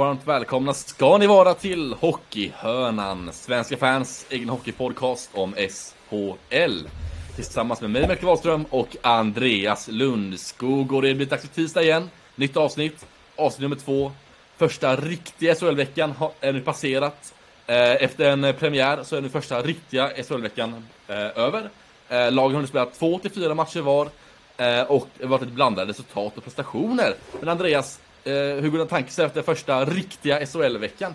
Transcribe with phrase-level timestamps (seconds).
[0.00, 6.88] varmt välkomna ska ni vara till Hockeyhörnan, svenska fans egen hockeypodcast om SHL.
[7.34, 10.92] Tillsammans med mig, Melker Wahlström och Andreas Lundskog.
[10.92, 12.10] Och det blir dags för tisdag igen.
[12.34, 14.12] Nytt avsnitt, avsnitt nummer två.
[14.56, 17.34] Första riktiga SHL-veckan är nu passerat.
[17.66, 21.70] Eh, efter en premiär så är nu första riktiga SHL-veckan eh, över.
[22.08, 24.08] Eh, lagen har nu spelat två till fyra matcher var.
[24.86, 27.14] Och det har varit ett blandade resultat och prestationer.
[27.40, 31.14] Men Andreas, Eh, hur går dina tankar efter första riktiga SHL-veckan?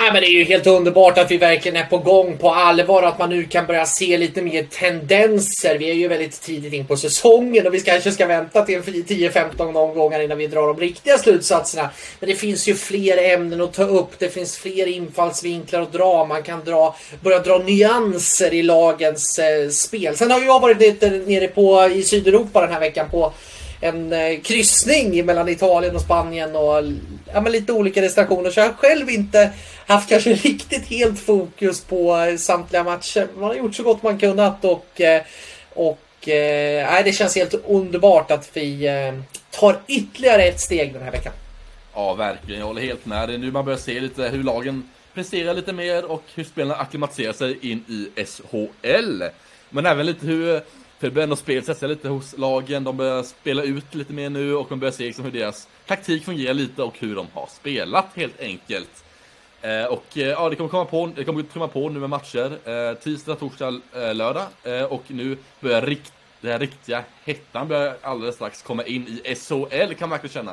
[0.00, 3.02] Nej, men det är ju helt underbart att vi verkligen är på gång på allvar.
[3.02, 5.78] Att man nu kan börja se lite mer tendenser.
[5.78, 9.76] Vi är ju väldigt tidigt in på säsongen och vi kanske ska vänta till 10-15
[9.76, 11.90] omgångar innan vi drar de riktiga slutsatserna.
[12.20, 14.18] Men det finns ju fler ämnen att ta upp.
[14.18, 16.24] Det finns fler infallsvinklar att dra.
[16.24, 20.16] Man kan dra, börja dra nyanser i lagens eh, spel.
[20.16, 23.32] Sen har jag varit lite nere på, i Sydeuropa den här veckan på
[23.80, 26.82] en eh, kryssning mellan Italien och Spanien och
[27.32, 28.50] ja, men lite olika destinationer.
[28.50, 29.50] Så jag har själv inte
[29.86, 33.28] haft kanske riktigt helt fokus på eh, samtliga matcher.
[33.34, 35.22] Man har gjort så gott man kunnat och, eh,
[35.74, 38.88] och eh, det känns helt underbart att vi
[39.50, 41.32] tar ytterligare ett steg den här veckan.
[41.94, 42.60] Ja, verkligen.
[42.60, 43.28] Jag håller helt med.
[43.28, 46.74] Det är nu man börjar se lite hur lagen presterar lite mer och hur spelarna
[46.74, 49.22] acklimatiserar sig in i SHL.
[49.70, 50.60] Men även lite hur
[51.00, 54.12] för det börjar ändå spelet sätta sig lite hos lagen, de börjar spela ut lite
[54.12, 57.26] mer nu och man börjar se liksom hur deras taktik fungerar lite och hur de
[57.32, 59.04] har spelat helt enkelt.
[59.62, 62.58] Eh, och eh, ja, det kommer komma på, det kommer komma på nu med matcher.
[62.68, 64.46] Eh, tisdag, torsdag, eh, lördag.
[64.64, 69.34] Eh, och nu börjar rikt, den här riktiga hettan börjar alldeles strax komma in i
[69.34, 70.50] SHL kan man verkligen känna.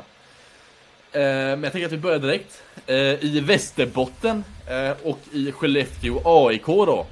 [1.11, 1.21] Eh,
[1.57, 2.63] men jag tänker att vi börjar direkt.
[2.85, 7.05] Eh, I Västerbotten eh, och i Skellefteå AIK då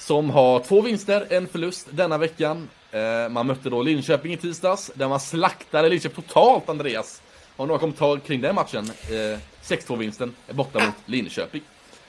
[0.00, 2.68] som har två vinster, en förlust denna veckan.
[2.92, 7.22] Eh, man mötte då Linköping i tisdags, där man slaktade Linköping totalt, Andreas.
[7.56, 8.90] Har du några kommentarer kring den matchen?
[9.10, 11.62] Eh, 6-2-vinsten borta mot Linköping.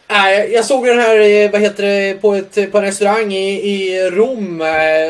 [0.08, 3.72] Nej, jag såg den här eh, vad heter det, på, ett, på en restaurang i,
[3.72, 4.62] i Rom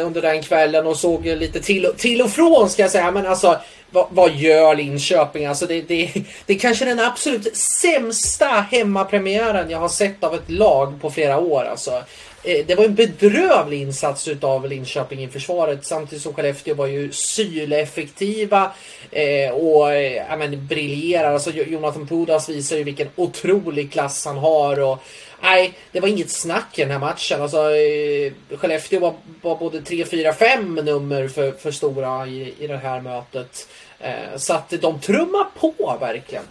[0.05, 3.11] under den kvällen och såg lite till, till och från ska jag säga.
[3.11, 3.59] Men alltså,
[3.91, 5.45] vad, vad gör Linköping?
[5.45, 6.11] Alltså det, det,
[6.45, 11.37] det är kanske den absolut sämsta hemmapremiären jag har sett av ett lag på flera
[11.37, 11.63] år.
[11.63, 12.03] Alltså.
[12.43, 17.11] Eh, det var en bedrövlig insats utav Linköping i försvaret samtidigt som Skellefteå var ju
[17.11, 18.71] syleffektiva
[19.11, 21.33] eh, och eh, ja, men, briljerar.
[21.33, 24.79] Alltså, Jonathan Pudas visar ju vilken otrolig klass han har.
[24.79, 25.03] Och,
[25.41, 27.41] nej, det var inget snack i den här matchen.
[27.41, 32.67] Alltså, eh, Skellefteå var, var både 3, 4, 5 nummer för, för stora i, i
[32.67, 33.67] det här mötet.
[33.99, 36.43] Eh, så att de trummar på verkligen.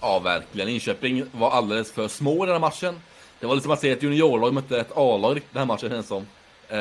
[0.00, 0.68] Ja, verkligen.
[0.68, 3.00] Linköping var alldeles för små i den här matchen.
[3.40, 6.08] Det var lite som att se ett juniorlag mötte ett A-lag den här matchen känns
[6.08, 6.26] som.
[6.68, 6.78] Eh,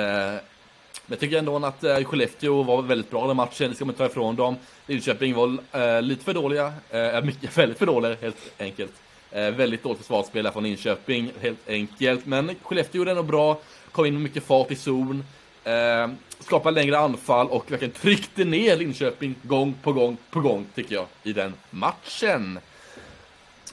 [1.07, 3.93] men jag tycker ändå att eh, Skellefteå var väldigt bra den matchen, det ska man
[3.93, 4.55] inte ta ifrån dem.
[4.87, 8.91] Linköping var eh, lite för dåliga, eh, mycket, väldigt för dåliga helt enkelt.
[9.31, 12.25] Eh, väldigt dåligt försvarsspel från Linköping, helt enkelt.
[12.25, 13.59] Men Skellefteå gjorde ändå bra,
[13.91, 15.23] kom in med mycket fart i zon.
[15.63, 16.07] Eh,
[16.39, 21.05] skapade längre anfall och verkligen tryckte ner Linköping gång på gång på gång, tycker jag,
[21.23, 22.59] i den matchen.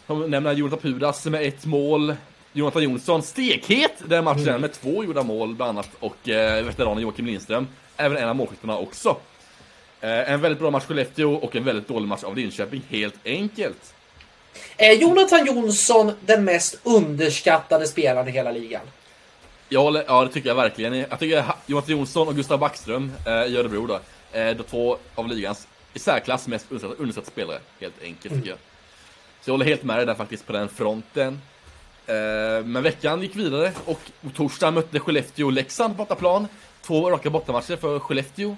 [0.06, 2.14] Som nämner Jonathan Pudas med ett mål.
[2.52, 4.60] Jonathan Jonsson stekhet den matchen mm.
[4.60, 8.78] med två gjorda mål bland annat och eh, veteranen Joakim Lindström även en av målskyttarna
[8.78, 9.16] också.
[10.00, 13.94] Eh, en väldigt bra match Skellefteå och en väldigt dålig match av Linköping helt enkelt.
[14.76, 18.82] Är Jonathan Jonsson den mest underskattade spelaren i hela ligan?
[19.69, 20.94] Ja, ja, det tycker jag verkligen.
[20.94, 24.00] Jag tycker Jonathan Jonsson och Gustav Backström eh, i Örebro då,
[24.32, 28.38] är de två av ligans i särklass mest underskattade spelare, helt enkelt mm.
[28.38, 28.58] tycker jag.
[29.40, 31.40] Så jag håller helt med dig där faktiskt på den fronten.
[32.06, 36.49] Eh, men veckan gick vidare och på torsdag mötte Skellefteå Leksand bortaplan.
[36.82, 38.56] Två raka bortamatcher för Skellefteå.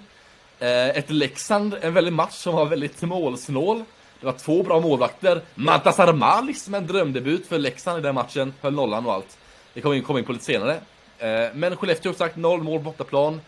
[0.58, 3.84] Eh, ett Leksand, en väldig match som var väldigt målsnål.
[4.20, 5.40] Det var två bra målvakter.
[5.54, 8.54] Mantas Armalis med en drömdebut för Leksand i den matchen.
[8.60, 9.38] Höll nollan och allt.
[9.74, 10.80] Det kommer vi in, kom in på lite senare.
[11.18, 13.40] Eh, men Skellefteå har sagt noll mål bortaplan.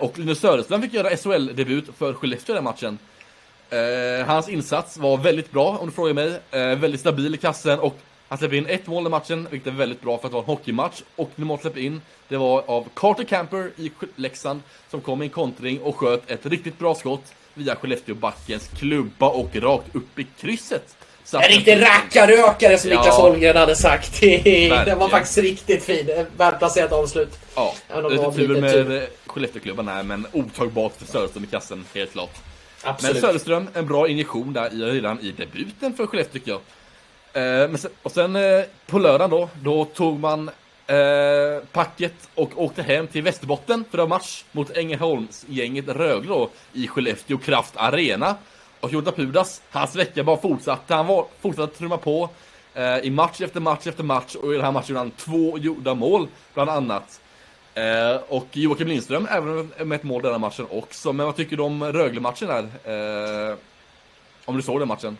[0.00, 2.98] Och Linus Söderström fick göra SHL-debut för Skellefteå i den matchen.
[4.26, 6.40] Hans insats var väldigt bra om du frågar mig.
[6.76, 7.98] Väldigt stabil i kassen och
[8.28, 10.46] han släpper in ett mål i matchen, vilket är väldigt bra för att vara en
[10.46, 11.02] hockeymatch.
[11.16, 15.24] Och det mål släpper in, det var av Carter Camper i Leksand som kom i
[15.24, 20.26] en kontring och sköt ett riktigt bra skott via Skellefteå-backens klubba och rakt upp i
[20.40, 20.96] krysset.
[21.24, 24.20] Så en riktig rackarökare som ja, Niklas Holmgren hade sagt.
[24.20, 26.26] det var faktiskt riktigt fin.
[26.36, 27.38] Välplacerat avslut.
[27.54, 27.74] Ja,
[28.10, 32.34] lite tur med Skellefteå-klubban här, men otagbart för Söderström i kassen, helt klart.
[32.82, 33.14] Absolut.
[33.14, 36.60] Men Söderström, en bra injektion där redan i debuten för Skellefteå tycker jag.
[37.36, 40.50] Eh, men sen, och sen eh, på lördagen då, då tog man
[40.86, 46.88] eh, packet och åkte hem till Västerbotten för att match mot Ängelholmsgänget Rögle då, i
[46.88, 48.34] Skellefteå Kraft Arena.
[48.80, 50.94] Och Jota Pudas, hans vecka bara fortsatte.
[50.94, 52.28] Han var, fortsatte trumma på
[52.74, 55.58] eh, i match efter match efter match och i den här matchen gjorde han två
[55.58, 57.20] gjorda mål, bland annat.
[57.74, 61.12] Eh, och Joakim Lindström även med ett mål denna matchen också.
[61.12, 63.50] Men vad tycker du om Rögle-matchen där?
[63.50, 63.56] Eh,
[64.44, 65.16] om du såg den matchen?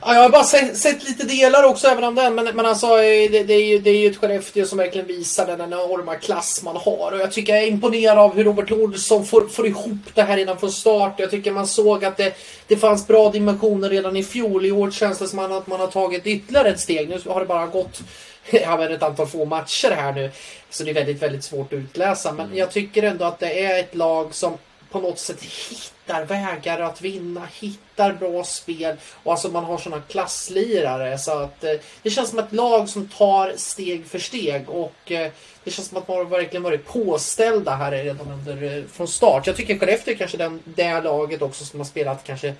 [0.00, 2.34] Ja, jag har bara sett, sett, lite delar också även om den.
[2.34, 5.06] Men, men alltså, eh, det, det, är ju, det är ju ett Skellefteå som verkligen
[5.06, 7.12] visar den enorma klass man har.
[7.12, 10.36] Och jag tycker jag är imponerad av hur Robert Olsson får, får ihop det här
[10.36, 11.14] innan från start.
[11.16, 12.36] Jag tycker man såg att det,
[12.66, 14.66] det fanns bra dimensioner redan i fjol.
[14.66, 17.08] I år känns det som att man har tagit ytterligare ett steg.
[17.08, 18.00] Nu har det bara gått
[18.50, 20.30] ja, men ett antal få matcher här nu.
[20.70, 22.32] Så det är väldigt, väldigt svårt att utläsa.
[22.32, 24.58] Men jag tycker ändå att det är ett lag som
[24.90, 30.02] på något sätt hittar vägar att vinna, hittar bra spel och alltså man har sådana
[30.02, 31.72] klasslirare så att eh,
[32.02, 35.30] det känns som ett lag som tar steg för steg och eh,
[35.64, 39.46] det känns som att man har verkligen varit påställda här redan under, eh, från start.
[39.46, 42.54] Jag tycker Skellefteå är kanske den, det laget också som har spelat kanske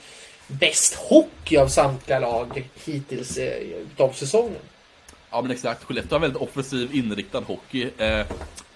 [0.46, 3.62] bäst hockey av samtliga lag hittills eh,
[3.96, 4.62] av säsongen.
[5.30, 7.88] Ja men exakt, Skellefteå har väldigt offensiv inriktad hockey.
[7.98, 8.26] Eh,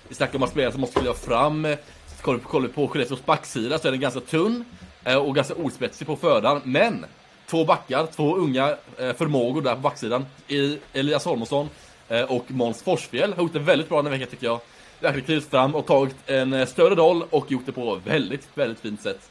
[0.08, 1.78] vi snackar om att spelare som måste kliva fram eh,
[2.26, 4.64] kollar, kollar på Skellefteås backsida så är den ganska tunn
[5.04, 6.60] eh, och ganska ospetsig på födan.
[6.64, 7.06] Men
[7.46, 10.26] två backar, två unga eh, förmågor där på backsidan.
[10.48, 11.68] I Elias Holmsson
[12.08, 14.60] eh, och Måns Forsfjäll har gjort det väldigt bra den här veckan tycker jag.
[15.00, 19.02] Verkligen klivit fram och tagit en större roll och gjort det på väldigt, väldigt fint
[19.02, 19.30] sätt.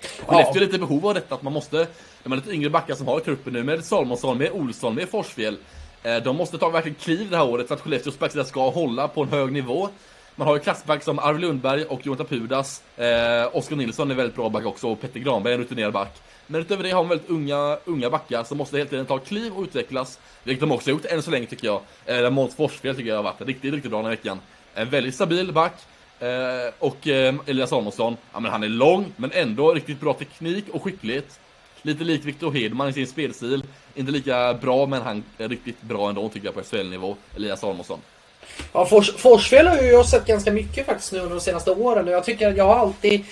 [0.00, 0.56] Skellefteå ja.
[0.56, 1.86] är lite behov av detta, att man måste,
[2.22, 5.56] de är lite yngre backar som har truppen nu med Salmonsson, med Olsson, med Forsfjäll.
[6.24, 9.22] De måste ta verkligen kliv det här året så att Skellefteås backsida ska hålla på
[9.22, 9.88] en hög nivå.
[10.38, 12.82] Man har ju klassback som Arvid Lundberg och Jonathan Pudas.
[12.96, 16.22] Eh, Oskar Nilsson är väldigt bra back också och Petter Granberg är en rutinerad back.
[16.46, 19.52] Men utöver det har man väldigt unga, unga backar som måste helt enkelt ta kliv
[19.52, 20.18] och utvecklas.
[20.44, 21.80] Vilket de också har gjort än så länge tycker jag.
[22.06, 24.40] Eh, Måns Forsfjäll tycker jag har varit riktigt, riktigt bra den här veckan.
[24.74, 25.86] En väldigt stabil back.
[26.20, 26.28] Eh,
[26.78, 30.82] och eh, Elias Samuelsson, ja men han är lång men ändå riktigt bra teknik och
[30.82, 31.40] skicklighet.
[31.82, 33.62] Lite lik Victor Hedman i sin spelstil.
[33.94, 38.00] Inte lika bra men han är riktigt bra ändå tycker jag på SHL-nivå, Elias Samuelsson.
[38.72, 42.06] Ja, Fors, Forsfjäll har ju jag sett ganska mycket faktiskt nu under de senaste åren
[42.06, 43.24] jag tycker att jag har alltid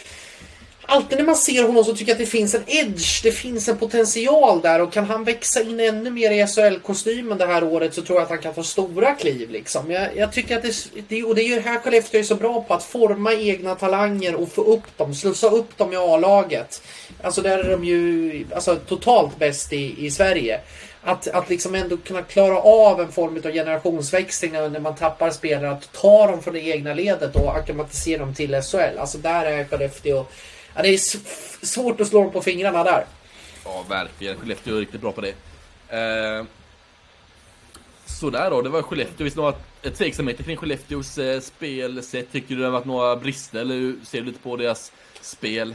[0.87, 3.69] Alltid när man ser honom så tycker jag att det finns en edge, det finns
[3.69, 7.95] en potential där och kan han växa in ännu mer i SHL-kostymen det här året
[7.95, 9.91] så tror jag att han kan få stora kliv liksom.
[9.91, 10.75] Jag, jag tycker att det,
[11.09, 13.75] det, och det är ju det här Skellefteå är så bra på, att forma egna
[13.75, 16.83] talanger och få upp dem, slussa upp dem i A-laget.
[17.23, 20.61] Alltså där är de ju alltså, totalt bäst i, i Sverige
[21.05, 25.71] att, att liksom ändå kunna klara av en form av generationsväxling när man tappar spelare.
[25.71, 28.99] Att ta dem från det egna ledet och acklimatisera dem till SHL.
[28.99, 30.27] Alltså där är Skellefteå...
[30.75, 30.99] Ja, det är
[31.67, 33.05] svårt att slå dem på fingrarna där.
[33.65, 34.37] Ja, verkligen.
[34.37, 35.35] Skellefteå är riktigt bra på det.
[35.99, 36.45] Eh,
[38.07, 39.25] sådär då, det var Skellefteå.
[39.25, 39.55] Visst några
[39.97, 42.33] tveksamheter kring Skellefteås eh, spelsätt?
[42.33, 45.75] Tycker du det har varit några brister eller hur ser du lite på deras spel?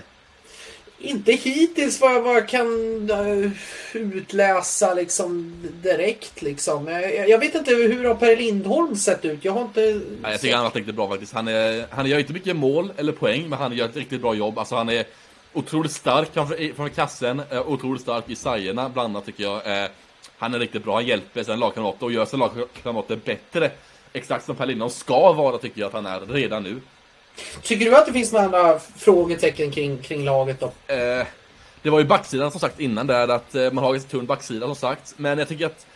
[1.01, 2.67] Inte hittills vad jag, vad jag kan
[3.11, 3.51] uh,
[3.93, 6.87] utläsa liksom direkt liksom.
[6.87, 9.45] Jag, jag, vet inte hur har Per Lindholm sett ut?
[9.45, 10.01] Jag har inte...
[10.21, 11.33] Nej, jag tycker han har varit riktigt bra faktiskt.
[11.33, 14.33] Han, är, han gör inte mycket mål eller poäng, men han gör ett riktigt bra
[14.33, 14.57] jobb.
[14.59, 15.06] Alltså han är
[15.53, 16.33] otroligt stark
[16.75, 19.83] från, kassen, eh, otroligt stark i sargerna bland annat tycker jag.
[19.83, 19.89] Eh,
[20.37, 23.71] han är riktigt bra, han hjälper sina lagkamrater och gör sina lagkamrater bättre.
[24.13, 26.81] Exakt som Per Lindholm ska vara tycker jag att han är redan nu.
[27.61, 30.93] Tycker du att det finns några andra frågetecken kring, kring laget då?
[30.93, 31.25] Eh,
[31.81, 34.65] det var ju backsidan som sagt innan där, att eh, man har en tunn backsida
[34.65, 35.13] som sagt.
[35.17, 35.87] Men jag tycker att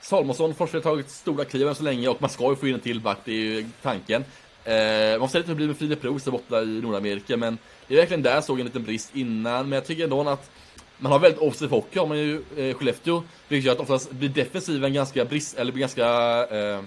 [0.00, 2.80] Salomonsson har tagit stora kliv än så länge och man ska ju få in en
[2.80, 4.24] till back, det är ju tanken.
[4.64, 7.36] Eh, man får se lite hur det blir med Filip Roos där borta i Nordamerika,
[7.36, 7.58] men
[7.88, 9.68] det är verkligen där jag såg en liten brist innan.
[9.68, 10.50] Men jag tycker ändå att
[10.98, 14.28] man har väldigt offensiv hockey har man ju eh, Skellefteå, vilket gör att oftast blir
[14.28, 16.06] defensiven ganska brist, eller blir ganska
[16.46, 16.80] eh,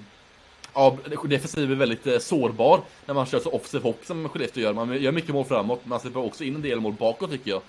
[0.76, 4.74] ja, defensiv är väldigt eh, sårbar när man kör så offensiv hockey som Skellefteå gör.
[4.74, 7.62] Man gör mycket mål framåt, man släpper också in en del mål bakåt tycker jag.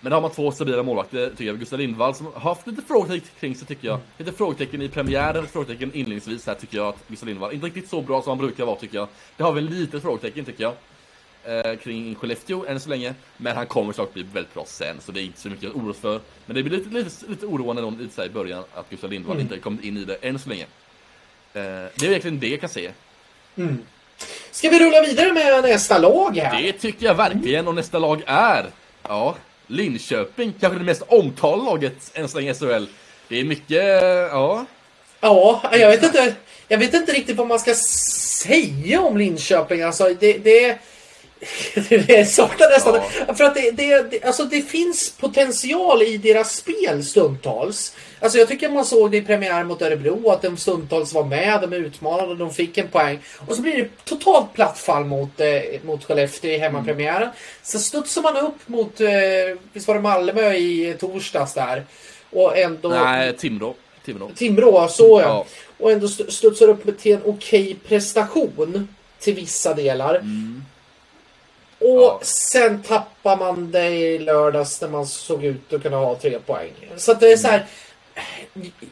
[0.00, 1.58] Men där har man två stabila målvakter, tycker jag.
[1.58, 4.00] Gustav Lindvall som har haft lite frågetecken kring sig, tycker jag.
[4.18, 8.00] Lite frågetecken i premiären, frågetecken inledningsvis här, tycker jag att Gustav Lindvall, inte riktigt så
[8.00, 9.08] bra som han brukar vara, tycker jag.
[9.36, 10.74] Det har vi en litet frågetecken, tycker jag.
[11.44, 13.14] Eh, kring Skellefteå än så länge.
[13.36, 15.76] Men han kommer såklart bli väldigt bra sen, så det är inte så mycket att
[15.76, 16.20] oroa för.
[16.46, 19.42] Men det blir lite, lite, lite oroande då, så i början, att Gustav Lindvall mm.
[19.42, 20.66] inte kommit in i det än så länge.
[21.58, 22.90] Eh, det är verkligen det jag kan se.
[23.56, 23.78] Mm.
[24.50, 26.62] Ska vi rulla vidare med nästa lag här?
[26.62, 28.66] Det tycker jag verkligen, och nästa lag är...
[29.08, 29.36] Ja,
[29.66, 32.84] Linköping, kanske det mest omtalade laget än så länge i SHL.
[33.28, 34.66] Det är mycket, ja...
[35.20, 36.34] Ja, jag vet inte,
[36.68, 37.74] jag vet inte riktigt vad man ska
[38.44, 39.82] säga om Linköping.
[39.82, 40.78] Alltså, det, det
[41.88, 43.00] det saknar nästan.
[43.26, 43.34] Ja.
[43.34, 47.96] För att det, det, det, alltså det finns potential i deras spel stundtals.
[48.20, 51.60] Alltså jag tycker man såg det i premiär mot Örebro att de stundtals var med,
[51.60, 53.18] de utmanade, de fick en poäng.
[53.46, 57.22] Och så blir det totalt platt fall mot, eh, mot Skellefteå i hemmapremiären.
[57.22, 57.34] Mm.
[57.62, 59.08] Så studsar man upp mot, eh,
[59.72, 61.84] visst var det Malmö i torsdags där.
[62.30, 62.88] Och ändå...
[62.88, 63.74] Nej, Timrå.
[64.04, 64.30] Timrå.
[64.36, 65.46] Timrå, så ja.
[65.78, 68.88] Och ändå studsar upp till en okej prestation
[69.20, 70.14] till vissa delar.
[70.14, 70.64] Mm.
[71.78, 72.20] Och ja.
[72.22, 76.72] sen tappar man det i lördags när man såg ut att kunna ha tre poäng.
[76.96, 77.66] Så det är så här.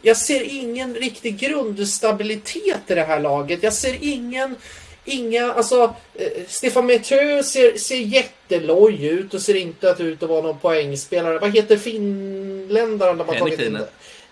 [0.02, 3.62] Jag ser ingen riktig grundstabilitet i det här laget.
[3.62, 4.56] Jag ser ingen
[5.08, 10.42] Inga, alltså eh, Stefan Metö ser, ser jätteloj ut och ser inte ut att vara
[10.42, 11.38] någon poängspelare.
[11.38, 13.78] Vad heter finländaren de har tagit in?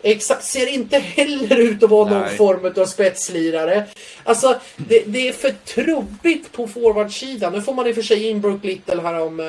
[0.07, 2.21] Exakt, ser inte heller ut att vara Nej.
[2.21, 3.85] någon form av spetslirare.
[4.25, 7.53] Alltså, det, det, är för trubbigt på forwardsidan.
[7.53, 9.41] Nu får man i och för sig in Brook Little här om...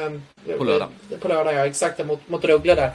[0.48, 0.88] Eh, på lördag.
[1.20, 1.66] På lördag, ja.
[1.66, 2.92] Exakt, mot, mot Rögle där.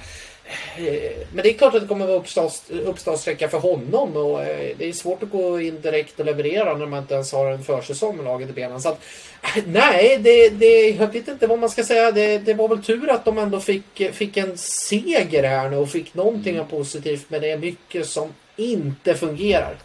[0.76, 2.50] Eh, men det är klart att det kommer att vara
[2.85, 6.87] uppstartsträcka för honom och eh, det är svårt att gå in direkt och leverera när
[6.87, 8.80] man inte ens har en försäsong med laget i benen.
[8.80, 9.00] Så att,
[9.42, 12.12] eh, nej, det, det, jag vet inte vad man ska säga.
[12.12, 15.90] Det, det var väl tur att de ändå fick, fick en seger här nu och
[15.90, 16.69] fick någonting mm.
[16.69, 19.76] positivt men det är mycket som inte fungerar.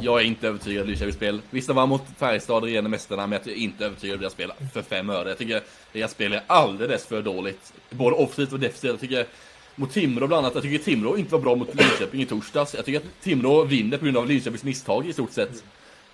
[0.00, 1.40] Jag är inte övertygad Linköpings spel.
[1.50, 4.52] Visst, de var mot Färjestad regerande mästarna, men jag är inte övertygad av deras spel
[4.72, 5.28] för fem öre.
[5.28, 7.72] Jag tycker deras spel är alldeles för dåligt.
[7.90, 8.90] Både offensivt och defensivt.
[8.90, 9.26] Jag tycker
[9.76, 10.54] mot Timrå bland annat.
[10.54, 12.74] Jag tycker Timrå inte var bra mot Linköping i torsdags.
[12.74, 15.64] Jag tycker att Timrå vinner på grund av Linköpings misstag i stort sett.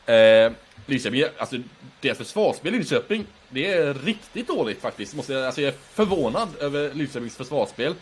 [0.07, 0.53] Eh,
[0.87, 1.57] Linköping, alltså
[2.01, 5.15] deras försvarsspel i Linköping, det är riktigt dåligt faktiskt.
[5.15, 7.95] Måste jag, alltså jag är förvånad över Linköpings försvarsspel.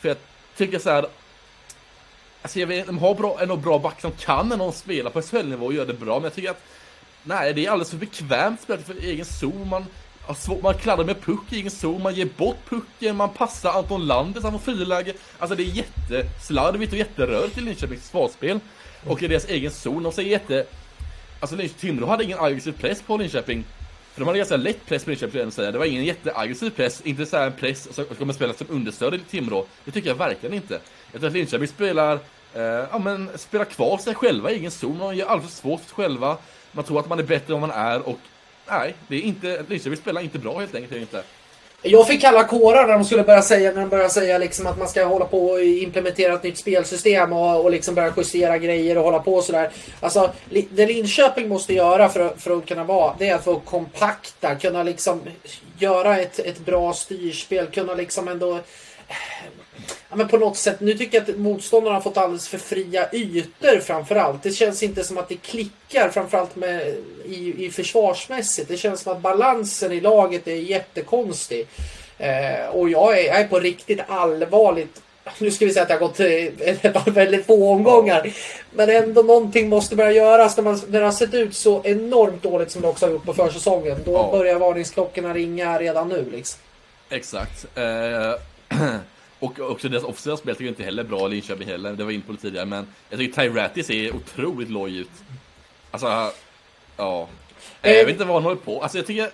[0.00, 0.16] För jag
[0.56, 1.06] tycker så här.
[2.42, 5.22] Alltså jag vet, de har bra, en bra back som kan när någon spelar på
[5.22, 6.14] SHL-nivå och gör det bra.
[6.14, 6.62] Men jag tycker att
[7.22, 9.68] Nej, det är alldeles för bekvämt spelat för egen zon.
[9.68, 9.86] Man,
[10.62, 14.42] man kladdar med puck i egen zon, man ger bort pucken, man passar Anton Landers.
[14.42, 15.12] han får friläge.
[15.38, 18.60] Alltså det är jätteslarvigt och jätterörigt i Linköpings försvarsspel.
[19.06, 20.66] Och i deras egen zon, de säger jätte...
[21.40, 23.64] Alltså Timrå hade ingen aggressiv press på Linköping.
[24.12, 25.72] För de hade ganska lätt press på Linköping, jag säga.
[25.72, 29.18] Det var ingen jätteaggressiv press, inte så en press som kommer spela som understöd i
[29.18, 29.66] Timrå.
[29.84, 30.80] Det tycker jag verkligen inte.
[31.12, 32.18] Jag tror att Linköping spelar,
[32.54, 34.98] eh, ja men, spelar kvar sig själva i egen zon.
[34.98, 36.36] De gör alldeles för svårt för sig själva.
[36.72, 38.18] Man tror att man är bättre än vad man är och
[38.70, 41.00] nej, det är inte, Linköping spelar inte bra helt enkelt.
[41.00, 41.22] Inte.
[41.82, 44.78] Jag fick kalla kårar när de skulle börja säga, när de började säga liksom att
[44.78, 48.98] man ska hålla på och implementera ett nytt spelsystem och, och liksom börja justera grejer
[48.98, 49.70] och hålla på och sådär.
[50.00, 50.30] Alltså,
[50.70, 54.82] det Linköping måste göra för, för att kunna vara, det är att få kompakta, kunna
[54.82, 55.20] liksom
[55.78, 58.58] göra ett, ett bra styrspel, kunna liksom ändå
[60.10, 63.08] ja, men på något sätt, nu tycker jag att motståndarna har fått alldeles för fria
[63.12, 64.42] ytor framförallt.
[64.42, 68.68] Det känns inte som att det klickar framförallt med, i, i försvarsmässigt.
[68.68, 71.66] Det känns som att balansen i laget är jättekonstig.
[72.18, 75.02] Eh, och jag är, jag är på riktigt allvarligt
[75.38, 76.20] nu ska vi säga att det har gått
[77.06, 78.32] eh, väldigt få omgångar.
[78.70, 82.42] Men ändå någonting måste börja göras när, man, när det har sett ut så enormt
[82.42, 83.98] dåligt som det också har gjort på försäsongen.
[84.04, 84.28] Då ja.
[84.32, 86.30] börjar varningsklockorna ringa redan nu.
[86.32, 86.60] Liksom.
[87.10, 87.66] Exakt.
[87.74, 88.78] Eh,
[89.40, 91.92] Och också deras offensiva spel tycker jag inte heller är bra i Linköping heller.
[91.92, 92.66] Det var in på det tidigare.
[92.66, 95.10] Men jag tycker Tyratty ser otroligt loj ut.
[95.90, 96.32] Alltså,
[96.96, 97.28] ja.
[97.82, 98.82] Jag vet inte vad han håller på.
[98.82, 99.30] Alltså jag tycker,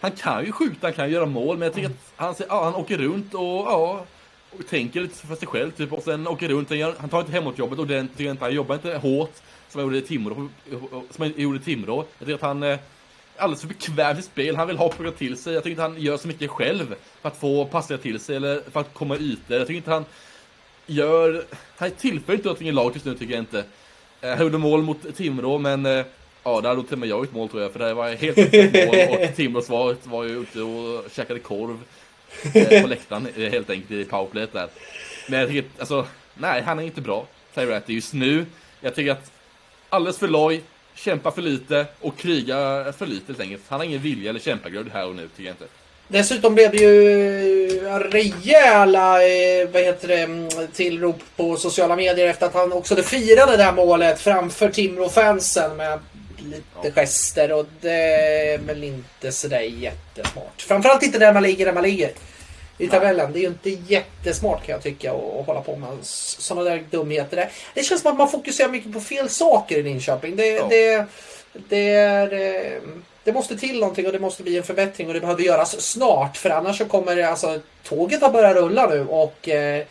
[0.00, 1.58] han kan ju skjuta, han kan ju göra mål.
[1.58, 4.06] Men jag tycker att han, ja, han åker runt och ja,
[4.58, 5.92] och tänker lite för sig själv typ.
[5.92, 6.70] Och sen åker runt.
[6.98, 8.40] Han tar inte hemåtjobbet ordentligt.
[8.40, 9.32] Han jobbar inte hårt
[9.68, 10.48] som han gjorde i Timrå.
[11.10, 11.96] Som han gjorde i Timrå.
[11.96, 12.78] Jag tycker att han eh,
[13.40, 14.56] alldeles för bekväm i spel.
[14.56, 15.54] Han vill ha plockat till sig.
[15.54, 18.62] Jag tycker inte han gör så mycket själv för att få passningar till sig eller
[18.72, 19.56] för att komma ytor.
[19.56, 20.04] Jag tycker inte han
[20.86, 21.44] gör...
[21.76, 23.64] Han tillför inte någonting i laget just nu tycker jag inte.
[24.20, 26.04] Eh, han gjorde mål mot Timrå men eh,
[26.42, 27.72] ja, där hade till och med jag gjort mål tror jag.
[27.72, 28.36] För det var helt
[29.10, 31.78] mål och Timrås var, var ju ute och käkade korv
[32.54, 34.68] eh, på läktaren helt enkelt i powerplayet där.
[35.28, 37.26] Men jag tycker alltså, nej han är inte bra.
[37.54, 38.46] Tyratty just nu.
[38.80, 39.32] Jag tycker att
[39.88, 40.62] alldeles för loj,
[41.00, 42.56] kämpa för lite och kriga
[42.98, 43.62] för lite helt enkelt.
[43.68, 45.64] Han har ingen vilja eller kämpaglöd här och nu, tycker jag inte.
[46.08, 47.68] Dessutom blev det ju
[48.10, 53.56] rejäla eh, vad heter det, mm, tillrop på sociala medier efter att han också firade
[53.56, 55.98] det här målet framför Timrå-fansen med
[56.38, 56.90] lite ja.
[56.90, 57.90] gester och det
[58.52, 60.62] är väl inte sådär jättesmart.
[60.62, 62.10] Framförallt inte där man ligger där man ligger
[62.80, 63.32] i tabellen.
[63.32, 67.36] Det är ju inte jättesmart kan jag tycka att hålla på med sådana där dumheter.
[67.36, 67.50] Där.
[67.74, 70.36] Det känns som att man fokuserar mycket på fel saker i Linköping.
[70.36, 70.66] Det, ja.
[70.68, 71.06] det,
[71.68, 72.80] det, är, eh,
[73.24, 76.36] det måste till någonting och det måste bli en förbättring och det behöver göras snart
[76.36, 79.84] för annars så kommer alltså, tåget att börja rulla nu och eh,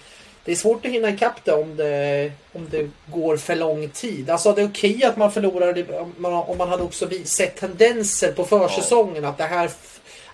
[0.46, 4.29] det är svårt att hinna ikapp det om det, om det går för lång tid.
[4.29, 8.31] Alltså det är okej att man förlorar om man, om man hade också sett tendenser
[8.31, 9.29] på försäsongen ja.
[9.29, 9.69] att det här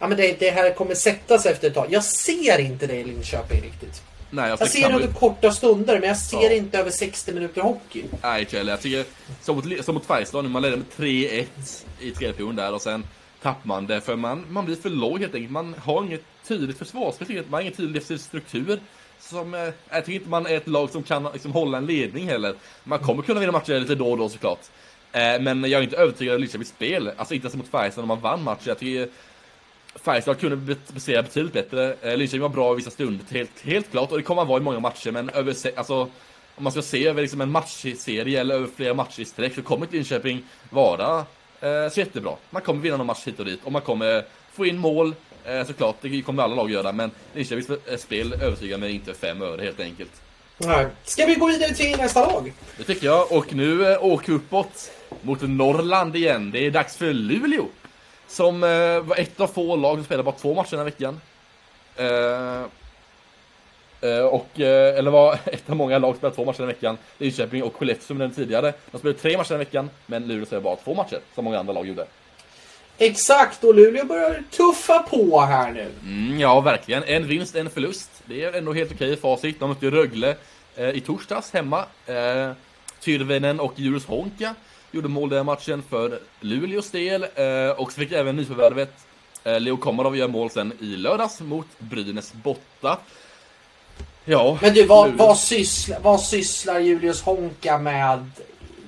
[0.05, 1.87] ja, men det, det här kommer sätta sig efter ett tag.
[1.89, 4.01] Jag ser inte det i Linköping riktigt.
[4.29, 6.51] Nej, Jag det ser det under korta stunder, men jag ser Ja.
[6.51, 8.03] inte över 60 minuter hockey.
[8.23, 8.65] Nej, inte jag.
[8.67, 9.05] Jag tycker,
[9.41, 11.45] som mot, som mot Färjestad nu, man ledde med 3-1
[11.99, 13.03] i tredje perioden där och sen
[13.41, 15.51] tappar man det för man, man blir för låg helt enkelt.
[15.51, 17.45] Man har inget tydligt försvarsspel, jag.
[17.49, 18.79] man har ingen tydlig defensiv struktur.
[19.19, 19.59] Som, eh,
[19.89, 22.55] jag tycker inte man är ett lag som kan liksom, hålla en ledning heller.
[22.83, 24.59] Man kommer kunna vinna matcher lite då och då såklart.
[25.11, 27.11] Eh, men jag är inte övertygad av Linköpings spel.
[27.17, 28.63] Alltså inte ens mot Färjestad när man vann matchen.
[28.65, 29.09] Jag tycker
[29.95, 31.95] Färjestad kunde prestera betydligt bättre.
[32.01, 34.11] Eh, Linköping var bra i vissa stunder, helt, helt klart.
[34.11, 36.09] Och det kommer man vara i många matcher, men över, alltså,
[36.55, 39.61] om man ska se över liksom en matchserie eller över flera matcher i sträck så
[39.61, 41.17] kommer inte Linköping vara
[41.61, 42.35] eh, så jättebra.
[42.49, 44.23] Man kommer vinna någon match hit och dit och man kommer
[44.53, 45.95] få in mål, eh, såklart.
[46.01, 49.79] Det kommer alla lag göra, men Linköpings eh, spel övertygar mig inte fem öre helt
[49.79, 50.11] enkelt.
[50.57, 50.87] Nej.
[51.03, 52.53] Ska vi gå vidare till nästa lag?
[52.77, 53.31] Det tycker jag.
[53.31, 56.51] Och nu eh, åker vi uppåt mot Norrland igen.
[56.51, 57.65] Det är dags för Luleå.
[58.27, 61.21] Som eh, var ett av få lag som spelade bara två matcher den här veckan.
[61.95, 62.61] Eh,
[64.09, 66.73] eh, och, eh, eller var ett av många lag som spelade två matcher den här
[66.73, 66.97] veckan.
[67.17, 68.73] Linköping och Skellefteå som den tidigare.
[68.91, 71.59] De spelade tre matcher den här veckan, men Luleå spelade bara två matcher, som många
[71.59, 72.05] andra lag gjorde.
[72.97, 75.91] Exakt, och Luleå börjar tuffa på här nu.
[76.03, 77.03] Mm, ja, verkligen.
[77.03, 78.09] En vinst, en förlust.
[78.25, 79.59] Det är ändå helt okej facit.
[79.59, 80.35] De mötte Rögle
[80.75, 81.85] eh, i torsdags hemma.
[82.05, 82.51] Eh,
[82.99, 84.55] Tyrväinen och Julius Honka
[84.91, 87.23] gjorde mål den matchen för Luleås del.
[87.23, 88.91] Eh, och så fick även nyförvärvet
[89.43, 92.97] eh, Leo Komarov göra mål sen i lördags mot Brynäs borta.
[94.25, 98.31] Ja, Men du, vad, vad, sysslar, vad sysslar Julius Honka med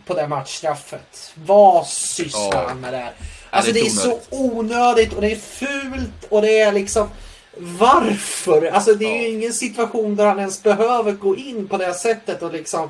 [0.06, 1.32] på det matchstraffet?
[1.36, 2.66] Vad sysslar Ja.
[2.68, 3.12] han med där?
[3.50, 7.10] Alltså det det är är så onödigt och det är fult och det är liksom
[7.58, 8.66] varför?
[8.66, 9.34] Alltså det är ju Ja.
[9.38, 12.89] ingen situation där han ens behöver gå in på det sättet och liksom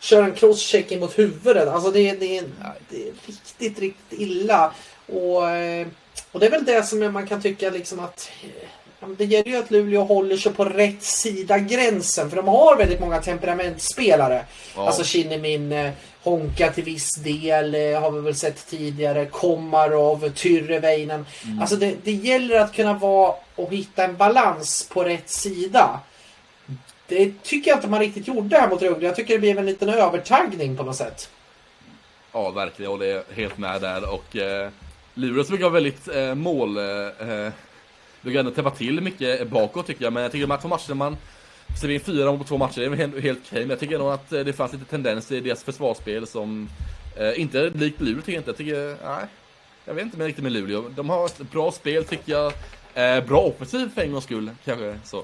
[0.00, 1.68] köra en crosscheck mot huvudet.
[1.68, 2.42] Alltså det, är- det,
[2.88, 4.72] det är riktigt, riktigt illa.
[5.06, 5.86] Och, eh,
[6.32, 9.56] och det är väl det som man kan tycka liksom att eh, det gäller ju
[9.56, 12.30] att Luleå håller sig på rätt sida gränsen.
[12.30, 14.44] För de har väldigt många temperamentsspelare.
[14.76, 14.86] Ja.
[14.86, 15.90] Alltså Kinnimin,
[16.22, 19.26] Honka till viss del eh, har vi väl sett tidigare.
[19.26, 21.26] Komarov, Tyrväinen.
[21.44, 21.60] Mm.
[21.60, 26.00] Alltså det, det gäller att kunna vara och hitta en balans på rätt sida.
[27.08, 29.06] Det tycker jag inte man riktigt gjorde här mot Rögle.
[29.06, 31.30] Jag tycker det blev en liten övertagning på något sätt.
[32.32, 32.90] Ja, verkligen.
[32.90, 34.14] Jag håller helt med där.
[34.14, 34.70] Och eh,
[35.14, 36.76] Luleå brukar vara väldigt eh, mål...
[36.76, 36.84] Eh,
[37.30, 37.52] eh,
[38.20, 40.12] brukar ändå täppa till mycket bakåt tycker jag.
[40.12, 41.16] Men jag tycker de här två matcherna man
[41.80, 43.60] Ser in fyra mål på två matcher, det är väl helt, helt okej.
[43.60, 46.68] Men jag tycker nog att eh, det fanns lite tendenser i deras försvarsspel som
[47.16, 48.50] eh, inte är likt Luleå tycker jag inte.
[48.50, 49.26] Jag tycker, nej.
[49.84, 50.88] Jag vet inte med riktigt med Luleå.
[50.88, 52.52] De har ett bra spel tycker jag.
[52.94, 55.18] Eh, bra offensiv för en gångs skull, kanske så.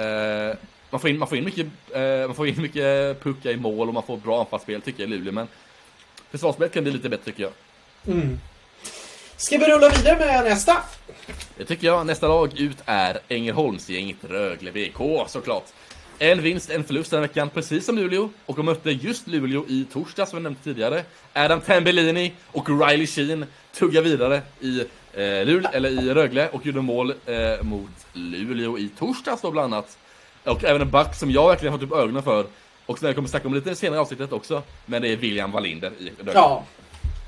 [0.00, 0.56] Eh,
[0.94, 3.88] man får in, man får in mycket, eh, man får in mycket puckar i mål
[3.88, 5.32] och man får bra anfallsspel tycker jag i Luleå.
[5.32, 5.48] Men
[6.30, 7.52] försvarsspelet kan bli lite bättre tycker jag.
[9.36, 10.76] Ska vi rulla vidare med nästa?
[11.56, 12.06] Det tycker jag.
[12.06, 15.64] Nästa lag ut är Ängelholmsgänget Rögle BK såklart.
[16.18, 18.28] En vinst, en förlust den veckan, precis som Luleå.
[18.46, 21.04] Och de mötte just Luleå i torsdag som vi nämnde tidigare.
[21.32, 24.80] Adam Tambellini och Riley Sheen tuggar vidare i,
[25.12, 29.74] eh, Luleå, eller i Rögle och gjorde mål eh, mot Luleå i torsdags då bland
[29.74, 29.98] annat.
[30.44, 32.46] Och även en back som jag verkligen har fått upp ögonen för.
[32.86, 34.62] Och som jag kommer snacka om lite senare i avsnittet också.
[34.86, 36.32] Men det är William Wallinder i Rögle.
[36.34, 36.62] Ja.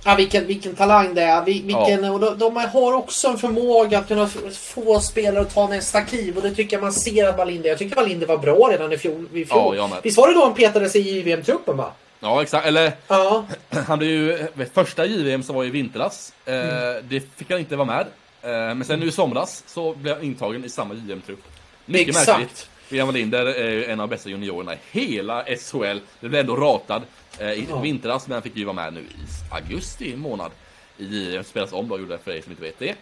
[0.05, 1.45] Ja, vilken, vilken talang det är.
[1.45, 5.69] Vi- Vilken, och de, de har också en förmåga att kunna få spelare att ta
[5.69, 6.37] nästa kliv.
[6.37, 7.69] Och det tycker jag man ser att Wallinder...
[7.69, 9.27] Jag tycker Wallinder var bra redan i fjol.
[9.33, 9.77] I fjol.
[9.77, 9.91] Ja.
[10.03, 11.93] Visst var det då han petades i JVM-truppen va?
[12.21, 12.67] Ja, exakt.
[12.67, 13.45] Eller Ja.
[13.87, 16.33] Han blev ju första JVM som var i vintras.
[16.47, 17.05] Eh, Mm.
[17.09, 18.07] Det fick han inte vara med.
[18.43, 21.43] Eh, men sen nu i somras så blev han intagen i samma JVM-trupp.
[21.87, 22.29] Mycket Exakt.
[22.29, 22.69] märkligt.
[22.89, 25.99] William Wallinder är en av de bästa juniorerna i hela SHL.
[26.21, 27.03] Det blev ändå ratad
[27.39, 27.81] eh, i Ja.
[27.81, 29.05] vintras, men han fick ju vara med nu i
[29.51, 30.51] augusti månad.
[30.99, 32.95] I spelas om då, gjorde det för er som inte vet det.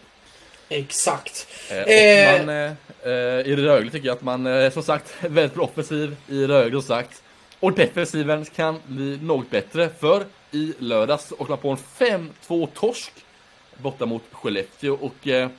[0.69, 1.47] Exakt.
[1.69, 2.45] Eh, Eh.
[2.45, 3.11] man, eh,
[3.47, 6.81] I Rögle tycker jag att man, eh, som sagt, väldigt bra offensiv i Rögle, som
[6.87, 7.21] sagt.
[7.59, 11.77] Och defensiven kan bli något bättre, för i lördags åkte man på en
[12.47, 13.11] 5-2 torsk
[13.77, 14.93] borta mot Skellefteå.
[14.93, 15.49] Och eh,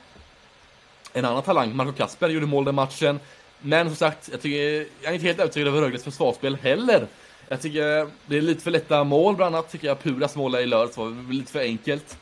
[1.13, 3.19] en annan talang, Marco Kasper, gjorde mål den matchen.
[3.61, 7.07] Men som sagt, jag, tycker, jag är inte helt övertygad över Rögles försvarsspel heller.
[7.49, 10.65] Jag tycker det är lite för lätta mål, bland annat tycker jag Puras mål i
[10.65, 12.17] lördags var lite för enkelt.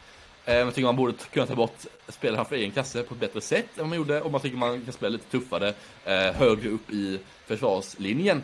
[0.45, 3.41] Eh, jag tycker man borde kunna ta bort spelaren för egen kasse på ett bättre
[3.41, 4.21] sätt än vad man gjorde.
[4.21, 5.73] Och man tycker man kan spela lite tuffare,
[6.05, 8.43] eh, högre upp i försvarslinjen.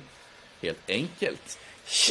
[0.61, 1.59] Helt enkelt.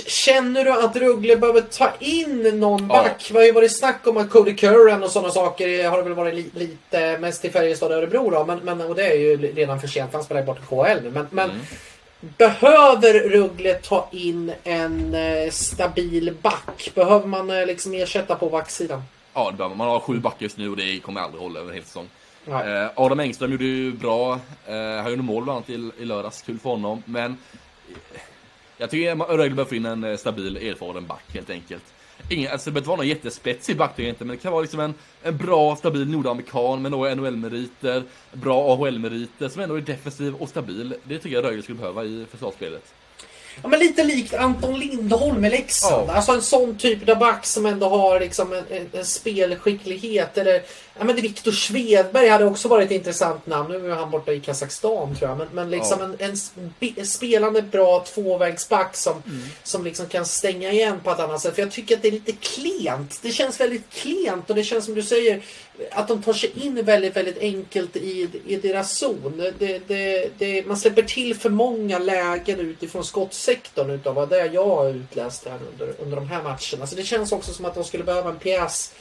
[0.07, 2.87] Känner du att Rögle behöver ta in någon Ja.
[2.89, 3.29] back?
[3.29, 6.13] Det har ju varit snack om att Cody Curran och sådana saker har det väl
[6.15, 8.45] varit li lite mest i Färjestad och Örebro då.
[8.45, 11.03] Men, men, och det är ju redan för sent, han spelar ju bort i KHL
[11.03, 11.11] nu.
[11.11, 11.63] Men, men Mm.
[12.39, 16.91] behöver Rögle ta in en eh, stabil back?
[16.95, 19.03] Behöver man eh, liksom ersätta på backsidan?
[19.35, 19.87] Ja, det behöver man.
[19.87, 22.09] man har sju backar just nu och det kommer aldrig hålla över en hel säsong.
[22.47, 24.33] Eh, Adam Engström gjorde ju bra,
[24.67, 27.03] eh, han gjorde mål bland annat i, i lördags, kul för honom.
[27.07, 27.37] Men
[28.81, 31.85] jag tycker Rögle behöver få in en eh, stabil, erfaren back helt enkelt.
[32.29, 34.81] Ingen, alltså det behöver inte vara någon jättespetsig back inte, men det kan vara liksom
[34.81, 40.49] en, en bra, stabil nordamerikan med några NHL-meriter, bra AHL-meriter, som ändå är defensiv och
[40.49, 40.95] stabil.
[41.05, 42.95] Det tycker jag Rögle skulle behöva i försvarsspelet.
[43.63, 46.09] Ja, men lite likt Anton Lindholm i Leksand.
[46.09, 46.13] Ja.
[46.15, 50.39] Alltså en sån typ av back som ändå har liksom en, en, en spelskicklighet.
[50.39, 50.63] Eller,
[50.99, 53.73] ja, men Viktor Svedberg hade också varit ett intressant namn.
[53.83, 55.39] Nu är han borta i Kazakstan tror jag.
[55.39, 56.05] Men, men liksom Ja.
[56.05, 59.43] en, en spe- spelande bra tvåvägsback som, Mm.
[59.63, 61.55] som liksom kan stänga igen på ett annat sätt.
[61.55, 63.19] För jag tycker att det är lite klent.
[63.23, 65.43] Det känns väldigt klent och det känns som du säger
[65.91, 69.53] att de tar sig in väldigt, väldigt enkelt i, i deras zon.
[69.59, 73.05] Det, det, det, man släpper till för många lägen utifrån
[73.51, 76.87] skottsektorn utav vad det jag har utläst här under, under de här matcherna.
[76.87, 78.95] Så det känns också som att de skulle behöva en pjäs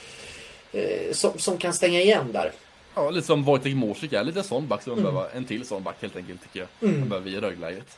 [0.72, 2.52] eh, som, som kan stänga igen där.
[2.96, 5.84] Ja, lite som Wojtek Morsik är, lite sån back som man behöver, en till sån
[5.84, 6.90] back helt enkelt tycker jag.
[6.90, 7.00] Mm.
[7.00, 7.98] Man behöver i Rögläget.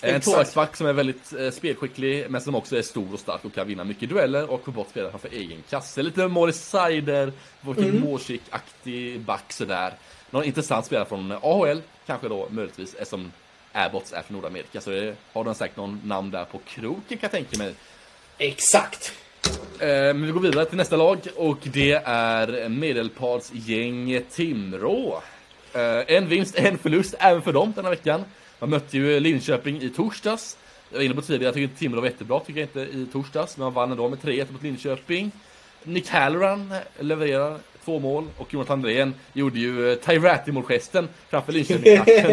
[0.00, 3.54] En tvåvägsback som är väldigt eh, spelskicklig, men som också är stor och stark och
[3.54, 6.02] kan vinna mycket dueller och få bort spelare framför egen kasse.
[6.02, 8.00] Lite Morris Seider, Wojtek Mm.
[8.00, 9.92] Morsik-aktig back sådär.
[10.30, 13.32] Någon intressant spelare från AHL, kanske då möjligtvis, är som
[13.76, 14.80] Airbots är från Nordamerika.
[14.80, 17.74] Så det, har de säkert någon namn där på kroken kan jag tänka mig.
[18.38, 19.12] Exakt.
[19.80, 25.22] Eh, Men vi går vidare till nästa lag och det är medelpadsgäng Timrå.
[25.74, 28.24] Eh, En vinst, en förlust även för dem denna veckan.
[28.58, 30.56] Man mötte ju Linköping i torsdags.
[30.90, 33.06] Jag var inne på tidigare, jag tycker inte Timrå var jättebra, tycker jag inte i
[33.12, 33.56] torsdags.
[33.56, 35.30] Men man vann ändå med 3-1 mot Linköping.
[35.82, 42.26] Nick Halloran levererar två mål och Jonathan Andrén gjorde ju eh, Ty Ratty-målgesten framför Linköping-klacken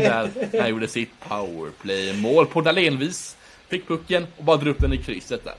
[0.51, 3.37] där han gjorde sitt powerplay-mål på Dahlénvis.
[3.67, 5.53] Fick pucken och bara drog upp den i krysset där.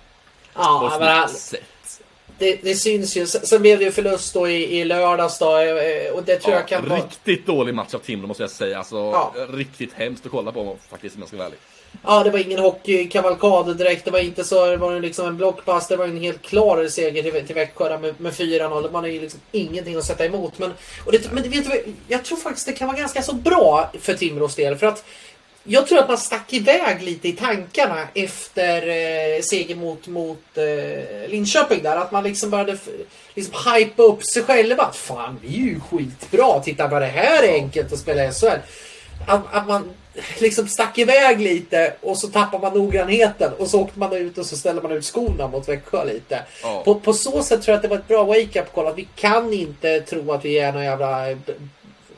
[0.55, 1.29] Ja, men
[2.39, 3.27] det, det syns ju.
[3.27, 5.59] Sen blev det ju förlust då i, i lördags då.
[5.59, 7.01] eh, Och det tror Ja, jag kan vara...
[7.01, 8.79] riktigt dålig match av Timrå måste jag säga.
[8.79, 9.35] Alltså, Ja.
[9.51, 11.59] Riktigt hemskt att kolla på faktiskt om jag ska vara ärlig.
[12.03, 14.05] Ja, det var ingen hockeykavalkad direkt.
[14.05, 14.67] Det var inte så.
[14.67, 15.89] Det var liksom en blockpass.
[15.89, 18.93] Det var en helt klar seger till, till Växjö med, med 4-0.
[18.93, 20.59] Man har ju liksom ingenting att sätta emot.
[20.59, 20.73] Men,
[21.05, 24.15] och det, men vet du, jag tror faktiskt det kan vara ganska så bra för
[24.15, 24.77] Timrås del.
[24.77, 25.05] För att
[25.67, 31.31] jag tror att man stack iväg lite i tankarna efter eh, seger mot, mot eh,
[31.31, 31.97] Linköping där.
[31.97, 32.79] Att man liksom började
[33.35, 34.83] liksom hypa upp sig själva.
[34.83, 36.61] Att fan, vi är ju skitbra.
[36.61, 38.59] Titta vad det här är enkelt att spela i SHL.
[39.27, 39.91] Att, att man
[40.39, 44.47] liksom stack iväg lite och så tappar man noggrannheten och så åkte man ut och
[44.47, 46.43] så ställde man ut skorna mot Växjö lite.
[46.63, 46.83] Ja.
[46.85, 48.87] På, på så sätt tror jag att det var ett bra wake-up call.
[48.87, 51.27] Att vi kan inte tro att vi är några jävla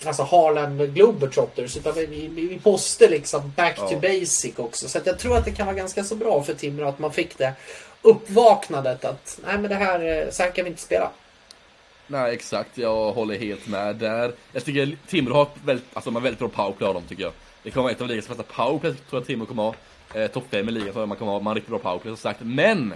[0.04, 1.76] alltså Harlem Globetrotters.
[1.76, 3.98] Utan vi, vi, vi måste liksom back to Ja.
[3.98, 4.88] basic också.
[4.88, 7.38] Så jag tror att det kan vara ganska så bra för Timrå att man fick
[7.38, 7.52] det
[8.02, 11.10] uppvaknandet att nej men det här, eh, så här kan vi inte spela.
[12.06, 12.78] Nej, exakt.
[12.78, 14.32] Jag håller helt med där.
[14.52, 17.32] Jag tycker Timrå har väldigt, alltså, de har väldigt bra powerplay av dem tycker jag.
[17.66, 19.74] Det kommer vara ett av ligans bästa powerplay tror jag Timrå kommer ha.
[20.14, 21.38] Eh, Topp 5 i ligan tror jag man kommer ha.
[21.38, 22.40] Man har riktigt bra powerplay som sagt.
[22.42, 22.94] Men!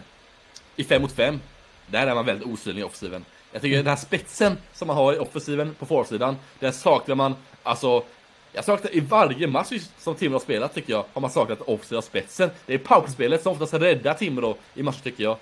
[0.77, 1.41] I 5 mot 5
[1.87, 3.25] där är man väldigt osynlig i offensiven.
[3.53, 7.35] Jag tycker den här spetsen som man har i offensiven på forwardsidan, den saknar man,
[7.63, 8.05] alltså
[8.53, 12.03] jag saknar i varje match som Timrå har spelat tycker jag, har man saknat offensiva
[12.03, 12.51] spetsen.
[12.67, 15.37] Det är powerspelet som oftast räddar Timrå i matcher tycker jag.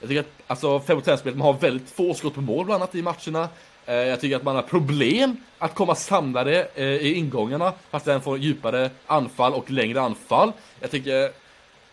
[0.00, 2.64] Jag tycker att alltså 5 mot 5 spelet, man har väldigt få skott på mål
[2.64, 3.48] bland annat i matcherna.
[3.86, 8.20] Eh, jag tycker att man har problem att komma samlade eh, i ingångarna, fast den
[8.20, 10.52] får djupare anfall och längre anfall.
[10.80, 11.30] Jag tycker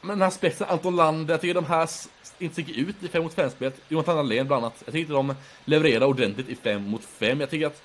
[0.01, 1.89] men den här spetsen, Anton Lander, jag tycker de här
[2.39, 3.82] inte sticker ut i 5 mot 5 spelet.
[3.88, 4.84] Jonathan Dahlén bland annat.
[4.86, 7.39] Jag tycker inte de levererar ordentligt i 5 mot 5.
[7.39, 7.84] Jag tycker att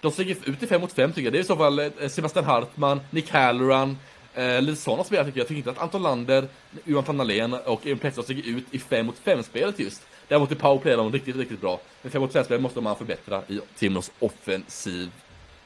[0.00, 1.32] de sticker ut i 5 mot 5 tycker jag.
[1.32, 3.98] Det är i så fall eh, Sebastian Hartman, Nick Halloran,
[4.34, 5.42] eh, lite sådana spelare tycker jag.
[5.42, 6.48] Jag tycker inte att Anton Lander,
[6.84, 10.02] Johan Dahlén och Emil Pettersson sticker ut i 5 mot 5 spelet just.
[10.32, 11.80] Däremot i powerplay är de riktigt, riktigt bra.
[12.02, 15.10] Men 5 mot 5 spelet måste man förbättra i Timrås offensiv.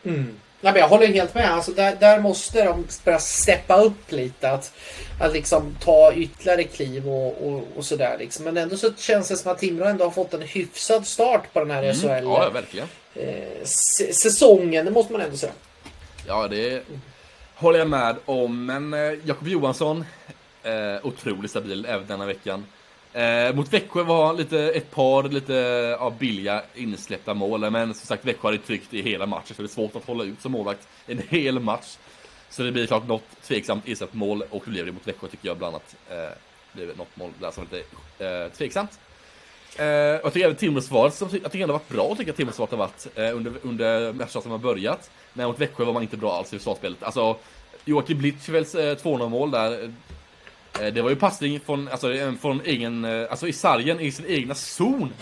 [0.03, 0.25] Nej,
[0.61, 1.51] men jag håller helt med.
[1.53, 4.51] Alltså, där, där måste de börja steppa upp lite.
[4.51, 4.73] Att,
[5.21, 8.17] att liksom ta ytterligare kliv och, och, och sådär.
[8.19, 8.45] Liksom.
[8.45, 11.61] Men ändå så känns det som att Timrå ändå har fått en hyfsad start på
[11.61, 12.07] den här SHL.
[12.09, 12.25] Mm.
[12.25, 12.89] Ja, verkligen.
[13.15, 13.65] eh,
[14.13, 15.53] säsongen, det måste man ändå säga.
[16.27, 16.83] Ja, det
[17.55, 18.67] håller jag med om.
[18.67, 20.05] Men eh, Jakob Johansson,
[20.63, 22.65] eh, otroligt stabil även denna veckan.
[23.17, 25.53] Eh, mot Växjö var lite, ett par lite
[26.01, 27.71] ja, billiga insläppta mål.
[27.71, 29.57] Men som sagt, Växjö hade tryckt i hela matchen.
[29.57, 31.97] Så det är svårt att hålla ut som målvakt en hel match.
[32.51, 34.43] Så det blir klart något tveksamt insläppt mål.
[34.51, 35.97] Och det blev det mot Växjö tycker jag bland annat.
[36.11, 36.17] Eh,
[36.73, 37.85] det blev något mål där som lite
[38.25, 39.01] eh, tveksamt.
[39.77, 39.85] Eh,
[40.21, 42.79] och jag tycker även Timråsvaret, som jag tycker ändå varit bra tycker jag Timråsvaret har
[42.79, 45.11] varit eh, under, under matcherna som har börjat.
[45.33, 47.03] Men mot Växjö var man inte bra alls i försvarsspelet.
[47.03, 47.37] Alltså,
[47.85, 49.93] Joakim Blitzfeldts eh, 200 mål där.
[50.81, 54.13] Eh, det var ju passning från, alltså, eh, från egen, eh, alltså i sargen, i
[54.13, 55.13] sin egna zon.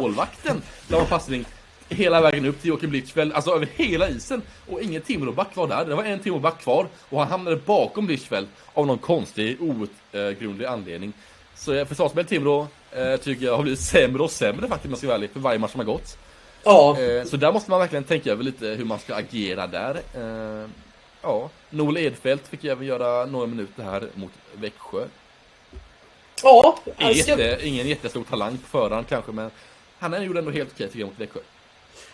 [0.00, 1.44] Målvakten la man passning
[1.88, 4.42] hela vägen upp till Joakim Blitzfeldt, alltså över hela isen.
[4.70, 5.84] Och ingen Timrå-back var där.
[5.84, 11.12] Det var en Timrå-back kvar och han hamnade bakom Blitzfeldt av någon konstig, outgrundlig anledning.
[11.54, 15.06] Så försvarsspelet Timrå eh, tycker jag har blivit sämre och sämre faktiskt om jag ska
[15.06, 16.18] vara ärlig, för varje match som har gått.
[16.64, 16.98] Ja.
[17.00, 19.94] Eh, så där måste man verkligen tänka över lite hur man ska agera där.
[20.14, 20.68] Eh,
[21.22, 25.06] ja, Noel Edfeldt fick även göra några minuter här mot Växjö.
[26.42, 29.50] Ja, ska, jätte, ingen jättestor talang på förhand kanske, men
[29.98, 31.40] han gjorde ändå helt okej tycker jag mot Växjö.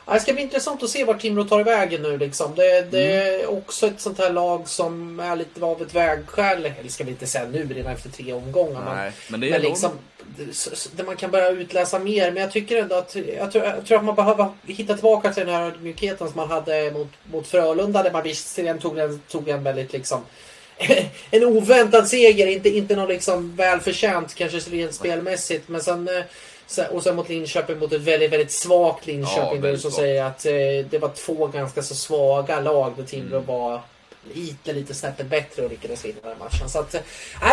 [0.06, 2.54] Ja, det ska bli intressant att se vart Timrå tar vägen nu liksom.
[2.54, 6.66] Det, det är också ett sånt här lag som är lite av ett vägskäl.
[6.80, 8.84] Eller ska vi inte säga nu redan efter tre omgångar.
[8.84, 9.90] men- Nej, men det är Men liksom,
[10.96, 12.30] där man kan börja utläsa mer.
[12.32, 15.46] Men jag tycker ändå att, jag tror, jag tror att man behöver hitta tillbaka till
[15.46, 18.02] den här ödmjukheten som man hade mot, mot Frölunda.
[18.02, 20.20] Där man visserligen tog en, tog en väldigt liksom
[21.30, 25.68] en oväntad seger, inte, inte någon liksom välförtjänt kanske rent spelmässigt.
[25.68, 26.24] Men sen, eh, sen,
[26.90, 29.61] och sen mot Linköping mot ett väldigt, väldigt svagt Ja, Linköping.
[29.61, 30.52] väldigt som säger att eh,
[30.90, 33.46] det var två ganska så svaga lag där Timrå Mm.
[33.46, 33.80] var
[34.35, 36.68] lite, lite snäppet bättre och lyckades vinna den matchen.
[36.68, 37.00] Så att, eh,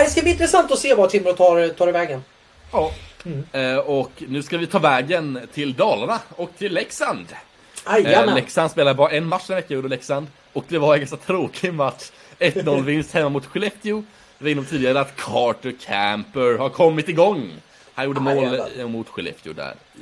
[0.03, 2.23] det ska bli intressant att se vad Timrå tar, tar i vägen.
[2.71, 2.91] Ja.
[3.25, 3.43] Mm.
[3.51, 7.25] Eh, och nu ska vi ta vägen till Dalarna och till Leksand.
[7.86, 8.36] Eh.
[8.36, 10.27] Leksand spelar bara en match den veckan, gjorde Leksand.
[10.53, 12.12] Och det var en ganska tråkig match.
[12.39, 14.03] 1-0 vinst hemma mot Skellefteå.
[14.38, 17.51] Vi var inom tidigare att Carter Camper har kommit igång.
[17.97, 18.69] Han gjorde Ah, mål jävlar.
[18.79, 19.75] eh, mot Skellefteå där.
[19.95, 19.99] i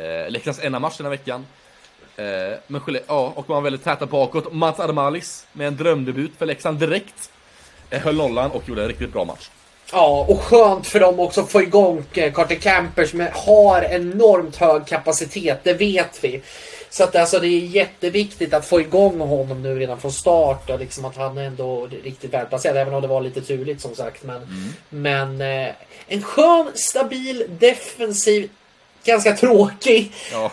[0.00, 1.46] Eh, Leksands enda match den här veckan.
[2.16, 2.24] Eh,
[2.66, 4.52] men Skelle- ja, och man var väldigt täta bakåt.
[4.52, 7.30] Mats Adamalis med en drömdebut för Leksand direkt.
[7.90, 9.50] Eh, höll nollan och gjorde en riktigt bra match.
[9.92, 14.56] Ja, och skönt för dem också att få igång eh, Carter Camper som har enormt
[14.56, 16.42] hög kapacitet, det vet vi.
[16.92, 20.78] Så att alltså det är jätteviktigt att få igång honom nu redan från start och
[20.78, 22.76] liksom att han är ändå riktigt välplacerad.
[22.76, 24.22] Även om det var lite turligt som sagt.
[24.22, 24.46] Men,
[24.88, 25.74] men eh,
[26.06, 28.50] en skön, stabil, defensiv,
[29.04, 30.12] ganska tråkig.
[30.32, 30.52] Ja,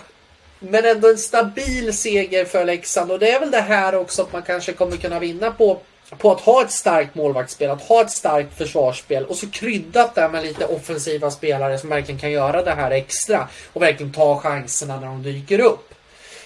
[0.59, 4.33] Men ändå en stabil seger för Leksand och det är väl det här också att
[4.33, 5.79] man kanske kommer kunna vinna på
[6.17, 10.29] på att ha ett starkt målvaktsspel, att ha ett starkt försvarsspel och så kryddat där
[10.29, 14.99] med lite offensiva spelare som verkligen kan göra det här extra och verkligen ta chanserna
[14.99, 15.88] när de dyker upp.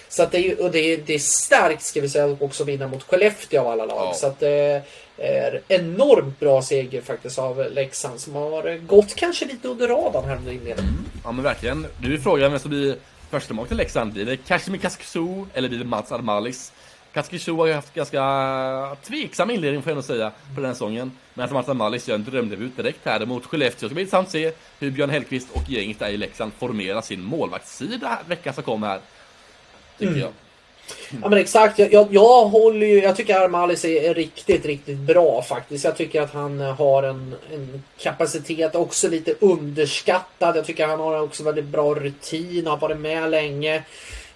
[0.08, 2.88] Så att det är, och det är, det är starkt ska vi säga också vinna
[2.88, 4.06] mot Skellefteå av alla lag.
[4.08, 4.14] Ja.
[4.14, 4.82] Så att det
[5.18, 10.36] är enormt bra seger faktiskt av Leksand som har gått kanske lite under radarn här
[10.36, 10.94] under inledningen.
[11.24, 11.86] Ja men verkligen.
[12.02, 12.96] Nu är frågan vem som blir
[13.30, 14.12] första mål till Leksand.
[14.12, 16.72] Blir det Kashmir Kasksu eller blir det Mats Admalis?
[17.14, 21.12] Kaskishu har ju haft ganska tveksam inledning får jag nog säga på den här säsongen.
[21.34, 23.80] Men att Mats Admalis gör en drömdebut direkt här mot Skellefteå.
[23.80, 27.00] Det ska bli intressant att se hur Björn Hellkvist och gänget där i Leksand formerar
[27.00, 29.00] sin målvaktssida veckan som kommer här.
[29.98, 30.20] Tycker Mm.
[30.20, 30.30] jag.
[31.22, 34.98] Ja men exakt, jag, jag, jag håller ju, jag tycker Armalis är, är riktigt, riktigt
[34.98, 35.84] bra faktiskt.
[35.84, 40.56] Jag tycker att han eh, har en, en kapacitet, också lite underskattad.
[40.56, 43.82] Jag tycker han har också väldigt bra rutin, har varit med länge.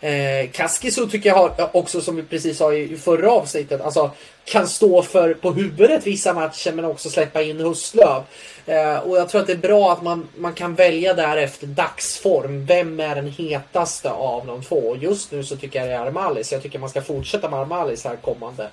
[0.00, 4.11] Eh, Kaskisu tycker jag har, också som vi precis sa i, i förra avsnittet, alltså
[4.44, 8.22] kan stå för på huvudet vissa matcher men också släppa in Hustlöv.
[8.66, 12.66] Eh, och jag tror att det är bra att man, man kan välja därefter dagsform.
[12.66, 14.76] Vem är den hetaste av de två?
[14.76, 16.52] Och Just nu så tycker jag det är Armalis.
[16.52, 18.70] Jag tycker man ska fortsätta med Armalis här kommande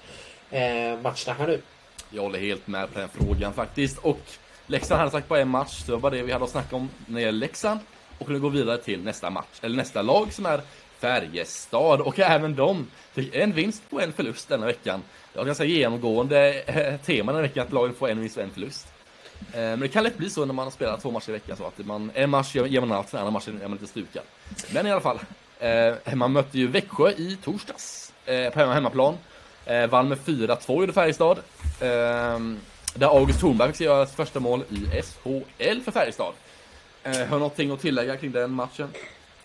[0.51, 0.61] eh,
[1.01, 1.61] matcherna här nu.
[2.09, 3.97] Jag håller helt med på den frågan faktiskt.
[3.97, 4.19] Och
[4.67, 6.89] Leksand hade sagt på en match, det var bara det vi hade att snacka om
[7.05, 7.79] när det gäller Leksand.
[8.17, 10.61] Och nu går vi vidare till nästa match, eller nästa lag som är
[10.99, 12.01] Färjestad.
[12.01, 15.03] Och även de fick en vinst och en förlust denna veckan.
[15.33, 18.49] Det var ganska genomgående eh, tema den veckan att lagen får en vinst och en
[18.49, 18.87] förlust.
[19.53, 21.57] Eh, men det kan lätt bli så när man spelar två matcher i veckan.
[21.57, 24.23] Så att man, en match ger man allt, den andra matchen är man lite stukad.
[24.73, 25.19] Men i alla fall.
[25.59, 29.17] Eh, man mötte ju Växjö i torsdags på hemmaplan.
[29.89, 31.37] Vann med 4-2 gjorde Färjestad.
[32.95, 36.33] Där August Thornberg fick göra sitt första mål i SHL för Färjestad.
[37.03, 38.89] Har har någonting att tillägga kring den matchen?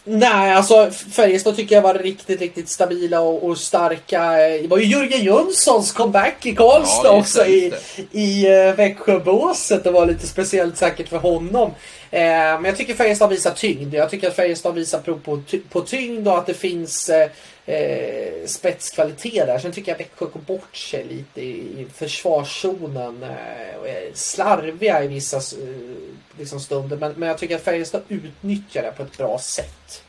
[0.05, 4.33] Nej, alltså Färjestad tycker jag var riktigt, riktigt stabila och, och starka.
[4.33, 7.73] Det var ju Jörgen Jönssons comeback i Karlstad Ja, också i,
[8.13, 9.85] i uh, Växjöbåset.
[9.85, 11.71] Det var lite speciellt säkert för honom.
[12.13, 12.21] Eh,
[12.61, 13.95] men jag tycker Färjestad visar tyngd.
[13.95, 17.31] Jag tycker att Färjestad visar prov på, ty- på tyngd och att det finns eh,
[17.67, 19.59] eh, spetskvalitet där.
[19.59, 23.23] Sen tycker jag Växjö går bort sig lite i, försvarszonen.
[23.81, 25.41] Och är slarviga i vissa
[26.39, 26.97] liksom stunder.
[26.97, 30.05] Men, men jag tycker att Färjestad utnyttjar det på ett bra sätt.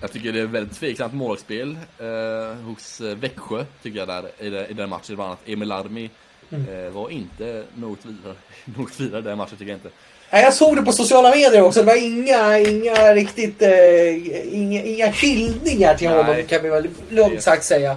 [0.00, 4.72] Jag tycker det är väldigt tveksamt målspel eh, hos Växjö, tycker jag, där, i, i
[4.74, 5.14] den matchen.
[5.16, 6.10] Bland annat Emil Larmi
[6.50, 9.90] eh, var inte något vidare, något vidare i den matchen, tycker jag inte.
[10.32, 11.80] Nej, jag såg det på sociala medier också.
[11.80, 16.16] Det var inga, inga riktigt, eh, inga, inga hyllningar till Nej.
[16.16, 17.96] honom kan vi väl lugnt sagt säga.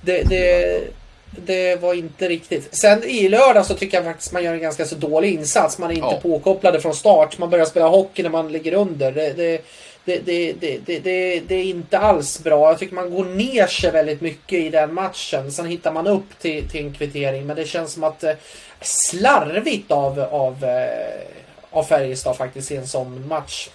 [0.00, 0.80] Det, det,
[1.30, 2.68] det var inte riktigt.
[2.76, 5.78] Sen i lördag så tycker jag faktiskt man gör en ganska så dålig insats.
[5.78, 6.20] Man är inte Ja.
[6.22, 7.38] påkopplade från start.
[7.38, 9.12] Man börjar spela hockey när man ligger under.
[9.12, 9.60] Det, det,
[10.04, 12.68] det, det, det, det, det, det är inte alls bra.
[12.68, 15.52] Jag tycker man går ner sig väldigt mycket i den matchen.
[15.52, 17.46] Sen hittar man upp till, till en kvittering.
[17.46, 18.32] Men det känns som att eh,
[18.80, 21.20] slarvigt av, av, eh,
[21.78, 23.68] av Färjestad faktiskt i en sån match.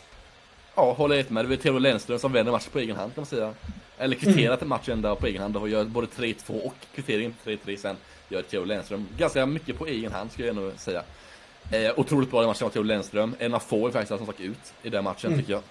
[0.76, 1.46] Ja, håller helt med.
[1.46, 3.54] Det är Theodor Lennström som vänder matchen på egen hand kan man säga.
[3.98, 4.70] Eller kvitterat mm.
[4.70, 7.96] matchen där på egen hand och gör både 3-2 och kvittering 3-3 sen.
[8.30, 11.04] Gör Theodor Lennström ganska mycket på egen hand skulle jag nog säga.
[11.72, 13.36] Eh, otroligt bra i matchen av Theodor Lennström.
[13.40, 15.40] En av få faktiskt som stack ut i den matchen mm.
[15.40, 15.64] tycker jag.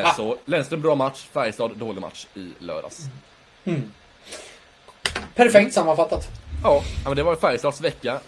[0.00, 0.14] Eh, ah.
[0.14, 3.00] Så Lennström bra match, Färjestad dålig match i lördags.
[3.64, 3.92] Mm.
[5.34, 6.28] Perfekt sammanfattat.
[6.62, 8.20] Ja, men det var Färjestads vecka.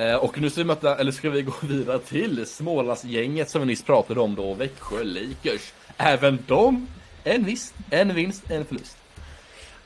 [0.00, 3.66] Eh, och nu ska vi möta, eller ska vi gå vidare till Smålandsgänget som vi
[3.66, 5.72] nyss pratade om då, Växjö Lakers.
[5.96, 6.86] Även de,
[7.24, 8.96] en vinst, en vinst, en förlust.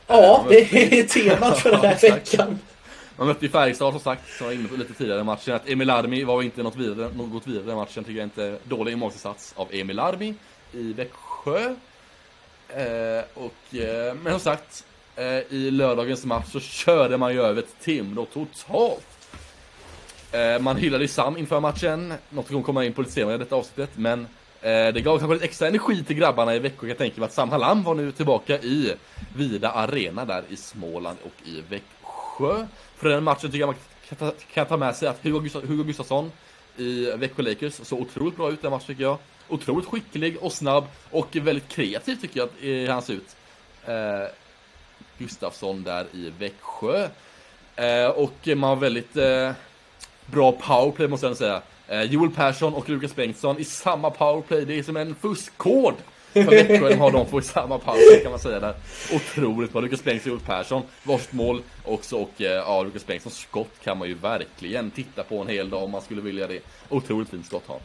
[0.07, 2.59] Ja, eh, det är temat för den här veckan.
[3.17, 5.55] Man mötte ju Färjestad som sagt, som jag var inne på lite tidigare i matchen.
[5.55, 8.59] Att Emil Armi var inte något vidare, något vidare i matchen, tycker jag inte.
[8.65, 10.35] Dålig målsinsats av Emil Armi
[10.73, 11.75] i Växjö.
[12.69, 14.85] Eh, och, eh, men som sagt,
[15.17, 19.14] eh, i lördagens match så körde man ju över ett Timrå totalt.
[20.35, 23.35] Eh, man hyllade ju Sam inför matchen, något vi kommer komma in på lite senare
[23.35, 24.21] i detta avsnittet, men
[24.61, 26.89] eh, det gav kanske lite extra energi till grabbarna i Växjö.
[26.89, 28.95] Jag tänker mig att Sam Hallam var nu tillbaka i
[29.37, 32.67] Vida Arena där i Småland och i Växjö.
[32.97, 33.77] För den matchen tycker jag man
[34.09, 36.33] kan ta, kan ta med sig att Hugo, Gustaf, Hugo Gustafsson
[36.77, 39.19] i Växjö Lakers såg otroligt bra ut den matchen tycker jag.
[39.49, 42.49] Otroligt skicklig och snabb och väldigt kreativ tycker jag
[42.85, 43.37] att han ser ut.
[43.87, 44.29] Eh,
[45.19, 47.09] Gustafsson där i Växjö.
[47.77, 49.51] Eh, och man var väldigt eh,
[50.27, 51.63] bra powerplay måste jag säga.
[51.89, 54.65] Eh, Joel Persson och Lukas Bengtsson i samma powerplay.
[54.65, 55.95] Det är som en fuskkod.
[56.33, 58.75] För Växjö har de två i samma powerplay kan man säga där.
[59.13, 59.81] Otroligt bra.
[59.81, 60.83] Lukas Bengtsson och Joel Persson.
[61.03, 62.17] Varsitt mål också.
[62.17, 65.83] Och eh, ja, Lukas Bengtssons skott kan man ju verkligen titta på en hel dag
[65.83, 66.61] om man skulle vilja det.
[66.89, 67.79] Otroligt fint skott har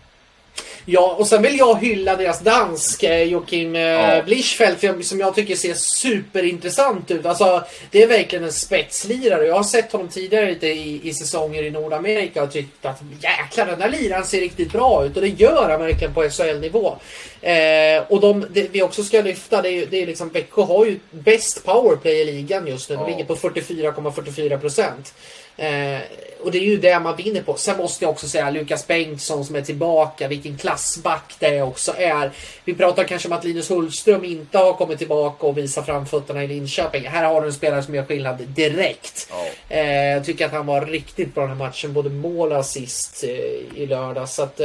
[0.86, 4.24] Ja, och sen vill jag hylla deras dansk, Joakim eh, ja.
[4.24, 7.26] Blischfeldt, som jag tycker ser superintressant ut.
[7.26, 9.46] Alltså, det är verkligen en spetslirare.
[9.46, 13.66] Jag har sett honom tidigare lite i, i säsonger i Nordamerika och tyckt att jäklar,
[13.66, 15.16] den där liraren ser riktigt bra ut.
[15.16, 16.96] Och det gör han verkligen på SHL-nivå.
[17.42, 20.86] Eh, och de, det vi också ska lyfta, det är, det är liksom, Växjö har
[20.86, 22.96] ju bäst powerplay i ligan just nu.
[22.96, 23.08] De ja.
[23.08, 25.14] ligger på 44,44 procent.
[25.60, 26.02] Eh,
[26.42, 27.56] och det är ju det man vinner på.
[27.56, 30.28] Sen måste jag också säga Lukas Bengtsson som är tillbaka.
[30.28, 32.32] Vilken klassback det också är.
[32.66, 36.48] Vi pratar kanske om att Linus Hultström inte har kommit tillbaka och visar framfötterna i
[36.48, 37.08] Linköping.
[37.08, 39.32] Här har du en spelare som gör skillnad direkt.
[39.32, 39.78] Oh.
[39.78, 41.94] Eh, jag tycker att han var riktigt bra den här matchen.
[41.94, 44.30] Både mål och assist eh, i lördag.
[44.30, 44.62] Så att,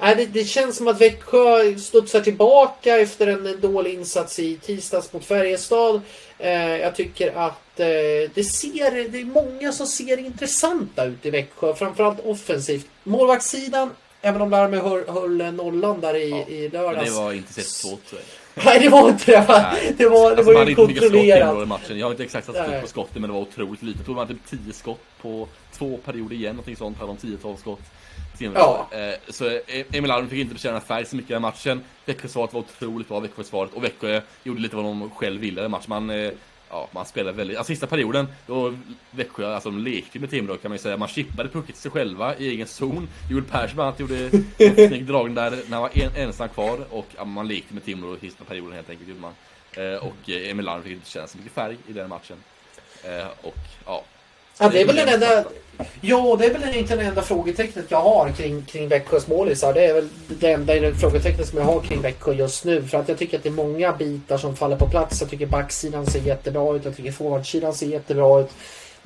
[0.00, 5.12] eh, det, det, känns som att Växjö studsar tillbaka efter en dålig insats i tisdags
[5.12, 6.00] mot Färjestad.
[6.38, 7.86] Eh, jag tycker att eh,
[8.34, 11.74] det, ser, det är många som ser intressanta ut i Växjö.
[11.74, 12.86] Framförallt offensivt.
[13.02, 17.10] Målvaktssidan, även om Larme höll, höll nollan där i, ja, i lördags.
[17.10, 18.14] det var inte så svårt.
[18.64, 19.44] Nej, det var inte det.
[19.48, 19.94] Nej.
[19.98, 21.68] Det var, det alltså, var ju kontrollerat.
[21.68, 21.98] matchen.
[21.98, 23.98] Jag har inte exakt satt på skotten, men det var otroligt lite.
[23.98, 26.56] Jag tror det var typ 10 skott på två perioder igen.
[26.56, 26.98] Någonting sånt.
[26.98, 27.80] Hade de 10-12 skott.
[28.38, 28.88] Ja.
[28.90, 31.80] Eh, så e- Emil Alm fick inte bekänna färg så mycket i den matchen.
[32.04, 33.72] Växjösvaret var otroligt bra, Växjösvaret.
[33.74, 35.84] Och Växjö gjorde lite vad de själv ville i matchen.
[35.88, 36.30] Man, eh,
[36.74, 37.56] ja, man spelade väldigt...
[37.56, 38.74] Alltså sista perioden, då
[39.10, 40.96] Växjö, alltså de lekte med Timrå kan man ju säga.
[40.96, 43.08] Man chippade pucken till sig själva i egen zon.
[43.30, 46.78] Joel Persson bland annat gjorde en snygg dragning där när han var en, ensam kvar.
[46.90, 49.32] Och ja, man lekte med Timrå sista perioden helt enkelt gjorde man.
[49.72, 52.36] Eh, och eh, Emil Larm fick inte känna så mycket färg i den matchen.
[53.04, 54.04] Eh, och ja,
[54.58, 55.44] Ja, det är väl den enda...
[56.00, 59.74] Ja, det är väl inte det enda frågetecknet jag har kring, kring Växjös målisar.
[59.74, 62.82] Det är väl det enda frågetecknet som jag har kring Växjö just nu.
[62.82, 65.20] För att jag tycker att det är många bitar som faller på plats.
[65.20, 66.84] Jag tycker backsidan ser jättebra ut.
[66.84, 68.50] Jag tycker forwardsidan ser jättebra ut.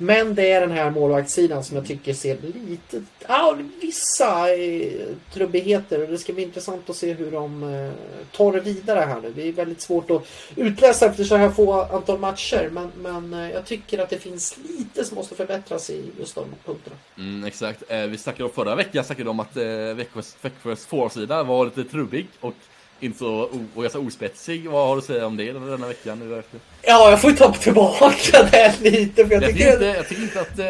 [0.01, 3.03] Men det är den här målvaktssidan som jag tycker ser lite...
[3.27, 6.01] Ja, vissa eh, trubbigheter.
[6.01, 7.91] Och det ska bli intressant att se hur de eh,
[8.31, 9.33] tar det vidare här nu.
[9.35, 12.69] Det är väldigt svårt att utläsa efter så här få antal matcher.
[12.71, 16.45] Men, men eh, jag tycker att det finns lite som måste förbättras i just de
[16.65, 16.95] punkterna.
[17.17, 17.83] Mm, exakt.
[17.87, 21.83] Eh, vi snackade om förra veckan snackade om att eh, Växjös, Växjös forwardsida var lite
[21.83, 22.27] trubbig.
[22.39, 22.55] Och
[22.99, 24.69] inte så och ganska ospetsig.
[24.69, 26.19] Vad har du att säga om det denna veckan?
[26.19, 26.43] Nu
[26.81, 29.27] ja, jag får ta tillbaka det lite.
[29.27, 30.59] För jag, jag, tycker inte, jag tycker inte att...
[30.59, 30.65] Eh,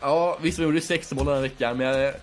[0.00, 2.14] ja, visst vi gjorde sex mål den här veckan, men jag,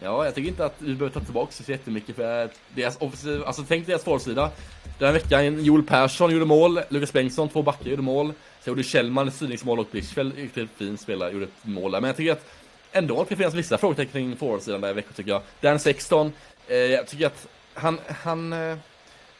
[0.00, 3.64] ja, jag tycker inte att vi behöver ta tillbaka så jättemycket för deras offensiv, alltså
[3.68, 4.50] tänk deras försida.
[4.98, 8.32] Den här veckan, Joel Persson gjorde mål, Lukas Bengtsson, två backar gjorde mål.
[8.64, 12.00] Så gjorde Kjellman ett styrningsmål och Blichfeldt, riktigt fin spelare, gjorde ett mål där.
[12.00, 12.50] Men jag tycker att
[12.92, 15.42] ändå att det finns vissa frågetecken kring forwardsidan där i veckan tycker jag.
[15.60, 16.32] Dan 16,
[16.68, 17.48] eh, jag tycker att
[17.80, 18.76] han, han, eh,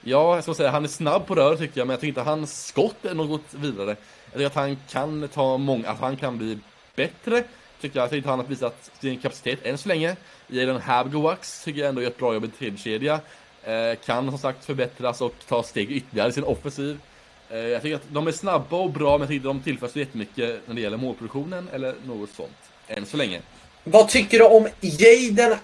[0.02, 2.30] ja, jag ska säga, han är snabb på rör tycker jag, men jag tycker inte
[2.30, 3.96] hans skott är något vidare.
[4.24, 6.58] Jag tycker att han kan ta många, att han kan bli
[6.96, 7.44] bättre.
[7.80, 10.16] Tycker jag, jag tycker inte han har visat sin kapacitet än så länge.
[10.46, 13.20] Jalen Habgowax tycker jag ändå gör ett bra jobb i tredje kedja.
[13.64, 17.00] Eh, kan som sagt förbättras och ta steg ytterligare i sin offensiv.
[17.50, 19.88] Eh, jag tycker att de är snabba och bra, men jag tycker att de tillför
[19.88, 22.56] så jättemycket när det gäller målproduktionen eller något sånt.
[22.88, 23.40] Än så länge.
[23.84, 25.58] Vad tycker du om Jaden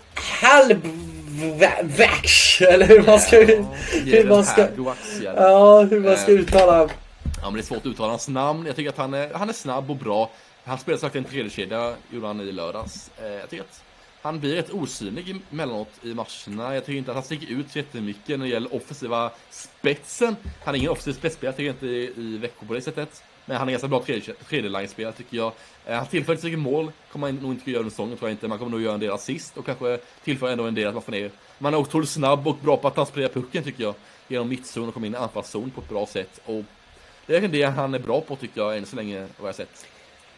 [1.40, 2.60] Halbvax?
[2.60, 3.64] Eller hur man ska, Ja,
[4.04, 4.68] hur man ska,
[5.22, 5.80] ja.
[5.90, 6.38] hur man ska Eh.
[6.38, 6.88] uttala.
[7.42, 8.66] Ja, men det är svårt att uttala hans namn.
[8.66, 10.30] Jag tycker att han är, han är snabb och bra.
[10.64, 13.10] Han spelar sagt en tredje kedja gjorde han i lördags.
[13.22, 13.82] Eh, jag tycker att
[14.22, 16.74] han blir rätt osynlig emellanåt i matcherna.
[16.74, 20.36] Jag tycker inte att han sticker ut jättemycket när det gäller offensiva spetsen.
[20.64, 23.22] Han är ingen offensiv spetsspelare, tycker jag inte i, i Växjö på det sättet.
[23.46, 25.52] Men han är ganska bra tredje, tredje line-spelare tycker jag.
[25.86, 28.30] Eh, han tillför inte så mycket mål, kommer han nog inte göra under säsongen tror
[28.30, 28.48] jag inte.
[28.48, 31.02] Man kommer nog göra en del assist och kanske tillför ändå en del att man
[31.02, 31.30] får ner.
[31.58, 33.94] Man är otroligt snabb och bra på att transportera pucken tycker jag.
[34.28, 36.40] Genom mittzon och komma in i anfallszon på ett bra sätt.
[36.44, 36.64] Och
[37.26, 39.86] det är det han är bra på tycker jag än så länge vad jag sett.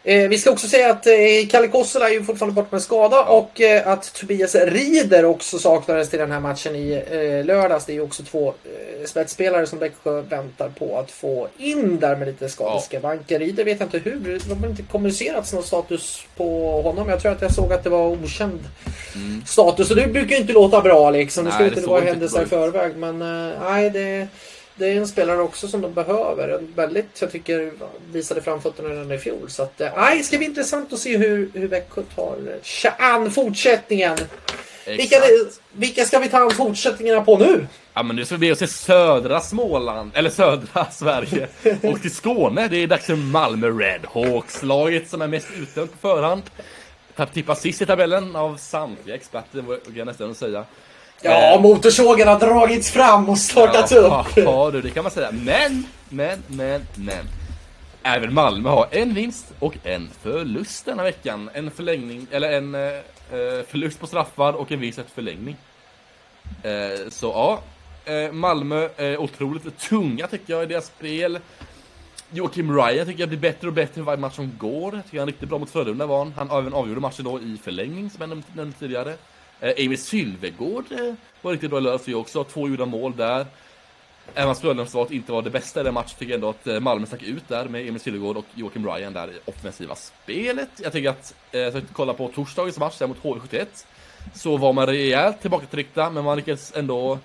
[0.05, 1.13] Eh, vi ska också säga att eh,
[1.51, 6.11] Kalle Kossela är ju fortfarande borta med skada och eh, att Tobias Rieder också saknades
[6.11, 7.85] till den här matchen i eh, lördags.
[7.85, 12.17] Det är ju också två eh, spetsspelare som Växjö väntar på att få in där
[12.17, 13.39] med lite skadeskavanker.
[13.39, 14.21] Rieder vet jag inte hur.
[14.21, 17.09] Det har väl inte kommunicerats någon status på honom.
[17.09, 18.61] Jag tror att jag såg att det var okänd
[19.47, 21.45] status och det brukar ju inte låta bra liksom.
[21.45, 24.29] Det ska Nej, inte det vara händelser i förväg men eh, nej det
[24.79, 26.49] det är en spelare också som de behöver.
[26.49, 27.73] En väldigt, jag tycker,
[28.13, 29.51] visade framfötterna redan i fjol.
[29.51, 32.91] Så att, eh, nej, det ska bli intressant att se hur, hur Växjö tar sig
[32.99, 34.19] an fortsättningen.
[34.87, 35.61] Vilka, Exakt.
[35.73, 37.67] vilka ska vi ta an fortsättningarna på nu?
[37.95, 41.49] Ja men nu ska vi be oss till södra Småland, eller södra Sverige
[41.83, 42.69] och till Skåne.
[42.69, 46.43] Det är dags för Malmö Redhawks, laget som är mest utdömt på förhand.
[47.33, 50.65] Tippas sist i tabellen av samtliga experter, vågar jag nästan säga.
[51.23, 54.37] Ja, Eh, motorsågen har dragits fram och startat ja, upp.
[54.37, 55.31] Ja, du, det kan man säga.
[55.33, 57.29] Men, men, men, men.
[58.03, 61.51] Även Malmö har en vinst och en förlust denna veckan.
[61.53, 65.57] En förlängning, eller en eh, eh, förlust på straffar och en vinst efter förlängning.
[66.63, 67.61] Eh, så ja,
[68.13, 71.39] eh, Malmö är otroligt tunga tycker jag i deras spel.
[72.31, 74.95] Joakim Ryan tycker jag blir bättre och bättre varje match som går.
[74.95, 76.35] Jag tycker han är riktigt bra mot Frölunda var han.
[76.37, 79.15] Han även avgjorde matchen då i förlängning som jag nämnde tidigare.
[79.61, 82.45] Eh, Emil Sylvegård eh, var riktigt bra i lördags också.
[82.45, 83.47] Två gjorda mål där.
[84.35, 86.81] Även om Frölundas inte var det bästa i den matchen tycker jag ändå att eh,
[86.81, 90.69] Malmö stack ut där med Emil Sylvegård och Joakim Ryan där i offensiva spelet.
[90.83, 93.67] Jag tycker att, eh, jag tänkte kolla på torsdagens match där mot HV71.
[94.35, 97.19] Så var man rejält tillbakatryckta men man lyckades ändå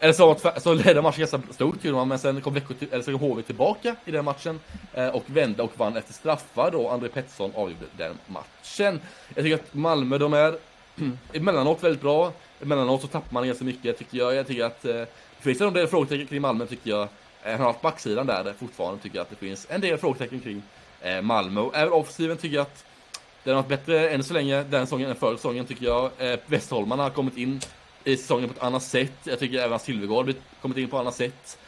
[0.00, 3.02] eller så, så ledde matchen ganska stort gjorde man, men sen kom, Växjö till, eller
[3.02, 4.60] så kom HV tillbaka i den matchen
[4.94, 6.88] eh, och vände och vann efter straffar då.
[6.88, 9.00] André Pettersson avgjorde den matchen.
[9.34, 10.54] Jag tycker att Malmö, de är
[10.98, 11.18] Mm.
[11.32, 12.32] emellanåt väldigt bra.
[12.62, 14.34] Emellanåt så tappar man ganska mycket tycker jag.
[14.34, 15.08] Jag tycker att eh, det
[15.40, 17.02] finns en del frågetecken kring Malmö tycker jag.
[17.02, 19.98] Eh, han har haft backsidan där eh, fortfarande tycker jag att det finns en del
[19.98, 20.62] frågetecken kring
[21.00, 21.60] eh, Malmö.
[21.60, 22.84] Och även offensiven tycker jag att
[23.44, 26.04] den har varit bättre än så länge den säsongen än förra säsongen tycker jag.
[26.18, 26.38] Eh,
[26.98, 27.60] har kommit in
[28.04, 29.12] i säsongen på ett annat sätt.
[29.24, 31.58] Jag tycker även att Silvergård har kommit in på ett annat sätt.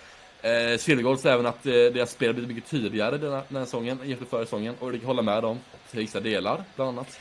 [0.47, 3.57] Eh, Silvergård säger även att eh, deras spel har blivit mycket tydligare den här, den
[3.59, 4.75] här säsongen jämfört med förra säsongen.
[4.81, 5.59] Och det kan hålla med dem
[5.91, 7.19] till vissa delar, bland annat.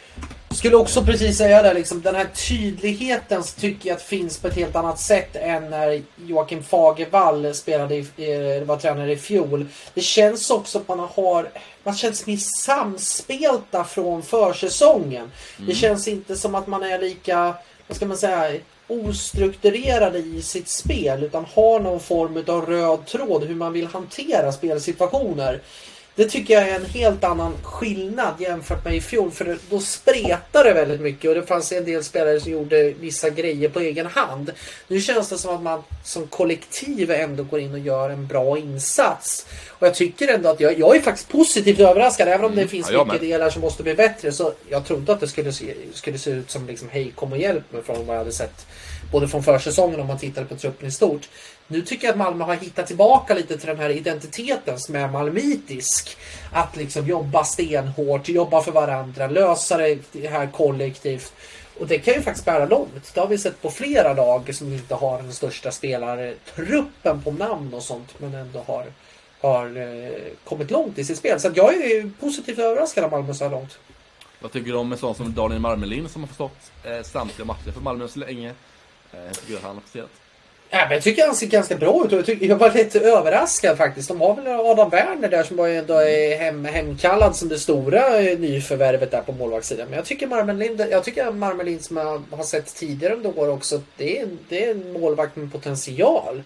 [0.51, 4.55] Skulle också precis säga det, liksom, den här tydligheten tycker jag att finns på ett
[4.55, 9.65] helt annat sätt än när Joakim Fagervall spelade i, eh, var tränare i fjol.
[9.93, 11.49] Det känns också att man har,
[11.83, 15.31] man känns mer samspelta från försäsongen.
[15.57, 17.53] Det känns inte som att man är lika,
[17.87, 23.43] vad ska man säga, ostrukturerade i sitt spel utan har någon form av röd tråd
[23.43, 25.61] hur man vill hantera spelsituationer.
[26.15, 29.31] Det tycker jag är en helt annan skillnad jämfört med i fjol.
[29.31, 33.29] För då spretade det väldigt mycket och det fanns en del spelare som gjorde vissa
[33.29, 34.51] grejer på egen hand.
[34.87, 38.57] Nu känns det som att man som kollektiv ändå går in och gör en bra
[38.57, 39.45] insats.
[39.69, 42.27] Och jag tycker ändå att jag, jag är faktiskt positivt överraskad.
[42.27, 44.31] Även om det finns Ja, mycket delar som måste bli bättre.
[44.31, 47.37] Så jag trodde att det skulle se, skulle se ut som liksom hej kom och
[47.37, 48.65] hjälp mig från vad jag hade sett.
[49.11, 51.29] Både från försäsongen om man tittade på truppen i stort.
[51.67, 55.07] Nu tycker jag att Malmö har hittat tillbaka lite till den här identiteten som är
[55.07, 56.17] malmitisk.
[56.51, 61.33] Att liksom jobba stenhårt, jobba för varandra, lösa det här kollektivt.
[61.79, 63.13] Och det kan ju faktiskt bära långt.
[63.13, 67.73] Det har vi sett på flera lag som inte har den största spelartruppen på namn
[67.73, 68.19] och sånt.
[68.19, 68.85] Men ändå har,
[69.41, 70.11] har eh,
[70.43, 71.39] kommit långt i sitt spel.
[71.39, 73.77] Så jag är positivt överraskad av Malmö så här långt.
[74.39, 77.71] Vad tycker du om en sån som Daniel Marmelin som har förstått eh, samtliga matcher
[77.71, 78.53] för Malmö så länge?
[79.11, 80.24] Eh, tycker han har presterat.
[80.69, 83.77] Ja, men jag tycker han ser ganska bra ut jag, tycker, jag var lite överraskad
[83.77, 84.07] faktiskt.
[84.07, 88.19] De har väl Adam Werner där som var ändå är hem, hemkallad som det stora
[88.19, 89.87] eh, nyförvärvet där på målvaktssidan.
[89.89, 93.81] Men jag tycker Marmelin, jag tycker Marmelin som jag har sett tidigare under år också,
[93.97, 96.43] det är, det är en målvakt med potential.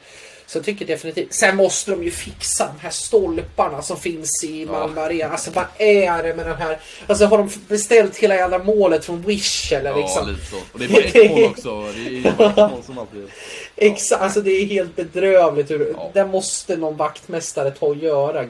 [0.49, 1.33] Så jag tycker definitivt.
[1.33, 5.31] Sen måste de ju fixa de här stolparna som finns i Malmö Arena.
[5.31, 6.79] Alltså vad är det med den här?
[7.07, 10.23] Alltså har de beställt hela jävla målet från Wish eller liksom?
[10.27, 10.55] Ja, lite så.
[10.73, 11.81] Och det är bara ett mål också.
[11.81, 13.27] Det är bara ett mål som alltid.
[13.75, 15.71] Exakt, alltså det är helt bedrövligt.
[15.71, 16.11] Hur, Ja.
[16.13, 18.45] Där måste någon vaktmästare ta och göra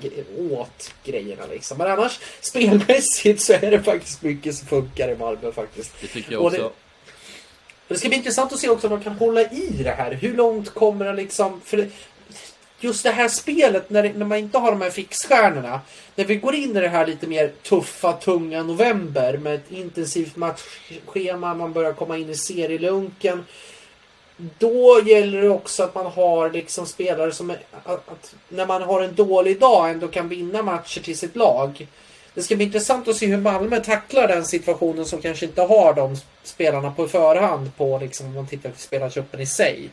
[0.52, 1.78] åt grejerna liksom.
[1.78, 5.92] Men annars spelmässigt så är det faktiskt mycket som funkar i Malmö faktiskt.
[6.02, 6.72] Det tycker jag också.
[7.90, 10.12] Men det ska bli intressant att se också om de kan hålla i det här.
[10.12, 11.62] Hur långt kommer det liksom...
[11.66, 11.90] För
[12.80, 15.82] just det här spelet när, det, när man inte har de här fixstjärnorna.
[16.16, 20.36] När vi går in i det här lite mer tuffa, tunga november med ett intensivt
[20.36, 21.54] matchschema.
[21.54, 23.46] Man börjar komma in i serielunken.
[24.38, 28.82] Då gäller det också att man har liksom spelare som är, att, att när man
[28.82, 31.88] har en dålig dag ändå kan vinna matcher till sitt lag.
[32.34, 35.94] Det ska bli intressant att se hur Malmö tacklar den situationen som kanske inte har
[35.94, 39.90] de spelarna på förhand på liksom om man tittar på spelartruppen i sig.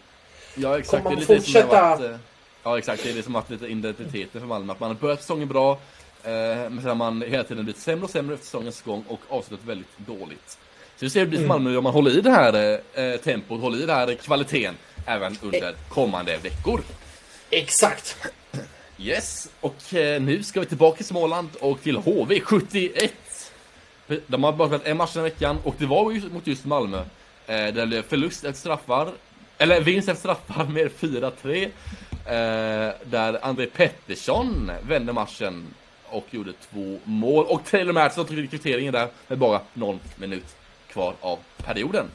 [0.55, 2.16] Ja exakt, Kommer det är lite fortsätta- varit, eh,
[2.62, 4.72] Ja exakt, det är det som har varit lite identiteten för Malmö.
[4.72, 8.05] Att man har börjat säsongen bra, eh, men sen har man hela tiden blivit sämre
[8.05, 10.59] och sämre efter säsongens gång och avslutat väldigt dåligt.
[10.97, 13.16] Så vi ser hur det blir för Malmö om man håller i det här eh,
[13.20, 14.74] tempot, håller i det här kvaliteten
[15.07, 16.80] även under kommande veckor.
[17.51, 18.16] Exakt.
[18.99, 23.11] Yes, och eh, nu ska vi tillbaka till Småland och till HV71.
[24.26, 26.99] De har bara spelat en match den veckan och det var ju mot just Malmö.
[26.99, 27.05] Eh,
[27.47, 29.12] där det blev förlust efter straffar,
[29.59, 31.64] eller vinst efter straffar med 4-3.
[31.64, 35.74] Eh, där André Pettersson vände matchen
[36.05, 37.44] och gjorde två mål.
[37.47, 40.57] Och Taylor Madsen tog kvitteringen där med bara någon minut
[40.88, 42.07] kvar av perioden.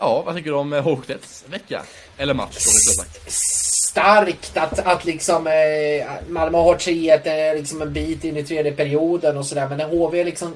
[0.00, 1.82] Ja, vad tycker du om HV71s vecka?
[2.16, 3.69] Eller match, som vi skulle sagt.
[3.90, 9.38] Starkt att, att liksom eh, Malmö har 3-1 liksom en bit in i tredje perioden
[9.38, 9.68] och sådär.
[9.68, 10.54] Men HV liksom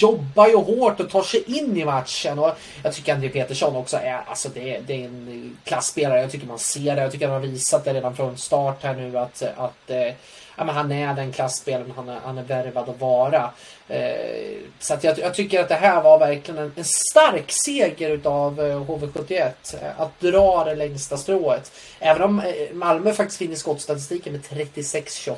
[0.00, 2.38] jobbar ju hårt och tar sig in i matchen.
[2.38, 6.20] Och jag tycker André Petersson också är, alltså det, det är en klasspelare.
[6.20, 7.02] Jag tycker man ser det.
[7.02, 10.12] Jag tycker han har visat det redan från start här nu att, att eh,
[10.56, 13.50] ja, men han är den klassspelaren han är, han är värvad att vara.
[13.88, 18.10] Eh, så att jag, jag tycker att det här var verkligen en, en stark seger
[18.10, 19.40] utav eh, HV71.
[19.82, 21.72] Eh, att dra det längsta strået.
[21.98, 25.34] Även om eh, Malmö faktiskt vinner skottstatistiken med 36-28.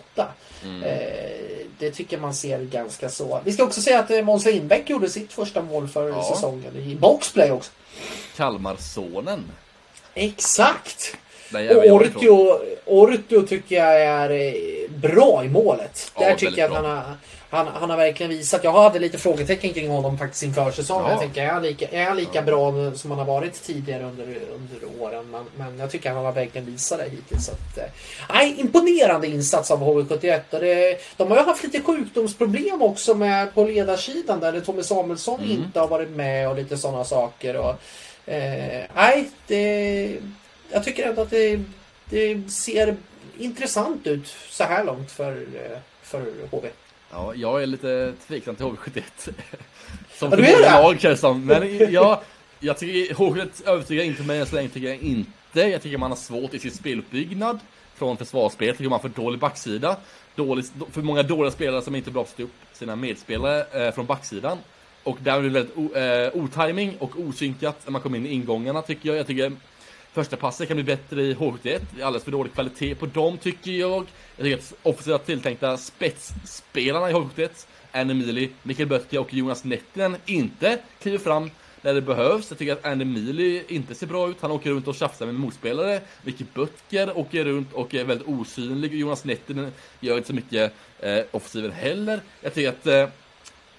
[0.85, 3.41] Eh, det tycker man ser ganska så.
[3.45, 6.31] Vi ska också säga att eh, Måns Lindbäck gjorde sitt första mål för Ja.
[6.35, 7.71] säsongen i boxplay också.
[8.37, 9.51] Kalmarsonen.
[10.15, 11.17] Exakt!
[11.53, 11.87] Och.
[11.87, 14.53] Ortio, Ortio tycker jag är eh,
[14.91, 16.13] bra i målet.
[16.15, 16.89] Ja, Där tycker jag att bra.
[16.91, 17.15] han har,
[17.51, 18.65] han, han har verkligen visat.
[18.65, 21.05] Jag hade lite frågetecken kring honom faktiskt inför säsongen.
[21.07, 21.11] Ja.
[21.13, 24.05] Jag tänker, är han lika, är han lika bra nu som han har varit tidigare
[24.05, 25.31] under, under åren?
[25.31, 27.49] Men, men jag tycker han har verkligen visat det hittills.
[27.49, 27.85] Att, eh,
[28.35, 30.41] nej, imponerande insats av HV71.
[30.51, 35.41] Och det, de har ju haft lite sjukdomsproblem också med, på ledarsidan där Tommy Samuelsson
[35.41, 35.51] Mm.
[35.51, 37.57] inte har varit med och lite sådana saker.
[37.57, 37.75] Och,
[38.33, 40.17] eh, nej, det,
[40.71, 41.61] jag tycker ändå att det,
[42.11, 42.97] det ser
[43.39, 46.69] intressant ut så här långt för, eh, för HV.
[47.11, 49.03] Ja, jag är lite tveksam till HV71.
[50.13, 50.31] Som
[50.63, 51.47] lag känns som.
[51.47, 52.21] Men jag,
[52.61, 55.61] jag tycker HV71 övertygar inte mig än så länge tycker jag inte.
[55.61, 57.59] Jag tycker man har svårt i sin speluppbyggnad
[57.95, 58.77] från försvarsspel.
[58.77, 59.97] Tycker man för dålig backsida.
[60.35, 63.95] Dålig, för många dåliga spelare som inte är bra på att upp sina medspelare eh,
[63.95, 64.59] från backsidan.
[65.03, 68.83] Och där blir det väldigt eh, otiming och osynkat när man kommer in i ingångarna
[68.83, 69.19] tycker jag.
[69.19, 69.53] Jag tycker
[70.13, 71.59] Första passet kan bli bättre i H71.
[71.63, 74.07] Det är alldeles för dålig kvalitet på dem tycker jag.
[74.37, 80.17] Jag tycker att offensiva tilltänkta spetsspelarna i H71, Andy Mealy, Mikael Böttger och Jonas Nettinen
[80.27, 81.51] inte kliver fram
[81.83, 82.51] när det behövs.
[82.51, 84.37] Jag tycker att Andy Mealy inte ser bra ut.
[84.41, 86.01] Han åker runt och tjafsar med motspelare.
[86.23, 88.95] Mikael Böttger åker runt och är väldigt osynlig.
[88.95, 92.21] Jonas Nettinen gör inte så mycket eh, offensiven heller.
[92.41, 93.09] Jag tycker att eh,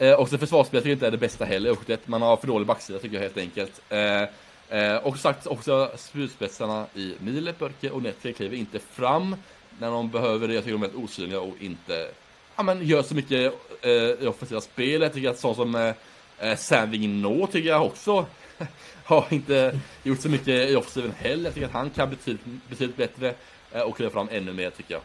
[0.01, 1.77] Eh, också försvarsspelet tycker jag inte är det bästa heller.
[2.05, 3.81] Man har för dålig backsida tycker jag helt enkelt.
[3.89, 4.23] Eh,
[4.69, 9.35] eh, och sagt också spjutspetsarna i Mile, Börke och Netke kliver inte fram
[9.79, 10.53] när de behöver det.
[10.53, 12.07] Jag tycker de är helt osynliga och inte
[12.55, 15.01] ja, men gör så mycket eh, i offensiva spel.
[15.01, 15.93] Jag tycker att sånt som eh,
[16.39, 18.25] eh Sam Vigneault tycker jag också
[19.03, 21.43] har inte gjort så mycket i offensiven heller.
[21.43, 23.33] Jag tycker att han kan betydligt, betydligt bättre
[23.71, 25.01] eh, och kliva fram ännu mer tycker jag.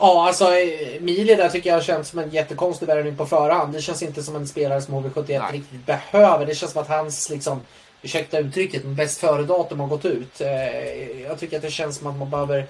[0.00, 0.50] Ja, alltså
[1.00, 3.72] Mili där tycker jag känns som en jättekonstig värvning på förhand.
[3.72, 5.52] Det känns inte som en spelare som HV71 Nej.
[5.52, 6.46] riktigt behöver.
[6.46, 7.60] Det känns som att hans, liksom,
[8.02, 10.40] ursäkta uttrycket, men bäst före-datum har gått ut.
[10.40, 12.66] Eh, Jag tycker att det känns som att man behöver...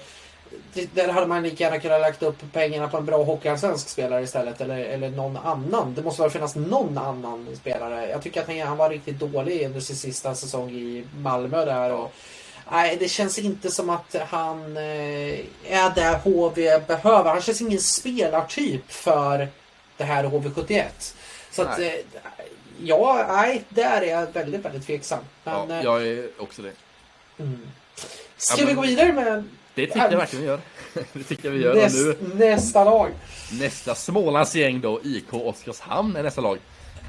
[0.93, 4.61] Där hade man lika gärna kunnat lagt upp pengarna på en bra hockeyallsvensk spelare istället.
[4.61, 5.93] Eller, eller någon annan.
[5.95, 8.09] Det måste väl finnas någon annan spelare.
[8.09, 11.93] Jag tycker att han, han var riktigt dålig under sin sista säsong i Malmö där.
[11.93, 12.13] Och,
[12.71, 17.29] Nej, det känns inte som att han eh, är där HV behöver.
[17.31, 19.47] Han känns ingen spelartyp för
[19.97, 20.83] det här HV71.
[21.51, 22.05] Så att, eh, Nej.
[22.81, 25.19] ja, nej, där är jag väldigt, väldigt tveksam.
[25.43, 26.71] Men, Ja, eh, jag är också det.
[27.39, 27.59] mm.
[28.37, 29.43] Ska Ja, vi gå vidare med
[29.75, 30.59] Det tycker jag verkligen vi gör.
[31.13, 31.75] det tycker jag vi gör.
[31.75, 33.11] Näst, nu, nästa lag?
[33.59, 36.57] nästa Smålandsgäng då, IK Oskarshamn är nästa lag.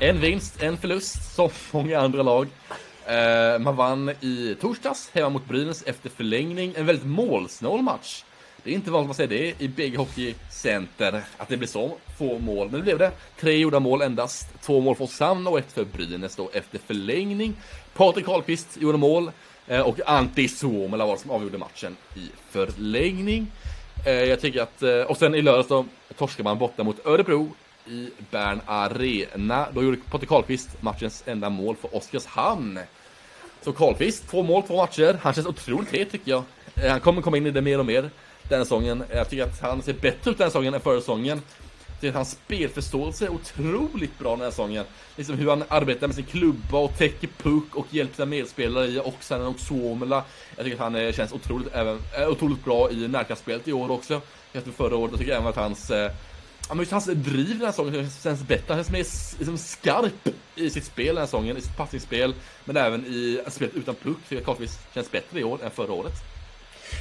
[0.00, 2.48] En vinst, en förlust, som många andra lag.
[3.10, 6.72] Eh, man vann i torsdags hemma mot Brynäs efter förlängning.
[6.76, 8.24] En väldigt målsnål match.
[8.64, 11.96] Det är inte vanligt man säger det i Big Hockey Center, att det blir så
[12.18, 12.68] få mål.
[12.70, 13.10] Men det blev det.
[13.40, 14.48] Tre gjorda mål endast.
[14.62, 17.54] Två mål för Oskarshamn och ett för Brynäs då efter förlängning.
[17.94, 19.30] Patrik Karlqvist gjorde mål.
[19.66, 23.46] eh, Och Antti Suomela var det som avgjorde matchen i förlängning.
[24.06, 25.84] Eh, Jag tycker att, eh, och sen i lördags då
[26.18, 27.48] torskade man borta mot Örebro
[27.86, 29.66] i Bern Arena.
[29.74, 32.78] Då gjorde Patrik Karlqvist matchens enda mål för Oskarshamn.
[33.62, 35.18] Så Karlqvist, två mål, två matcher.
[35.22, 36.42] Han känns otroligt het tycker jag.
[36.74, 38.10] Eh, han kommer komma in i det mer och mer
[38.48, 39.04] den här säsongen.
[39.10, 41.42] Eh, jag tycker att han ser bättre ut den här säsongen än förra säsongen.
[41.86, 44.84] Jag tycker att hans spelförståelse är otroligt bra den här säsongen.
[45.16, 49.00] Liksom hur han arbetar med sin klubba och täcker puck och hjälper sina medspelare i
[49.00, 50.24] Oksanen och Suomela.
[50.56, 51.98] Jag tycker att han eh, känns otroligt, även,
[52.28, 54.20] otroligt bra i närkampsspelet i år också.
[54.52, 55.10] Efter förra året.
[55.12, 56.12] Jag tycker även att hans eh,
[56.70, 58.74] Ja, men just hans driv den här säsongen känns bättre.
[58.74, 62.34] Han känns mer liksom skarp i sitt spel den här säsongen, i sitt passningsspel.
[62.64, 64.16] Men även i spelet utan puck.
[64.22, 66.12] Tycker jag Karlqvist känns bättre i år än förra året.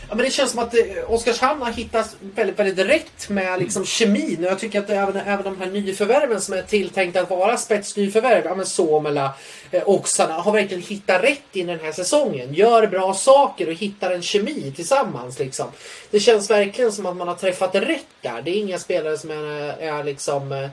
[0.10, 3.86] Ja, men det känns som att eh, Oskarshamn har hittat väldigt, väldigt rätt med liksom,
[3.86, 4.38] kemin.
[4.46, 8.46] Och jag tycker att även, även de här nyförvärven som är tilltänkta att vara spetsnyförvärv,
[8.46, 9.34] ja men Suomela,
[9.72, 12.54] eh, Oksana, har verkligen hittat rätt i den här säsongen.
[12.54, 15.40] Gör bra saker och hittar en kemi tillsammans.
[15.40, 15.68] Liksom.
[16.12, 18.42] Det känns verkligen som att man har träffat rätt där.
[18.42, 19.36] Det är inga spelare som är,
[19.82, 20.70] är liksom eh,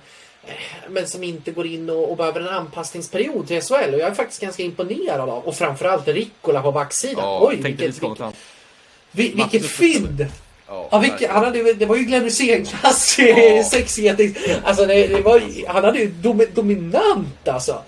[0.88, 3.94] men som inte går in och, och behöver en anpassningsperiod till SHL.
[3.94, 5.44] Och jag är faktiskt ganska imponerad av.
[5.44, 7.24] Och framförallt Rickola på backsidan.
[7.24, 8.32] Ja, Oj, vilket, han.
[9.16, 10.26] Vi- vilket fynd!
[10.68, 11.34] Ja, Ja, verkligen.
[11.34, 13.64] han hade, det var ju Glenn Hysén-klass i Ja.
[13.64, 14.34] sexgeting.
[14.64, 17.82] Alltså det, det var, han hade ju dom, dominant alltså.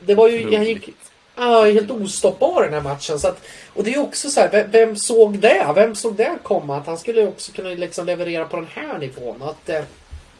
[0.00, 0.88] Det var ju, han gick
[1.36, 3.18] ja, helt ostoppbar den här matchen.
[3.20, 3.40] Så att,
[3.74, 5.66] och det är ju också så här, vem, vem såg det?
[5.74, 6.76] Vem såg det komma?
[6.76, 9.42] Att han skulle också kunna liksom leverera på den här nivån.
[9.42, 9.82] Att, eh,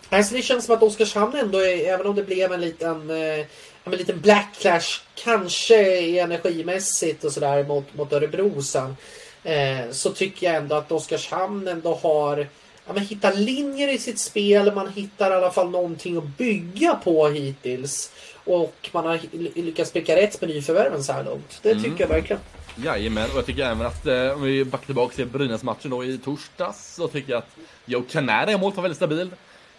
[0.08, 3.44] alltså det känns som att Oskarshamn ändå, är, även om det blev en liten, eh,
[3.84, 5.76] en liten backlash, kanske
[6.20, 8.96] energimässigt och sådär mot, mot Örebro sen.
[9.44, 12.46] Eh, så tycker jag ändå att Oskarshamn ändå har
[12.86, 14.74] ja, men hittat linjer i sitt spel.
[14.74, 18.12] Man hittar i alla fall någonting att bygga på hittills.
[18.44, 21.58] Och man har ly- lyckats pricka rätt med nyförvärven så här långt.
[21.62, 22.42] Det tycker jag verkligen.
[22.76, 26.18] Jajamän, och jag tycker även att eh, om vi backar tillbaka till Brynäs-matchen då i
[26.18, 29.30] torsdags så tycker jag att Joe Canary i målet var väldigt stabil.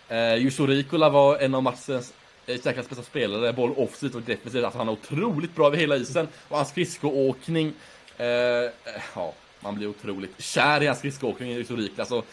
[0.08, 2.14] Eh, Riikola var en av matchens
[2.46, 4.64] eh, säkrast bästa spelare, boll offensivt och defensivt.
[4.64, 6.28] Alltså han är otroligt bra över hela isen.
[6.48, 7.74] Och hans skridskoåkning,
[8.18, 8.72] eh, eh,
[9.16, 9.34] ja,
[9.66, 12.02] man blir otroligt kär i hans skridskoåkning, Jusso Riikola.
[12.02, 12.24] Alltså,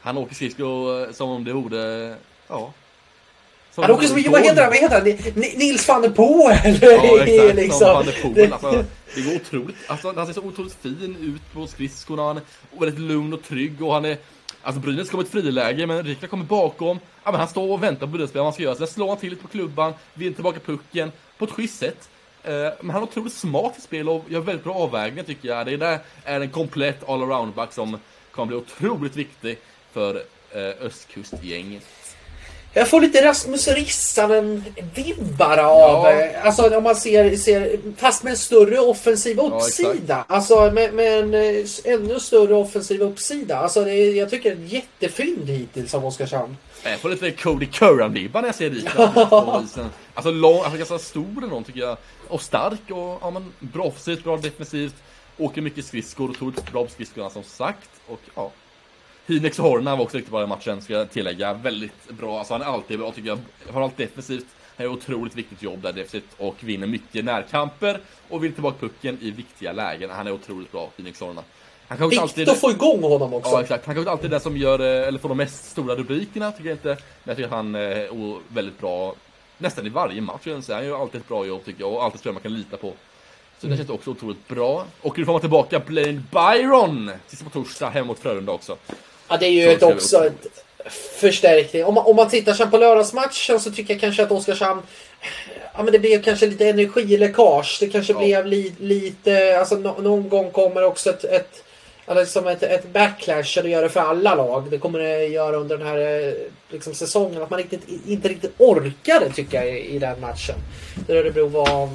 [0.00, 2.14] han åker skridskor eh, som om det vore,
[2.48, 2.72] ja.
[3.74, 4.70] som Han åker som, vad heter han?
[4.70, 5.04] Vad heter han?
[5.40, 6.58] Ni- Nils van der Poel!
[6.82, 7.56] Ja, exakt.
[7.56, 7.78] liksom.
[7.78, 8.34] Som Van der Poel.
[8.34, 8.84] Det- Alltså,
[9.14, 9.76] det går otroligt.
[9.86, 12.22] Alltså, han ser så otroligt fin ut på skridskorna.
[12.22, 12.42] Han är
[12.80, 14.16] väldigt lugn och trygg och han är...
[14.62, 16.98] Alltså Brynäs kommer ett friläge, men Rikard kommer bakom.
[17.24, 18.74] Ja, men han står och väntar på Brynäs vad han ska göra.
[18.74, 22.08] Sen slår han till lite på klubban, vinner tillbaka pucken på ett schysst sätt.
[22.48, 25.66] Eh, men han har otroligt smart i spel och gör väldigt bra avvägningar tycker jag.
[25.66, 27.98] Det där är en komplett all-around-back som
[28.30, 29.58] kommer bli otroligt viktig
[29.92, 30.22] för
[30.52, 31.86] eh, östkustgänget.
[32.78, 36.04] Jag får lite Rasmus Rissanen-vibbar av...
[36.04, 36.12] Ja.
[36.12, 37.78] eh, Alltså om man ser, ser...
[37.96, 40.24] Fast med en större offensiv uppsida.
[40.28, 43.56] alltså med, med en eh, ännu större offensiv uppsida.
[43.58, 46.56] Alltså det, är- jag tycker det är ett jättefynd hittills av Oskarshamn.
[46.84, 48.70] Jag får lite Cody Curran-vibbar när jag ser
[49.64, 49.86] isen.
[50.14, 51.96] Alltså lång, alltså ganska stor ändå tycker jag.
[52.28, 54.94] Och stark och ja, men, bra offensivt, bra defensivt.
[55.38, 57.90] Åker mycket skridskor, otroligt bra på skridskorna som sagt.
[58.08, 58.50] Och ja.
[59.28, 61.54] Hinex Horna var också riktigt bra i matchen, ska jag tillägga.
[61.54, 63.38] Väldigt bra, alltså han är alltid bra tycker jag.
[63.72, 64.46] Har allt defensivt.
[64.76, 68.00] Han gör otroligt viktigt jobb där defensivt och vinner mycket närkamper.
[68.28, 70.10] Och vinner tillbaka pucken i viktiga lägen.
[70.10, 71.42] Han är otroligt bra, Hinex Horna.
[71.88, 72.38] Han kanske inte alltid...
[72.38, 73.50] Viktigt att få igång honom också.
[73.50, 75.70] Ja exakt, han kanske inte alltid är den som gör, eh, eller får de mest
[75.70, 76.88] stora rubrikerna tycker jag inte.
[76.88, 79.14] Men jag tycker att han eh, är väldigt bra
[79.58, 80.40] nästan i varje match.
[80.44, 80.78] jag säga.
[80.78, 82.92] Han gör alltid ett bra jobb tycker jag och alltid spelare man kan lita på.
[83.60, 84.84] Så det känns också otroligt bra.
[85.00, 88.76] Och nu får man tillbaka Blaine Byron sista på torsdag hemma mot Frölunda också.
[89.28, 90.46] Ja, det är ju ett också ett
[91.20, 91.84] förstärkning.
[91.84, 94.82] Om man, om man tittar sen på lördagsmatchen så tycker jag kanske att Oskarshamn...
[95.74, 97.76] Ja, men det blev kanske lite energiläckage.
[97.80, 98.18] Det kanske Ja.
[98.18, 99.58] blev li, lite...
[99.58, 101.24] Alltså nå- någon gång kommer också ett...
[101.24, 101.64] ett
[102.06, 104.70] Alltså som ett, ett backlash, och det gör det för alla lag.
[104.70, 106.32] Det kommer det göra under den här eh,
[106.68, 107.42] liksom, säsongen.
[107.42, 110.54] Att man riktigt, inte riktigt orkade, tycker jag, i, i den matchen.
[111.06, 111.88] Där Örebro var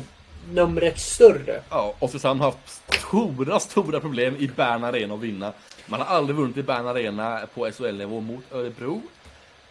[0.52, 1.62] numret större.
[1.70, 5.54] Ja, Oskarshamn har haft stora, stora problem i Bern Arena att vinna.
[5.86, 9.02] Man har aldrig vunnit i Bern Arena på SHL-nivå mot Örebro.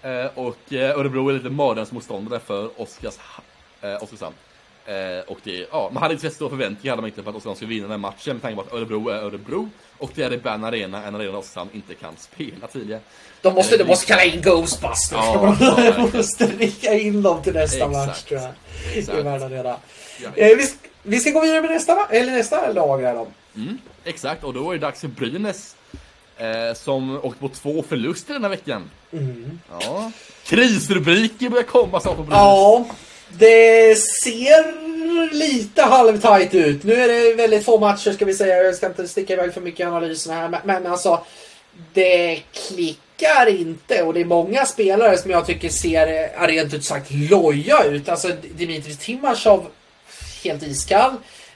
[0.02, 3.14] Eh, och eh, Örebro är lite mardrömsmotståndare för Oskars,
[4.00, 4.34] Oskarshamn.
[4.86, 7.36] Eh, och det, ja, man hade inte sett stora förväntningar hade man inte på att
[7.36, 10.22] Oskarshamn skulle vinna den här matchen med tanke på att Örebro är Örebro och det
[10.22, 13.00] är i Bern Arena, en arena Oskarshamn inte kan spela tidigare.
[13.42, 15.12] De måste, de måste kalla in Ghostbusters.
[15.12, 15.56] Ja,
[16.12, 17.92] de måste ringa in dem till nästa Exakt.
[18.06, 18.50] match tror jag.
[18.94, 19.18] Exakt.
[19.18, 19.76] I Bern Arena.
[20.22, 20.30] Ja.
[20.36, 23.26] Vi, ska- vi ska gå vidare med nästa, eller nästa lag här då.
[23.56, 25.76] Mm, exakt, och då är det dags för Brynäs
[26.36, 28.90] eh, som åkt på två förluster den här veckan.
[29.70, 30.12] Ja.
[30.44, 32.38] Krisrubriker börjar komma snart på Brynäs.
[32.38, 32.86] Ja,
[33.38, 36.84] det ser lite halvtajt ut.
[36.84, 38.62] Nu är det väldigt få matcher ska vi säga.
[38.62, 40.48] Jag ska inte sticka iväg för mycket i analyserna här.
[40.48, 41.24] Men, men alltså,
[41.92, 44.02] det klickar inte.
[44.02, 48.08] Och det är många spelare som jag tycker ser rent ut sagt loja ut.
[48.08, 49.66] Alltså Dimitris Timashov,
[50.44, 51.12] helt iskall.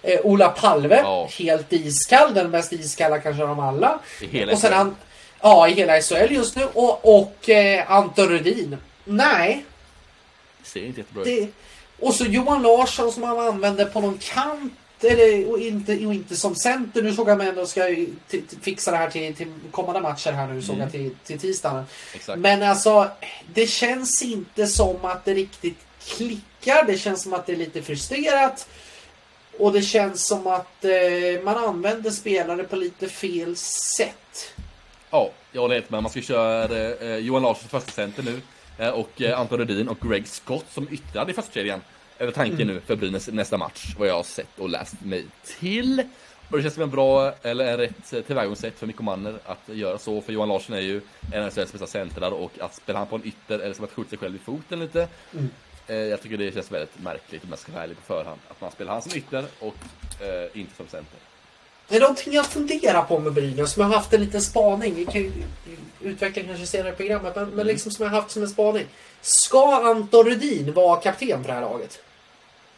[0.06, 1.28] Eh, Ola Palve, Ja.
[1.38, 2.34] helt iskall.
[2.34, 3.98] Den mest iskalla kanske av dem alla.
[4.20, 4.94] I hela och sen SHL.
[5.40, 6.64] Ja, i hela SHL just nu.
[6.64, 8.76] Och, och eh, Anton Rudin.
[9.04, 9.64] Nej,
[10.62, 11.54] Det ser inte jättebra ut.
[12.00, 14.72] och så Johan Larsson som han använder på någon kant.
[15.00, 17.02] Eller, och, inte, och inte som center.
[17.02, 17.82] Nu såg jag mig ändå ska
[18.60, 20.62] fixa det här till, till kommande matcher här nu.
[20.62, 21.84] Såg jag till, till tisdagen.
[22.14, 22.38] Exakt.
[22.38, 23.08] Men alltså,
[23.54, 26.84] det känns inte som att det riktigt klickar.
[26.86, 28.68] Det känns som att det är lite frustrerat.
[29.58, 34.54] Och det känns som att eh, man använder spelare på lite fel sätt.
[35.10, 36.02] Ja, jag håller helt med.
[36.02, 38.40] Man ska köra eh, Johan Larsson första center nu.
[38.78, 41.60] Eh, och eh, Anton Rudin och Greg Scott som yttrade i första.
[42.18, 43.94] Över tanken nu för Brynäs nästa match.
[43.98, 46.02] Vad jag har sett och läst mig till.
[46.50, 49.68] Och det känns som en bra, eller en rätt eh, tillvägagångssätt för Mikko Manner att
[49.76, 50.20] göra så.
[50.20, 51.00] För Johan Larsson är ju
[51.32, 53.92] en av Sveriges bästa centrar och att spela han på en ytter är som att
[53.92, 55.00] skjuta sig själv i foten lite.
[55.02, 55.40] Eh,
[55.94, 58.40] jag tycker det känns väldigt märkligt om jag ska vara ärlig på förhand.
[58.48, 59.74] Att man spelar han som ytter och
[60.20, 61.18] eh, inte som center.
[61.88, 64.94] Det är någonting jag funderar på med Brynäs som jag har haft en liten spaning.
[64.94, 65.32] Vi kan ju
[66.02, 67.36] utveckla kanske senare i programmet.
[67.36, 68.84] Men, men liksom som jag har haft som en spaning.
[69.20, 71.98] Ska Anton Rudin vara kapten för det här laget?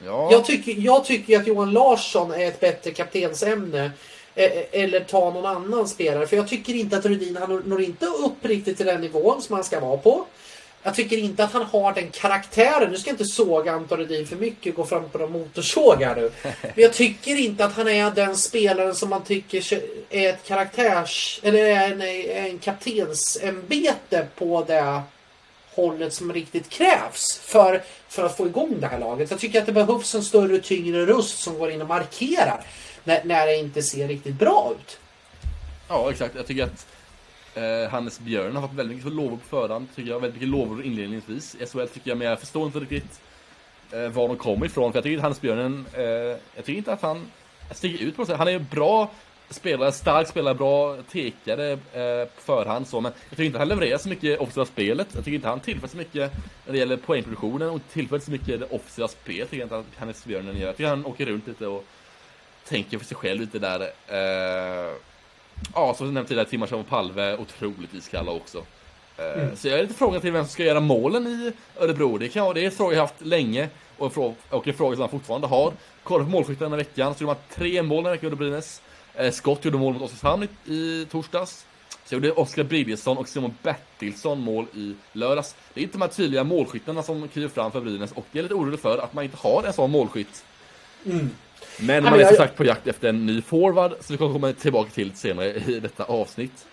[0.04, 3.90] Ja, Jag tycker, jag tycker att Johan Larsson är ett bättre kaptensämne.
[4.34, 6.26] eh, Eller ta någon annan spelare.
[6.26, 9.54] För jag tycker inte att Rudin, han når inte upp riktigt till den nivån som
[9.54, 10.24] han ska vara på.
[10.88, 12.90] Jag tycker inte att han har den karaktären.
[12.90, 16.16] Nu ska jag inte såga Anton Rudin för mycket och gå fram på de motorsågar
[16.16, 16.32] nu.
[16.42, 19.80] Men jag tycker inte att han är den spelaren som man tycker
[20.10, 21.40] är ett karaktärs...
[21.42, 22.02] Eller är en,
[22.46, 25.02] en kaptensämbete på det
[25.74, 29.30] hållet som riktigt krävs för, för att få igång det här laget.
[29.30, 32.60] Jag tycker att det behövs en större tyngre röst som går in och markerar
[33.04, 34.98] när, när det inte ser riktigt bra ut.
[35.88, 36.34] Ja, exakt.
[36.34, 36.86] Jag tycker att
[37.54, 39.88] eh, Hannes Björn har fått väldigt mycket lovord på förhand.
[39.94, 40.20] Tycker jag.
[40.20, 41.56] Väldigt mycket lovord inledningsvis.
[41.60, 43.20] I SHL tycker jag, men jag förstår inte riktigt
[43.92, 44.92] eh, var de kommer ifrån.
[44.92, 47.30] För jag tycker att Hannes Björn, eh, jag tycker inte att han
[47.70, 48.38] stiger ut på något sätt.
[48.38, 49.10] Han är ju bra
[49.50, 53.98] spelare, stark spelare, bra tekare eh, på förhand så, men jag tycker inte han levererar
[53.98, 55.08] så mycket offensiva spelet.
[55.14, 56.32] Jag tycker inte han tillför så mycket
[56.66, 59.50] när det gäller poängproduktionen och tillför så mycket det offensiva spelet.
[59.50, 60.66] tycker jag inte att Hannes Björnen gör.
[60.66, 61.84] Jag tycker han åker runt lite och
[62.64, 63.80] tänker för sig själv lite där.
[63.80, 64.92] Eh,
[65.74, 68.58] ja, som jag nämnde tidigare, Timashov och Palve, otroligt iskalla också.
[69.16, 72.18] Eh, Så jag är lite frågan till vem som ska göra målen i Örebro.
[72.18, 74.74] Det, kan, jag- det är en fråga jag haft länge och en fråga, och en
[74.74, 75.72] fråga som han fortfarande har.
[76.02, 78.36] Kollar på målskyttarna den här veckan, så gjorde man tre mål den här veckan under
[78.44, 78.82] Brynäs.
[79.14, 81.64] Eh, Scott gjorde mål mot Oskarshamn i, i torsdags.
[82.04, 85.54] Så gjorde Oskar Bridgesson och Simon Bertilsson mål i lördags.
[85.74, 88.42] Det är inte de här tydliga målskyttarna som kliver fram för Brynäs och jag är
[88.42, 90.44] lite orolig för att man inte har en sån målskytt.
[91.02, 91.30] Men
[91.80, 94.52] men man är som sagt på jakt efter en ny forward, så vi kommer komma
[94.52, 96.66] tillbaka till senare i detta avsnitt.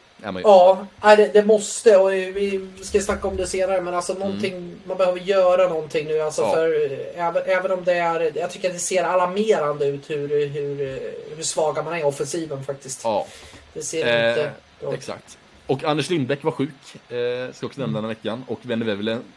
[0.43, 4.97] Ja, det, det måste och vi ska snacka om det senare men alltså någonting, man
[4.97, 6.53] behöver göra någonting nu alltså Ja.
[6.53, 6.69] för
[7.15, 10.99] även, även om det är, jag tycker att det ser alarmerande ut hur, hur,
[11.35, 13.01] hur svaga man är i offensiven faktiskt.
[13.03, 13.27] ja.
[13.73, 14.93] Det ser Eh, inte bra.
[14.93, 15.37] Exakt.
[15.67, 16.69] Och Anders Lindbäck var sjuk,
[17.09, 18.43] eh, ska också nämna den här veckan.
[18.47, 18.59] Och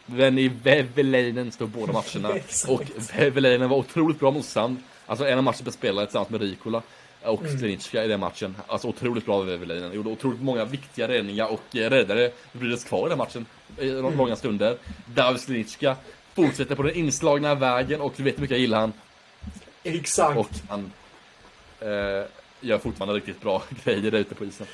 [0.07, 2.29] Venny Veveleinen stod båda matcherna.
[2.69, 2.83] Och
[3.17, 4.77] Veveleinen var otroligt bra mot Sand.
[5.09, 6.83] Alltså en av matcherna jag spelade tillsammans med Rikola
[7.23, 7.65] och Mm.
[7.65, 7.79] I
[8.09, 8.57] den matchen.
[8.67, 9.93] Alltså otroligt bra Veveleinen.
[9.93, 13.47] Gjorde otroligt många viktiga räddningar och eh, räddade Brynäs kvar i den matchen.
[13.79, 14.17] I Mm.
[14.19, 14.77] långa stunder.
[15.07, 15.97] David Klinicka
[16.35, 18.93] fortsätter på den inslagna vägen och du vet hur mycket jag gillar han.
[19.83, 20.39] Exakt.
[20.39, 20.93] Och han
[21.81, 21.89] eh,
[22.61, 24.67] gör fortfarande riktigt bra grejer där ute på isen.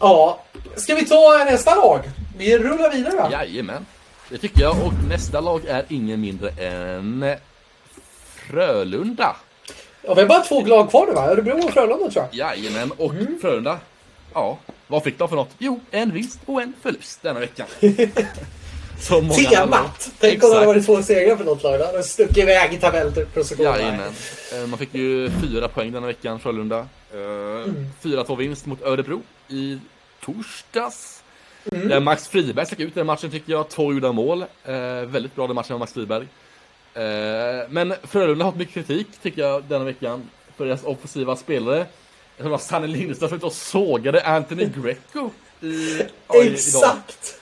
[0.00, 0.44] Ja,
[0.76, 2.00] ska vi ta nästa lag?
[2.38, 3.28] Vi rullar vidare va?
[3.32, 3.86] Jajamän,
[4.28, 4.86] det tycker jag.
[4.86, 7.34] Och nästa lag är ingen mindre än
[8.34, 9.36] Frölunda.
[10.06, 11.26] Ja, vi har bara två lag kvar nu va?
[11.30, 12.56] Örebro och Frölunda tror jag.
[12.56, 13.38] Jajamän, och Mm.
[13.40, 13.78] Frölunda.
[14.34, 15.50] Ja, vad fick de för något?
[15.58, 17.66] Jo, en vinst och en förlust denna veckan.
[19.00, 19.76] Som många andra.
[19.76, 20.10] Temat!
[20.20, 21.78] Tänk om det hade varit två segrar för något lag.
[21.78, 23.72] Då hade de stuckit iväg i tabellpositionen.
[23.72, 24.12] Jajamän.
[24.54, 26.78] Eh, Man fick ju fyra poäng denna veckan, Frölunda.
[27.12, 27.18] Eh,
[27.64, 27.86] Mm.
[28.02, 29.78] 4-2 vinst mot Örebro i
[30.24, 31.22] torsdags.
[31.72, 31.88] Mm.
[31.88, 33.68] Där Max Friberg stack ut i den matchen tycker jag.
[33.68, 34.44] Två gjorda mål.
[34.64, 34.74] Eh,
[35.06, 36.26] väldigt bra den matchen av Max Friberg.
[36.94, 40.30] Eh, men Frölunda har fått mycket kritik, tycker jag, denna veckan.
[40.56, 41.86] För deras offensiva spelare.
[42.36, 45.30] Jag tror att Sanne Lindström som och sågade Anthony Greco
[45.60, 46.02] i,
[46.42, 47.40] Exakt!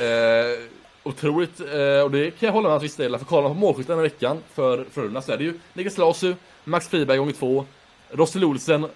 [0.00, 0.66] Eh,
[1.02, 3.18] otroligt, eh, och det kan jag hålla med om till viss del.
[3.18, 5.98] För kollar man på målskytten den här veckan för Frölunda så är det ju Niklas
[5.98, 6.34] Lasu,
[6.64, 7.66] Max Friberg gånger två,
[8.10, 8.86] Rossel Olsen,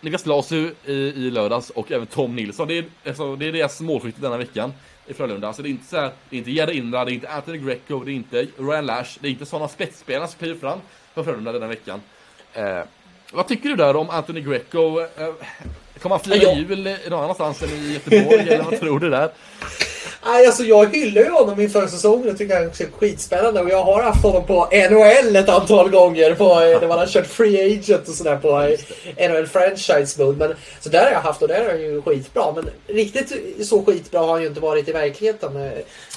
[0.00, 2.68] Niklas Lasu i, i lördags och även Tom Nilsson.
[2.68, 4.72] Det är, alltså, det är deras målskytte denna veckan
[5.12, 5.46] i Frölunda.
[5.46, 7.58] Alltså det är inte så här, det är inte Gerd Indra, det är inte Anthony
[7.58, 10.78] Greco, det är inte Ryan Lash, det är inte sådana spetsspelare som kliver fram
[11.14, 12.00] för Frölunda denna veckan.
[12.52, 12.80] Eh,
[13.32, 15.00] vad tycker du där om Anthony Greco?
[15.00, 15.34] Eh,
[16.00, 19.30] kommer han fira jul någon annanstans än i Göteborg, eller vad tror du där?
[20.24, 23.60] Nej, alltså jag hyllar ju honom inför säsongen och tycker han är skitspännande.
[23.60, 26.34] Och jag har haft honom på NHL ett antal gånger.
[26.34, 28.76] På, när man har kört Free Agent och sådär på
[29.28, 30.38] NHL Franchise Mode.
[30.38, 32.52] Men, så där har jag haft och där är han ju skitbra.
[32.52, 33.32] Men riktigt
[33.66, 35.56] så skitbra har han ju inte varit i verkligheten.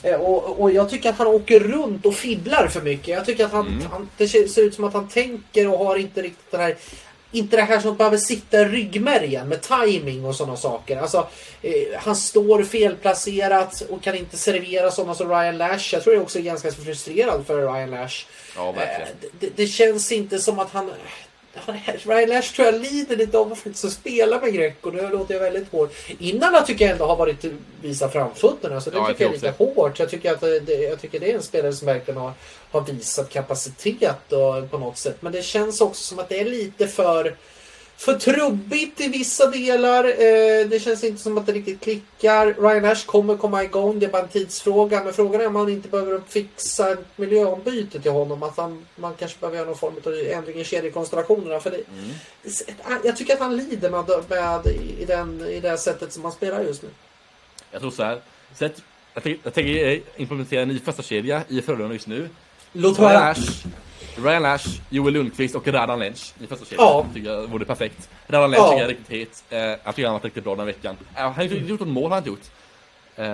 [0.03, 3.07] Eh, och, och jag tycker att han åker runt och fibblar för mycket.
[3.07, 3.85] Jag tycker att han, mm.
[3.91, 6.75] han det ser ut som att han tänker och har inte riktigt den här
[7.31, 10.97] inte det här som behöver sitta i ryggmärgen med timing och sådana saker.
[10.97, 11.27] Alltså,
[11.61, 15.93] eh, han står felplacerat och kan inte servera sådana som Ryan Lash.
[15.93, 18.25] Jag tror jag också är ganska frustrerad för Ryan Lash.
[18.55, 19.01] Ja, verkligen.
[19.01, 20.91] Eh, det, det, känns inte som att han...
[22.03, 24.91] Ryan Lash tror jag lider lite av att inte spela med Greco.
[24.91, 25.89] Nu låter jag väldigt hård.
[26.19, 27.45] Innan tycker jag ändå har varit
[27.81, 28.81] visa framfötterna.
[28.81, 29.99] Så det ja, tycker jag är lite hårt.
[29.99, 32.31] Jag tycker, att det, jag tycker det är en spelare som verkligen har,
[32.71, 35.17] har visat kapacitet och, på något sätt.
[35.19, 37.35] Men det känns också som att det är lite för
[37.97, 40.03] för trubbigt i vissa delar.
[40.03, 42.53] Eh, det känns inte som att det riktigt klickar.
[42.61, 43.99] Ryan Ash kommer komma igång.
[43.99, 45.03] Det är bara en tidsfråga.
[45.03, 48.43] Men frågan är om man inte behöver fixa miljöombyte till honom.
[48.43, 51.59] Att han, man kanske behöver göra någon form av ändring i kedjekonstellationerna.
[51.59, 53.01] För det, mm.
[53.03, 54.67] Jag tycker att han lider med, med
[54.99, 56.89] i, den, i det sättet som han spelar just nu.
[57.71, 58.19] Jag tror så här.
[58.55, 58.81] Sätt,
[59.13, 62.29] jag, tänker, jag tänker implementera en ny första kedja i Frölunda just nu.
[62.71, 63.35] Låt höra.
[64.17, 66.87] Ryan Lash, Joel Lundqvist och Radan Lench i första kedjan.
[66.87, 67.05] Ja.
[67.13, 68.09] tycker jag vore perfekt.
[68.27, 68.69] Radan Lench ja.
[68.69, 69.43] tycker jag är riktigt het.
[69.49, 70.97] Eh, jag tycker han har varit riktigt bra den här veckan.
[71.15, 72.47] Eh, han har inte gjort något mål, har han inte gjort.
[73.15, 73.25] Eh,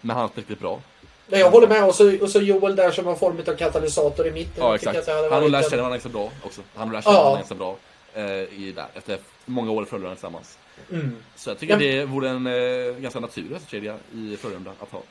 [0.00, 0.80] men han har varit riktigt bra.
[1.26, 1.84] Nej, jag håller med.
[1.84, 4.64] Och så, och så Joel där som har form av katalysator i mitten.
[4.64, 5.08] Ja, exakt.
[5.08, 6.60] Han och Lash känner varandra ganska bra också.
[6.74, 7.76] Han och Lash känner varandra ganska bra.
[8.14, 10.58] Eh, i där, efter många år i Frölunda tillsammans.
[10.90, 11.16] Mm.
[11.36, 11.78] Så jag tycker ja.
[11.78, 15.02] det vore en eh, ganska naturlig kedja i Frölunda att ha.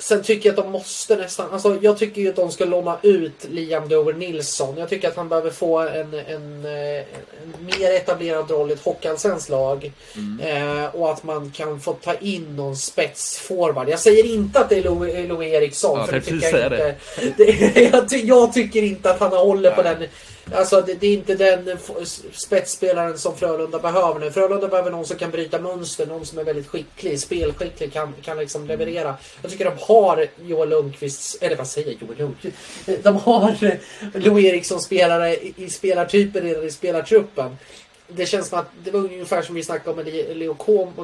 [0.00, 1.50] Sen tycker jag att de måste nästan...
[1.52, 4.76] Alltså jag tycker ju att de ska låna ut Liam Dover Nilsson.
[4.76, 7.04] Jag tycker att han behöver få en, en, en
[7.60, 9.92] mer etablerad roll i ett hockeyallsvenskt lag.
[10.16, 10.40] Mm.
[10.40, 13.88] Eh, och att man kan få ta in någon spetsforward.
[13.88, 14.82] Jag säger inte att det är
[15.28, 15.98] Louis, Eriksson.
[15.98, 16.94] Ja, för det tycker jag, inte.
[17.36, 19.76] Det, jag, ty, jag, tycker inte att han håller Nej.
[19.76, 20.08] på den
[20.54, 21.78] Alltså det, det, är inte den
[22.32, 24.30] spetsspelaren som Frölunda behöver nu.
[24.30, 28.38] Frölunda behöver någon som kan bryta mönster, någon som är väldigt skicklig, spelskicklig, kan, kan
[28.38, 29.16] liksom leverera.
[29.42, 32.56] Jag tycker de har Joel Lundqvist, eller vad säger jag, Joel Lundqvist?
[33.02, 33.72] De har eh,
[34.14, 37.56] Louis Eriksson spelare eh, i spelartypen redan i spelartruppen.
[38.08, 40.54] Det känns som att det var ungefär som vi snackade om med Leo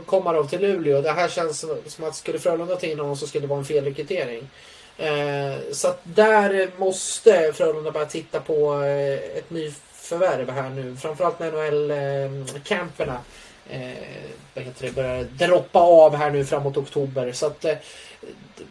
[0.06, 1.02] Komarov till Luleå.
[1.02, 3.64] Det här känns som att skulle Frölunda ta in honom så skulle det vara en
[3.64, 4.48] felrekrytering.
[4.96, 10.96] Eh, så att där måste Frölunda börja titta på eh, ett nyförvärv här nu.
[10.96, 13.18] Framförallt när NHL-camperna
[13.70, 17.32] eh, börjar droppa av här nu framåt oktober.
[17.32, 17.76] Så att eh,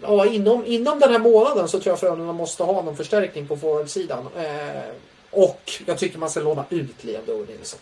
[0.01, 3.57] ja, inom, inom den här månaden så tror jag Frölunda måste ha någon förstärkning på
[3.57, 4.27] forwardsidan.
[4.37, 4.91] Eh,
[5.31, 7.79] och jag tycker man ska låna ut Liam Nilsson.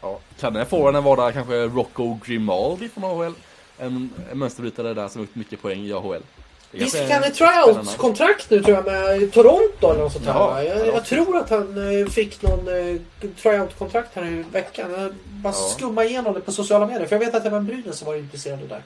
[0.00, 3.34] Ja, kan den här forwarden vara kanske Rocco Grimaldi från AHL?
[3.78, 6.22] En, en mönsterbrytare där som har gjort mycket poäng i AHL.
[6.72, 11.36] Han ett tryout-kontrakt nu tror jag med Toronto eller något sånt här jag, jag, tror
[11.36, 13.00] att han eh, fick någon uh,
[13.42, 14.90] tryout-kontrakt här i veckan.
[14.98, 15.74] Jag bara ja.
[15.76, 17.06] skumma igenom det på sociala medier.
[17.06, 18.82] För jag vet att det var Brynäs som var intresserade där.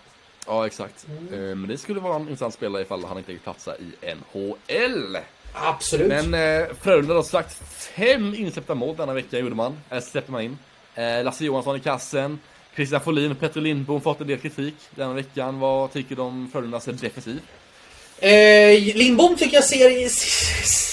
[0.47, 1.07] Ja, exakt.
[1.09, 1.35] Mm.
[1.35, 5.19] Uh, men det skulle vara en intressant spelare ifall han inte fick platsa i NHL.
[5.53, 6.09] Absolut.
[6.09, 7.63] Men uh, Frölunda har sagt
[7.97, 9.77] fem insläppta mål denna vecka gjorde man.
[9.91, 10.59] Äh, släppte man in.
[10.99, 12.39] Uh, Lasse Johansson i kassen.
[12.75, 15.59] Christian Folin och Petter Lindbom fått en del kritik denna veckan.
[15.61, 17.41] Vad tycker du om Frölundas defensiv?
[18.21, 20.09] Eh, Lindbom tycker jag ser,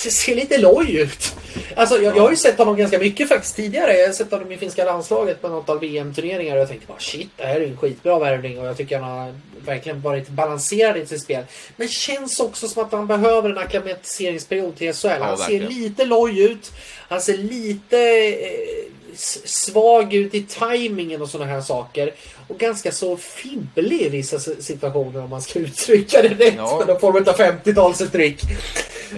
[0.09, 1.36] ser lite loj ut.
[1.76, 3.97] Alltså, jag, jag, har ju sett honom ganska mycket faktiskt tidigare.
[3.97, 6.99] Jag har sett honom i finska landslaget på något av VM-turneringar och jag tänkte bara
[6.99, 10.97] shit, det här är en skitbra värvning och jag tycker han har verkligen varit balanserad
[10.97, 11.43] i sitt spel.
[11.76, 15.07] Men känns också som att han behöver en akklimatiseringsperiod till SHL.
[15.07, 16.72] Han ja, ser lite loj ut.
[17.09, 22.14] Han ser lite eh, svag ut i tajmingen och sådana här saker.
[22.47, 26.53] Och ganska så fibblig i vissa situationer om man ska uttrycka det rätt.
[26.57, 26.78] Ja.
[26.78, 28.41] Med någon form av 50-talsuttryck.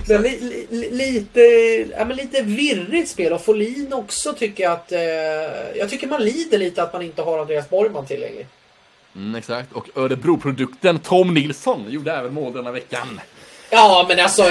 [0.08, 1.39] Men li, li, lite,
[1.98, 3.34] ja, men lite virrigt spel.
[3.34, 4.91] Och Folin också tycker jag att...
[4.91, 5.00] Eh,
[5.76, 8.48] jag tycker man lider lite att man inte har Andreas Borgman tillgänglig.
[9.16, 9.74] Mm, exakt.
[9.74, 13.22] Och Örebro-produkten Tom Nilsson gjorde även mål denna veckan.
[13.74, 14.43] Ja, men alltså,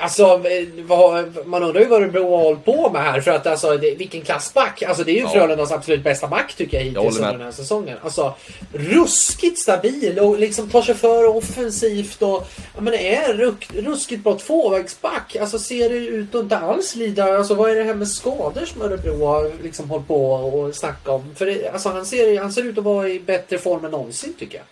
[0.00, 0.42] alltså
[0.86, 3.20] vad, man undrar ju vad Örebro har hållit på med här.
[3.20, 4.82] För att alltså, det, vilken klassback.
[4.82, 5.28] Alltså, det är ju Ja.
[5.28, 7.98] Frölundas absolut bästa back tycker jag hittills under den här säsongen.
[8.04, 8.34] Alltså,
[8.72, 14.38] ruskigt stabil och liksom tar sig för offensivt och ja, men är ruk, ruskigt bra
[14.38, 15.36] tvåvägsback.
[15.40, 17.38] Alltså ser det ut att inte alls lida.
[17.38, 21.12] Alltså vad är det här med skador som Örebro har liksom hållit på och snacka
[21.12, 21.34] om?
[21.34, 24.34] För det, alltså, han, ser, han ser ut att vara i bättre form än någonsin
[24.38, 24.64] tycker jag.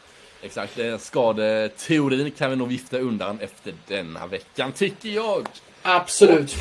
[0.43, 5.47] Exakt, den skadeteorin kan vi nog vifta undan efter denna veckan, tycker jag.
[5.82, 6.57] Absolut.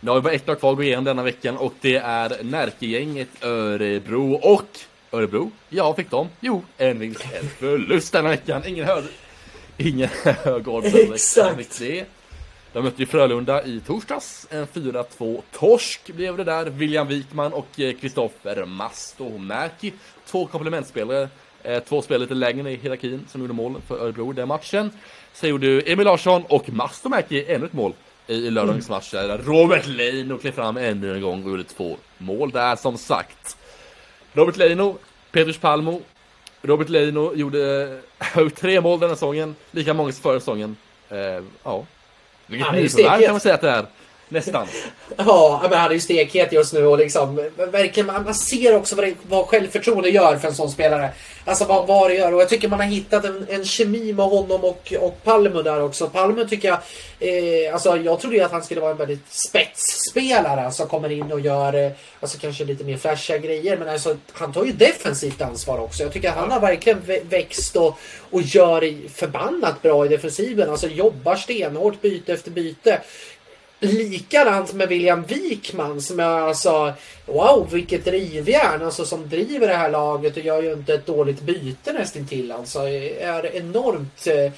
[0.00, 2.42] Nu har vi bara ett lag kvar att gå igenom denna veckan och det är
[2.42, 4.78] Närkegänget Örebro och
[5.12, 5.50] Örebro.
[5.68, 6.28] Ja, fick de?
[6.40, 8.62] Jo, en vinst, en förlust denna veckan.
[8.66, 9.08] Ingen hörde.
[9.76, 10.94] Ingen hög odds.
[10.94, 11.78] Exakt.
[11.78, 12.04] Det.
[12.72, 14.46] De mötte ju Frölunda i torsdags.
[14.50, 16.64] En 4-2 torsk blev det där.
[16.64, 19.92] William Wikman och eh, Kristoffer Mastomäki.
[20.26, 21.28] Två komplementspelare.
[21.64, 24.90] Eh, Två spelare lite längre i hierarkin som gjorde mål för Örebro i den matchen.
[25.32, 27.92] Sen gjorde Emil Larsson och Mastomäki ännu ett mål
[28.26, 32.50] i lördagens match där Robert Leino klev fram ännu en gång och gjorde två mål
[32.50, 33.56] där som sagt.
[34.32, 34.96] Robert Leino,
[35.32, 36.02] Petrus Palmo.
[36.62, 37.92] Robert Leino gjorde
[38.36, 40.76] eh, tre mål den här säsongen, lika många som förra säsongen.
[41.08, 41.18] Eh,
[41.62, 41.86] ja.
[42.46, 43.86] Vilket nyförvärv kan man säga att det är.
[44.34, 44.66] Nästan.
[45.16, 49.04] Ja, men han är ju stekhet just nu och liksom verkligen, man ser också vad,
[49.04, 51.10] det, vad självförtroende gör för en sån spelare.
[51.44, 54.26] Alltså vad, vad det gör och jag tycker man har hittat en, en kemi med
[54.26, 56.08] honom och, och Palme där också.
[56.08, 56.78] Palme tycker jag,
[57.20, 61.32] eh, alltså jag trodde ju att han skulle vara en väldigt spetsspelare som kommer in
[61.32, 65.42] och gör, eh, alltså kanske lite mer flashiga grejer men alltså han tar ju defensivt
[65.42, 66.02] ansvar också.
[66.02, 67.98] Jag tycker att han har verkligen växt och,
[68.30, 70.70] och gör förbannat bra i defensiven.
[70.70, 73.00] Alltså jobbar stenhårt byte efter byte.
[73.84, 76.92] Likadant med William Wikman som är alltså
[77.26, 81.40] Wow vilket drivjärn alltså som driver det här laget och gör ju inte ett dåligt
[81.40, 84.52] byte nästintill alltså är enormt eh,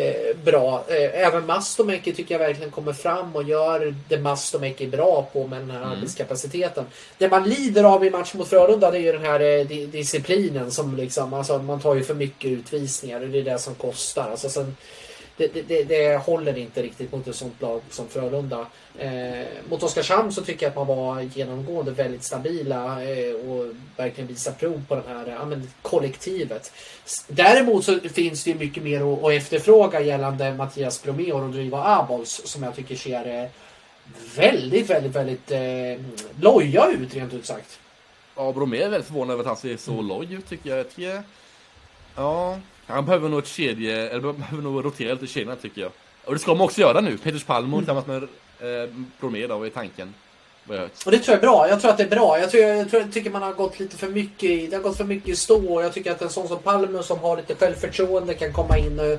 [0.00, 0.84] eh, bra.
[0.88, 5.46] Eh, även Mastomäki tycker jag verkligen kommer fram och gör det Mastomäki är bra på
[5.46, 6.84] med den här arbetskapaciteten.
[7.18, 9.86] Det man lider av i match mot Frölunda det är ju den här eh, di-
[9.86, 13.74] disciplinen som liksom alltså man tar ju för mycket utvisningar och det är det som
[13.74, 14.30] kostar.
[14.30, 14.76] Alltså sen,
[15.36, 18.66] det, det, det, det håller inte riktigt mot ett sånt lag som Frölunda.
[18.98, 23.66] Eh, mot Oskarshamn så tycker jag att man var genomgående väldigt stabila eh, och
[23.96, 26.72] verkligen visar prov på det här ja, men, kollektivet.
[27.28, 31.76] Däremot så finns det ju mycket mer att, att efterfråga gällande Mattias Bromé och Rodrigo
[31.76, 33.48] Abols som jag tycker ser eh,
[34.36, 36.06] väldigt, väldigt, väldigt eh,
[36.40, 37.78] loja ut rent ut sagt.
[38.36, 40.78] Ja, Bromé är väldigt förvånad över att han ser så loj ut tycker jag.
[40.78, 41.22] jag tycker,
[42.16, 45.90] ja, han behöver nog ett kedje, eller behöver nog rotera lite i kedjorna tycker jag.
[46.24, 47.18] Och det ska man också göra nu.
[47.18, 50.14] Petrus Palmo tillsammans med eh, Bromé då, är tanken?
[51.04, 51.68] Och det tror jag är bra.
[51.68, 52.38] Jag tror att det är bra.
[52.38, 54.82] Jag, tror, jag, tror, jag tycker man har gått lite för mycket i, det har
[54.82, 55.74] gått för mycket i stå.
[55.74, 59.00] Och jag tycker att en sån som Palme som har lite självförtroende kan komma in
[59.00, 59.18] och,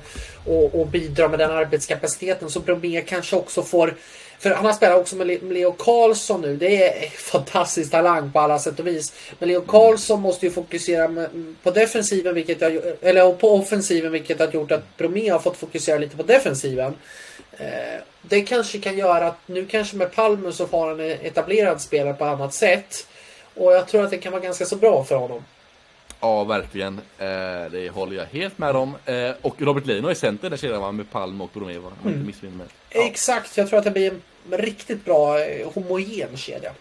[0.54, 2.50] och, och bidra med den arbetskapaciteten.
[2.50, 3.96] Så Bromé kanske också får
[4.44, 6.58] för han har spelat också med Le- med Leo Karlsson nu.
[6.58, 9.14] Det är fantastisk talang på alla sätt och vis.
[9.40, 11.30] Men Leo Karlsson måste ju fokusera med,
[11.64, 15.98] på defensiven, vilket ju- eller på offensiven, vilket har gjort att Bromé har fått fokusera
[15.98, 16.96] lite på defensiven.
[17.58, 21.82] Eh, det kanske kan göra att nu kanske med Palme så har han en etablerad
[21.82, 23.08] spelare på annat sätt.
[23.56, 25.44] Och jag tror att det kan vara ganska så bra för honom.
[26.20, 27.00] Ja, verkligen.
[27.18, 27.26] Eh,
[27.72, 28.96] det håller jag helt med om.
[29.06, 32.12] Eh, och Robert Lino i center, där kedjan var med Palmo och Bromé, om jag
[32.12, 32.68] inte missminner mig.
[32.90, 34.22] Ja, Exakt, jag tror att det blir en
[34.52, 36.72] riktigt bra eh, homogen kedja.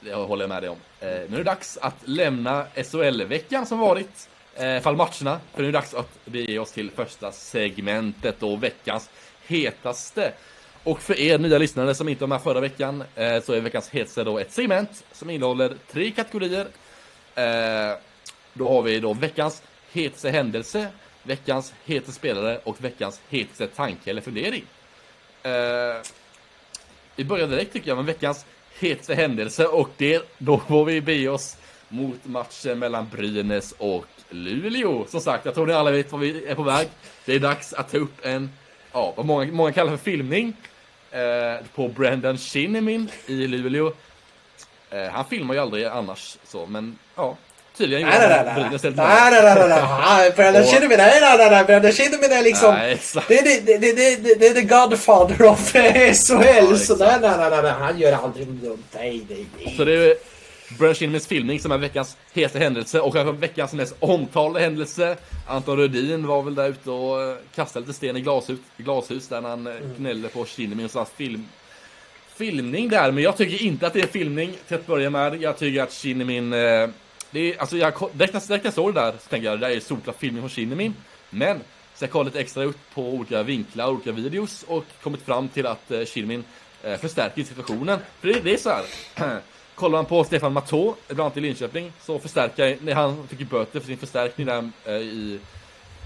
[0.00, 0.78] det håller jag med dig om.
[1.00, 4.28] Eh, nu är det dags att lämna SHL-veckan som varit.
[4.54, 8.62] Eh, fall matcherna, för nu är det dags att bege oss till första segmentet och
[8.62, 9.10] veckans
[9.46, 10.32] hetaste.
[10.82, 13.90] Och för er nya lyssnare som inte var med förra veckan eh, så är veckans
[13.90, 16.66] hetaste då ett segment som innehåller tre kategorier.
[17.34, 17.98] Eh,
[18.52, 20.88] då har vi då veckans hetaste händelse,
[21.22, 24.64] veckans hetaste spelare och veckans hetaste tanke eller fundering.
[25.42, 26.02] Eh,
[27.16, 28.46] vi börjar direkt tycker jag med veckans
[28.78, 31.56] hetaste händelse och det, då får vi be oss
[31.88, 35.06] mot matchen mellan Brynäs och Luleå.
[35.08, 36.88] Som sagt, jag tror ni alla vet var vi är på väg.
[37.24, 38.50] Det är dags att ta upp en,
[38.92, 40.56] ja, vad många, många kallar för filmning.
[41.10, 43.92] Eh, på Brendan Shinnimin i Luleå.
[44.90, 47.36] Eh, han filmar ju aldrig annars så, men ja.
[47.76, 48.80] Tydligen Nej, nej, nej, nej.
[48.96, 50.32] Nej, nej, nej, nej, nej.
[50.36, 51.64] Brandon Shinnimin, nej, nej, nej, nej.
[51.64, 52.74] Brandon Shinnimin är liksom...
[52.74, 52.98] Nej.
[53.28, 56.14] Det är det, det, det, det, det är the Godfather of SHL.
[56.14, 57.00] så exakt.
[57.00, 57.72] nej, nej, nej, nej.
[57.80, 58.82] Han gör aldrig något dumt.
[58.94, 59.74] Nej, nej, nej.
[59.76, 60.14] Så det är
[60.78, 65.16] Brendan Shinnemans filmning som är veckans hetaste händelse och kanske veckans mest omtalade händelse.
[65.46, 69.42] Anton Rödin var väl där ute och eh, kastade lite sten i glashus, glashus där
[69.42, 71.48] han eh, gnällde på Shinnemin och film,
[72.36, 73.12] filmning där.
[73.12, 75.42] Men jag tycker inte att det är filmning till att börja med.
[75.42, 76.52] Jag tycker att Shinnemin...
[76.52, 76.88] Eh,
[77.30, 79.60] det är, alltså jag, direkt, när- direkt när jag såg det där så tänkte jag
[79.60, 80.94] det där är solklar filmning från Shinnimin
[81.30, 81.60] Men
[81.94, 85.48] Så jag kollade lite extra upp på olika vinklar, och olika videos och kommit fram
[85.48, 86.44] till att eh, Shinnimin
[86.82, 87.98] eh, förstärker situationen.
[88.20, 89.40] För det, det är så här.
[89.74, 93.46] Kollar man på Stefan Matå, bland annat i Linköping, så förstärker när han fick ju
[93.46, 95.40] böter för sin förstärkning där eh, i,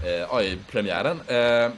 [0.05, 1.21] eh, i premiären.
[1.27, 1.71] Eh,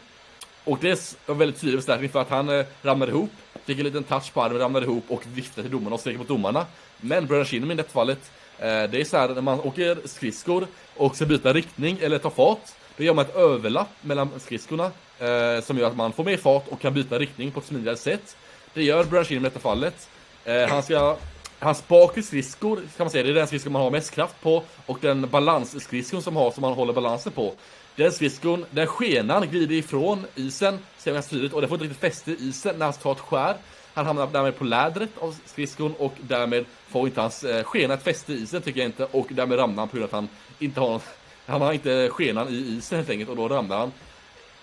[0.63, 3.31] och det var väldigt tydlig förstärkning för att han eh, ramlade ihop,
[3.65, 6.27] fick en liten touch på armen, ramlade ihop och viftade till domarna och skrek mot
[6.27, 6.65] domarna.
[6.97, 8.31] Men Bröderna Shinnimin i det fallet,
[8.63, 12.29] Eh, det är så här när man åker skridskor och ska byta riktning eller ta
[12.29, 16.37] fart, då gör man ett överlapp mellan skridskorna eh, som gör att man får mer
[16.37, 18.37] fart och kan byta riktning på ett smidigare sätt.
[18.73, 20.09] Det gör Branchin i detta fallet.
[20.45, 21.17] Eh, han ska
[21.59, 24.63] Hans bakre skridskor kan man säga, det är den skridskon man har mest kraft på
[24.85, 27.53] och den balansskridskon som har som man håller balansen på.
[27.95, 32.01] Den skridskon, den skenan glider ifrån isen, ser man tydligt, och den får inte riktigt
[32.01, 33.55] fäste i isen när han tar ett skär.
[33.93, 38.03] Han hamnar därmed på lädret av skridskon och därmed får inte hans eh, skena ett
[38.03, 40.29] fäste i isen tycker jag inte och därmed ramlar han på grund av att han
[40.59, 41.01] inte har
[41.45, 43.91] han har inte skenan i isen helt enkelt och då ramlar han.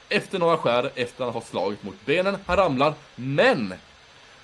[0.09, 3.75] Efter några skär, efter att han har slagit mot benen, han ramlar, men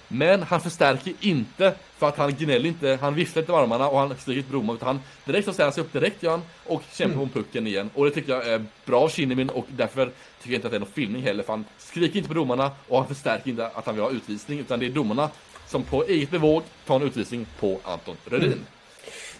[0.08, 3.98] men han förstärker inte för att han gnäller inte, han viftar inte med armarna och
[3.98, 6.42] han stryker inte Bromma utan han direkt så ställer han sig upp direkt gör han
[6.64, 7.28] och kämpar mm.
[7.28, 7.90] på pucken igen.
[7.94, 10.10] Och det tycker jag är bra av Kinnamin och därför
[10.46, 12.98] tycker inte att det är någon filmning heller för han skriker inte på domarna och
[12.98, 15.30] han förstärker inte att han vill ha utvisning utan det är domarna
[15.66, 18.52] som på eget bevåg tar en utvisning på Anton Rödin.
[18.52, 18.64] Mm.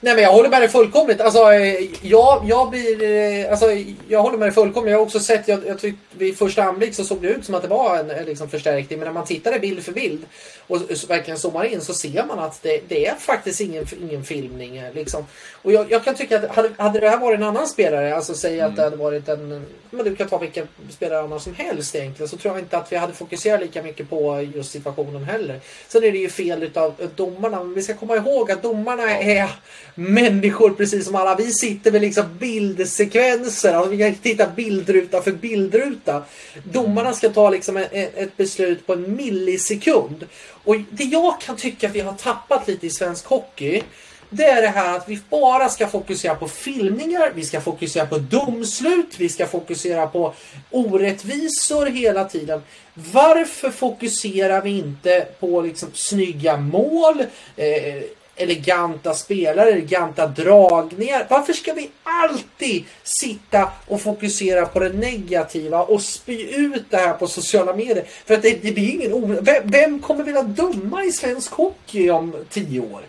[0.01, 1.21] Nej men jag håller med dig fullkomligt.
[1.21, 3.03] Alltså, eh, jag, jag blir...
[3.03, 3.67] Eh, alltså,
[4.09, 4.91] jag håller med dig fullkomligt.
[4.93, 7.55] Jag har också sett, jag, jag tyckte vid första anblick så såg det ut som
[7.55, 8.99] att det var en liksom, förstärkning.
[8.99, 10.25] Men när man tittade bild för bild
[10.67, 14.77] och verkligen zoomar in så ser man att det, det är faktiskt ingen, ingen filmning.
[14.77, 15.27] Eh, liksom.
[15.63, 18.35] Och jag, jag, kan tycka att hade, hade det här varit en annan spelare, alltså
[18.35, 18.71] säg mm.
[18.71, 19.67] att det hade varit en...
[19.91, 22.29] Men du kan ta vilken spelare annan som helst egentligen.
[22.29, 25.61] Så tror jag inte att vi hade fokuserat lika mycket på just situationen heller.
[25.89, 27.65] Sen är det ju fel utav domarna.
[27.65, 29.51] Men vi ska komma ihåg att domarna är
[29.99, 31.35] människor precis som alla.
[31.35, 33.75] Vi sitter med liksom bildsekvenser.
[33.75, 36.23] Alltså vi kan titta bildruta för bildruta.
[36.65, 40.27] Domarna ska ta liksom ett, beslut på en millisekund.
[40.49, 43.83] Och det jag kan tycka att vi har tappat lite i svensk hockey
[44.31, 48.19] det är det här att vi bara ska fokusera på filmningar, vi ska fokusera på
[48.19, 50.35] domslut, vi ska fokusera på
[50.71, 52.63] orättvisor hela tiden.
[52.95, 57.21] Varför fokuserar vi inte på liksom snygga mål,
[57.57, 58.03] eh,
[58.37, 61.27] eleganta spelare, eleganta dragningar.
[61.31, 67.13] Varför ska vi alltid sitta och fokusera på det negativa och spy ut det här
[67.13, 68.05] på sociala medier?
[68.25, 72.35] För att det, det blir ingen vem, vem kommer vilja döma i svensk hockey om
[72.51, 73.03] tio år?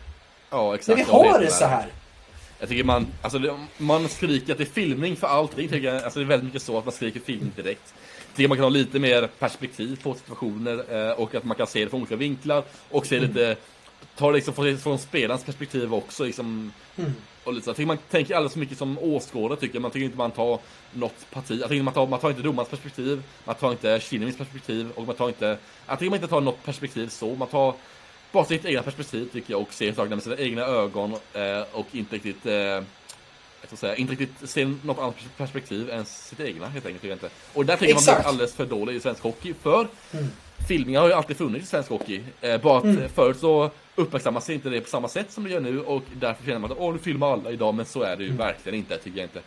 [0.50, 0.98] Ja, exakt.
[0.98, 1.88] När vi har det så här.
[2.60, 5.70] Jag tycker man, alltså man skriker att det är filmning för allting.
[5.70, 7.94] Tycker jag, alltså det är väldigt mycket så att man skriker filmning direkt.
[8.28, 11.68] Jag tycker man kan ha lite mer perspektiv på situationer eh, och att man kan
[11.68, 13.56] se det från olika vinklar och se lite
[14.16, 16.74] tar liksom från, från spelarens perspektiv också liksom.
[16.98, 17.14] Mm.
[17.44, 17.70] Och lite så.
[17.70, 19.92] Jag tycker man tänker alldeles för mycket som åskådare tycker man.
[19.92, 20.60] tycker inte man tar
[20.94, 21.60] något parti.
[21.62, 23.24] Jag tycker man tar, man tar inte domarens perspektiv.
[23.46, 24.92] Man tar inte Kinnemins perspektiv.
[24.96, 25.58] Och man tar inte...
[25.88, 27.36] Jag tycker man inte tar något perspektiv så.
[27.36, 27.74] Man tar
[28.32, 31.14] bara sitt egna perspektiv tycker jag och ser sakerna med sina egna ögon.
[31.34, 32.46] Eh, och inte riktigt...
[32.46, 32.84] Eh,
[33.70, 37.04] jag säga, inte riktigt ser något annat perspektiv än sitt egna helt enkelt.
[37.04, 37.30] Inte.
[37.54, 38.08] Och där tycker Exakt.
[38.08, 39.54] man blir alldeles för dålig i svensk hockey.
[39.62, 40.28] För mm.
[40.68, 42.24] filmningar har ju alltid funnits i svensk hockey.
[42.42, 43.10] Eh, bara att mm.
[43.10, 46.60] förut så uppmärksammas inte det på samma sätt som det gör nu och därför känner
[46.60, 48.38] man att åh, nu filmar alla idag, men så är det ju mm.
[48.38, 49.42] verkligen inte, tycker jag inte.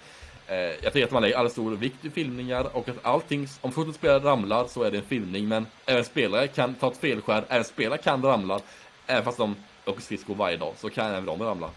[0.47, 3.73] Eh, jag tycker att man lägger alldeles stor vikt vid filmningar och att allting, om
[3.73, 7.65] fotbollsspelare ramlar så är det en filmning, men även spelare kan ta ett felskär, även
[7.65, 8.61] spelare kan ramla,
[9.07, 11.71] även fast de åker skridskor varje dag, så kan även de ramla.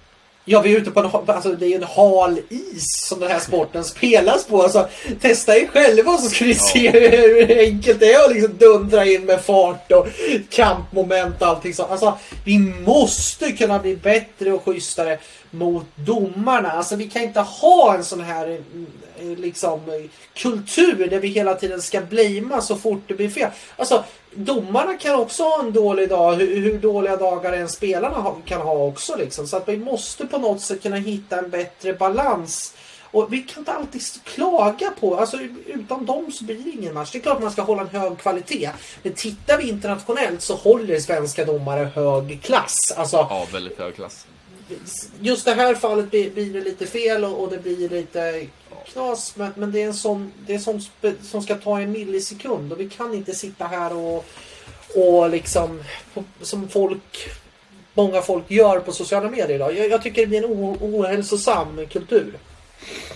[0.45, 3.39] Ja, vi är ute på en, alltså, det är en hal is som den här
[3.39, 4.61] sporten spelas på.
[4.61, 4.87] Alltså,
[5.21, 9.25] testa er själva så ska ni se hur enkelt det är att liksom dundra in
[9.25, 10.07] med fart och
[10.49, 11.91] kampmoment och allting sånt.
[11.91, 15.19] Alltså, vi måste kunna bli bättre och schysstare
[15.53, 16.71] mot domarna.
[16.71, 18.61] Alltså, vi kan inte ha en sån här
[19.19, 23.49] eh, liksom, kultur där vi hela tiden ska blamea så fort det blir fel.
[23.77, 24.03] Alltså,
[24.35, 28.61] domarna kan också ha en dålig dag, hur, hur dåliga dagar än spelarna ha, kan
[28.61, 29.15] ha också.
[29.15, 29.47] Liksom.
[29.47, 32.73] Så att vi måste på något sätt kunna hitta en bättre balans.
[33.13, 37.11] Och vi kan inte alltid klaga på, alltså utan dem så blir det ingen match.
[37.11, 38.69] Det är klart man ska hålla en hög kvalitet.
[39.03, 42.93] Men tittar vi internationellt så håller svenska domare hög klass.
[42.97, 44.25] Alltså, ja, väldigt hög klass.
[45.19, 48.47] Just det här fallet blir, blir det lite fel och, och det blir lite
[48.85, 50.81] knas, men, men det är en sån, det är sån
[51.21, 54.25] som ska ta en millisekund och vi kan inte sitta här och,
[54.95, 55.83] och liksom
[56.41, 57.29] som folk
[57.93, 59.77] många folk gör på sociala medier idag.
[59.77, 62.37] Jag, jag tycker det blir en o, ohälsosam kultur.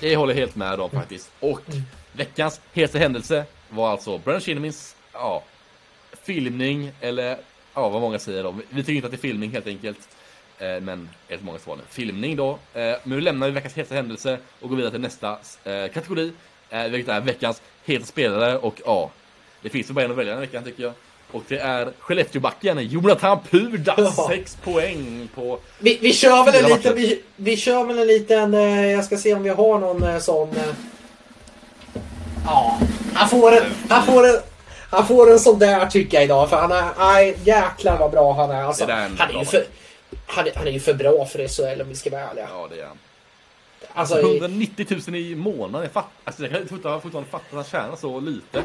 [0.02, 1.32] Det håller helt med om faktiskt.
[1.40, 1.82] Och mm.
[2.14, 5.44] veckans hetaste händelse var alltså Brandon Shinemins ja,
[6.24, 7.38] filmning eller
[7.74, 8.56] ja, vad många säger då.
[8.69, 9.99] Vi tycker inte att det är filmning helt enkelt.
[10.60, 11.82] Eh, men ett många svar nu.
[11.90, 12.60] Filmning då.
[12.74, 16.32] Eh, nu lämnar vi veckans hetaste händelse och går vidare till nästa eh, kategori.
[16.90, 19.12] vilket är veckans heta spelare och ja,
[19.62, 20.94] det finns ju bara en att välja den veckan tycker jag.
[21.32, 24.28] Och det är Skellefteåbacken, Jonathan Pudas, Ja.
[24.30, 25.60] 6 poäng på...
[25.80, 28.54] Vi, vi kör väl en liten, vi, vi kör väl en liten,
[28.92, 30.50] jag ska se om vi har någon sån.
[32.46, 32.80] Ja,
[33.14, 34.36] han får en, han får en,
[34.90, 36.50] han får en sån där tycker jag idag.
[36.50, 38.64] För han är, nej jäklar vad bra han är.
[38.64, 39.66] Alltså, är han, är för,
[40.28, 42.48] han, är, han är ju för bra för SHL om vi ska vara ärliga.
[42.52, 42.98] Ja, det är han.
[43.94, 47.64] Alltså, i- 190 000 i månaden, fatt, alltså, jag kan fortfarande, fortfarande fatta att han
[47.82, 48.64] tjänar så lite.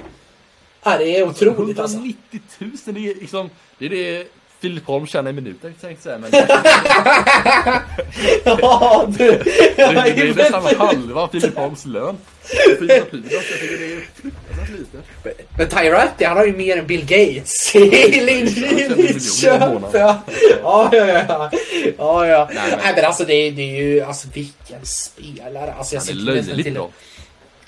[0.82, 1.96] ja, det är otroligt alltså.
[1.96, 4.28] 190 000, det är liksom, det är det
[4.62, 6.30] Filip Holm tjänar i minuten tänkte jag säga, men
[8.44, 9.16] Ja, du.
[9.16, 9.42] det,
[9.76, 9.82] det, det
[10.28, 12.16] är nästan men- halva Filip Holms lön.
[12.78, 14.98] Filip Pudas, jag tycker det är lite.
[15.58, 19.20] Men Tyratti, han har ju mer än Bill Gates i Linköping.
[19.42, 19.80] Ja,
[20.62, 21.50] ja, ja.
[21.98, 22.48] ja, ja.
[22.54, 25.72] Nej, men- Nej, men alltså det är, det är ju, alltså vilken spelare.
[25.78, 26.90] Alltså, jag Han är löjligt till- bra.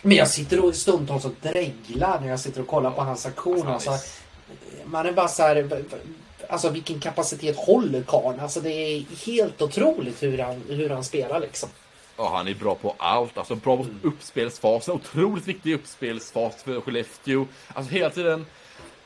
[0.03, 3.69] Men jag sitter och stundtals och dreglar när jag sitter och kollar på hans aktion.
[3.69, 3.91] Alltså,
[4.85, 5.69] man är bara så här,
[6.49, 8.41] alltså vilken kapacitet håller karln?
[8.41, 11.69] Alltså det är helt otroligt hur han, hur han spelar liksom.
[12.17, 13.39] Ja, han är bra på allt.
[13.39, 14.95] Alltså bra på uppspelsfasen.
[14.95, 17.47] Otroligt viktig uppspelsfas för Skellefteå.
[17.75, 18.47] Alltså hela tiden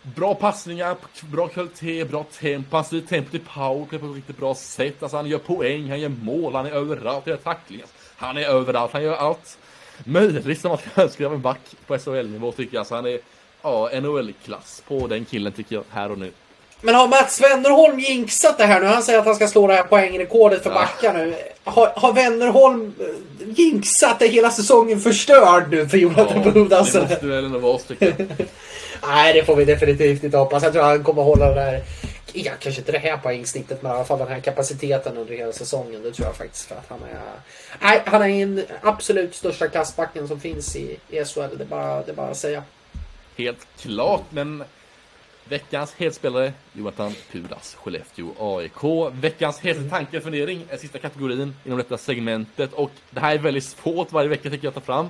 [0.03, 0.97] bra passningar,
[1.33, 2.77] bra kvalitet, bra tempo.
[2.77, 5.03] Alltså, han styr tempot i powerplay på ett riktigt bra sätt.
[5.03, 7.25] Alltså han gör poäng, han gör mål, han är överallt.
[7.25, 7.87] Han gör tacklingar.
[8.17, 9.59] Han är överallt, han gör allt
[10.05, 12.81] möjligt som man kan önska av en back på SHL-nivå tycker jag.
[12.81, 13.21] Alltså han är
[13.63, 16.33] ja, NHL-klass på den killen tycker jag, här och nu.
[16.81, 18.87] Men har Mats Wennerholm jinxat det här nu?
[18.87, 21.13] Han säger att han ska slå det här poängrekordet för Ja.
[21.13, 21.35] nu.
[21.65, 23.07] Har, har Wennerholm eh,
[23.57, 26.93] jinxat det hela säsongen förstörd nu för Jonathan Ja, Budas?
[26.93, 28.15] det måste väl ändå vara tycker.
[29.07, 30.63] Nej, det får vi definitivt inte hoppas.
[30.63, 31.83] Jag tror han kommer hålla det där,
[32.33, 35.53] ja, kanske inte det här poängsnittet, men i alla fall den här kapaciteten under hela
[35.53, 36.03] säsongen.
[36.03, 37.21] Det tror jag faktiskt för att han är...
[37.81, 41.41] Nej, han är den absolut största klassbacken som finns i, i SHL.
[41.57, 42.63] Det är bara, det är bara att säga.
[43.37, 44.65] Helt klart, men
[45.49, 49.13] veckans helspelare, Jonathan Pudas, Skellefteå AIK.
[49.13, 53.39] Veckans hetaste tanke och fundering är sista kategorin inom detta segmentet och det här är
[53.39, 55.09] väldigt svårt varje vecka tycker jag att ta fram.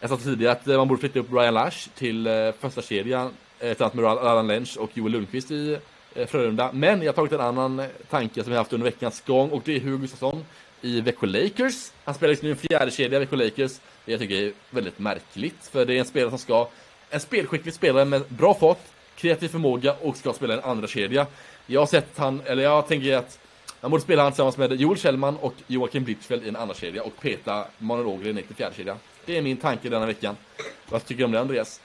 [0.00, 3.32] Jag sa tidigare att eh, man borde flytta upp Brian Lash till eh, första kedjan
[3.58, 5.78] eh, tillsammans med Allan Lench och Joel Lundqvist i
[6.26, 6.70] Frölunda.
[6.72, 9.76] Men jag har tagit en annan tanke som jag haft under veckans gång och det
[9.76, 10.44] är Hugo Gustafsson
[10.80, 11.92] i Växjö Lakers.
[12.04, 13.80] Han spelar liksom just nu en fjärde kedja i Växjö Lakers.
[14.04, 16.68] Det jag tycker är väldigt märkligt för det är en spelare som ska
[17.14, 18.78] en spelskicklig spelare med bra fart,
[19.16, 21.26] kreativ förmåga och ska spela en andra kedja.
[21.66, 23.38] Jag har sett han, eller jag tänker att
[23.80, 27.02] man borde spela han tillsammans med Joel Kjellman och Joakim Blitzfeldt i en andra kedja
[27.02, 28.96] och peta Manuel Ågren ner till fjärde kedja.
[29.24, 30.36] Det är min tanke denna veckan.
[30.88, 31.80] Vad tycker du om det Andreas?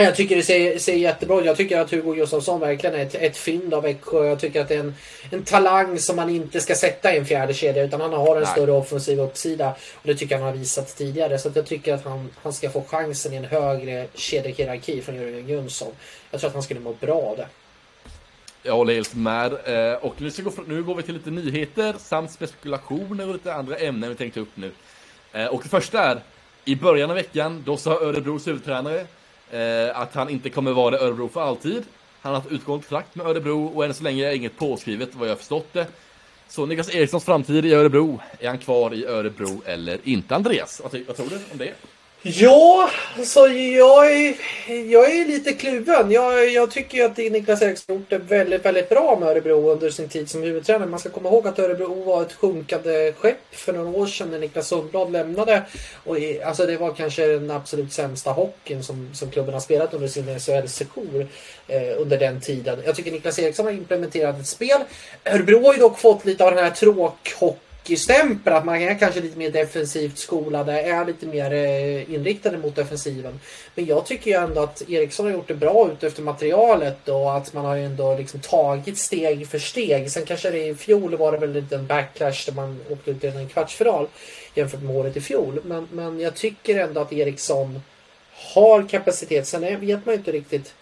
[0.00, 1.44] Jag tycker det ser, ser jättebra.
[1.44, 4.24] Jag tycker att Hugo Gustafsson verkligen är ett, ett fynd av Växjö.
[4.26, 4.94] Jag tycker att det är en,
[5.30, 8.42] en talang som man inte ska sätta i en fjärde kedja utan han har en
[8.42, 8.52] Nej.
[8.52, 9.70] större offensiv uppsida.
[9.94, 11.38] Och det tycker jag han har visat tidigare.
[11.38, 15.14] Så att jag tycker att han, han ska få chansen i en högre kedjehierarki från
[15.16, 15.92] Jörgen Jönsson.
[16.30, 17.46] Jag tror att han skulle må bra av det.
[18.62, 19.52] Jag håller helt med.
[19.92, 23.54] Eh, Och nu, ska gå, nu går vi till lite nyheter samt spekulationer och lite
[23.54, 24.70] andra ämnen vi tänkte upp nu.
[25.32, 26.20] Eh, Och det första är,
[26.64, 29.06] i början av veckan, då sa Örebros huvudtränare
[29.50, 31.82] eh, att han inte kommer vara i Örebro för alltid.
[32.20, 35.28] Han har haft utgående kontrakt med Örebro och än så länge är inget påskrivet vad
[35.28, 35.86] jag har förstått det.
[36.48, 40.34] Så Niklas Erikssons framtid i Örebro, är han kvar i Örebro eller inte?
[40.34, 41.74] Andreas, vad, vad tror du om det?
[42.22, 42.90] Ja,
[43.24, 44.34] så jag är,
[44.90, 46.10] jag är lite kluven.
[46.10, 49.90] Jag, jag tycker ju att Niklas Eriksson gjort det väldigt, väldigt bra med Örebro under
[49.90, 50.88] sin tid som huvudtränare.
[50.88, 54.38] Man ska komma ihåg att Örebro var ett sjunkande skepp för några år sedan när
[54.38, 55.62] Niklas Sundblad lämnade.
[56.04, 59.94] Och i, alltså det var kanske den absolut sämsta hockeyn som, som klubben har spelat
[59.94, 61.26] under sin SHL-sejour
[61.68, 62.78] eh, under den tiden.
[62.84, 64.80] Jag tycker Niklas Eriksson har implementerat ett spel.
[65.24, 69.20] Örebro har ju dock fått lite av den här tråkhockeyn stämpel att man är kanske
[69.20, 73.40] lite mer defensivt skolade, är lite mer eh, inriktade mot defensiven.
[73.74, 77.36] Men jag tycker ju ändå att Eriksson har gjort det bra ut efter materialet och
[77.36, 80.10] att man har ju ändå liksom tagit steg för steg.
[80.10, 83.24] Sen kanske det i fjol var det väl en liten backlash där man åkte ut
[83.24, 84.08] i en kvartsfinal
[84.54, 85.60] jämfört med året i fjol.
[85.64, 87.80] Men, men jag tycker ändå att Eriksson
[88.54, 89.46] har kapacitet.
[89.46, 90.74] Sen vet man ju inte riktigt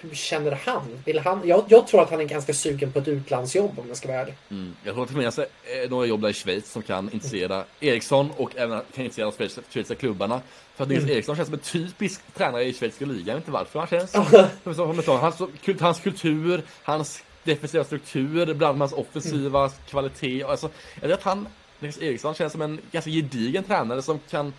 [0.00, 0.82] hur känner han?
[1.04, 3.96] Vill han jag, jag tror att han är ganska sugen på ett utlandsjobb om jag
[3.96, 4.34] ska vara ärlig.
[4.50, 4.76] Mm.
[4.84, 5.46] Jag tror att det finns eh,
[5.90, 9.94] några jobb där i Schweiz som kan intressera Eriksson och även kan intressera de schweiziska-
[9.94, 10.40] klubbarna.
[10.76, 11.14] För att Nils Mm.
[11.14, 13.26] Eriksson känns som en typisk tränare i schweiziska ligan.
[13.26, 14.14] Jag vet inte varför han känns.
[15.06, 19.70] Hans, hans kultur, hans defensiva struktur, bland hans offensiva Mm.
[19.88, 20.42] kvalitet.
[20.44, 21.48] Alltså, jag tror att han,
[21.78, 24.52] Nils Eriksson, känns som en ganska gedigen tränare som kan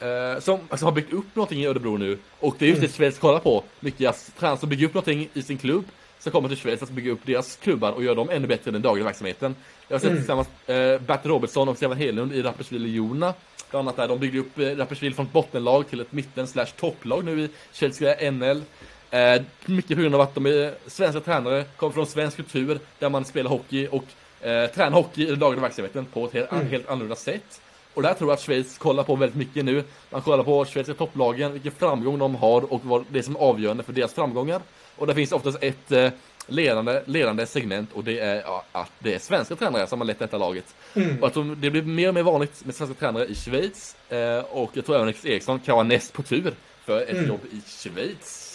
[0.00, 2.18] Eh, som alltså, har byggt upp någonting i Örebro nu.
[2.40, 2.90] Och det är just Mm.
[2.90, 3.64] det Schweiz kollar på.
[3.80, 5.84] Mycket tränare som bygger upp någonting i sin klubb.
[6.18, 8.72] Som kommer till Schweiz att bygga upp deras klubbar och göra dem ännu bättre i
[8.72, 9.54] den dagliga verksamheten.
[9.88, 10.18] Jag har sett Mm.
[10.22, 13.34] tillsammans eh, Bert Robertson och Stefan Hedlund i Rapperswil-Jona.
[13.70, 16.66] Bland annat där de byggde upp eh, Rapperswil från ett bottenlag till ett mitten slash
[16.80, 18.62] topplag nu i Schweiziska NL.
[19.10, 23.08] Eh, mycket på grund av att de är svenska tränare, kommer från svensk kultur där
[23.08, 24.04] man spelar hockey och
[24.46, 26.66] eh, tränar hockey i den dagliga verksamheten på ett helt, mm.
[26.68, 27.60] helt annorlunda sätt.
[27.96, 29.84] Och där tror jag att Schweiz kollar på väldigt mycket nu.
[30.10, 33.40] Man kollar på schweiziska topplagen, vilken framgång de har och vad det är som är
[33.40, 34.60] avgörande för deras framgångar.
[34.96, 36.10] Och det finns oftast ett eh,
[36.46, 40.18] ledande, ledande segment och det är ja, att det är svenska tränare som har lett
[40.18, 40.74] detta laget.
[40.94, 41.18] Mm.
[41.20, 43.96] Och att de, det blir mer och mer vanligt med svenska tränare i Schweiz.
[44.08, 46.54] Eh, och jag tror även att Eriksson kan vara näst på tur
[46.84, 47.28] för ett mm.
[47.28, 48.45] jobb i Schweiz.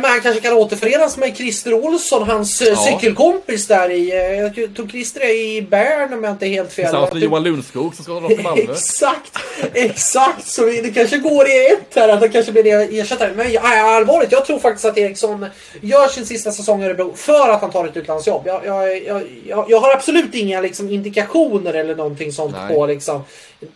[0.00, 2.76] Men han kanske kan återförenas med Christer Olsson, hans eh, ja.
[2.76, 4.12] cykelkompis där i...
[4.12, 6.84] Eh, jag tror Christer är i Bern om jag inte är helt fel.
[6.84, 8.62] Tillsammans med Johan Lundskog som ska dra till Malmö.
[8.72, 9.38] exakt!
[9.72, 10.46] Exakt!
[10.46, 13.32] Så det kanske går i ett här, att han kanske blir ersättare.
[13.36, 15.46] Men ja, allvarligt, jag tror faktiskt att Eriksson
[15.80, 18.42] gör sin sista säsong i Örebro för att han tar ett utlandsjobb.
[18.46, 19.02] Jag, jag,
[19.46, 22.74] jag, jag har absolut inga liksom, indikationer eller någonting sånt Nej.
[22.74, 23.24] på liksom,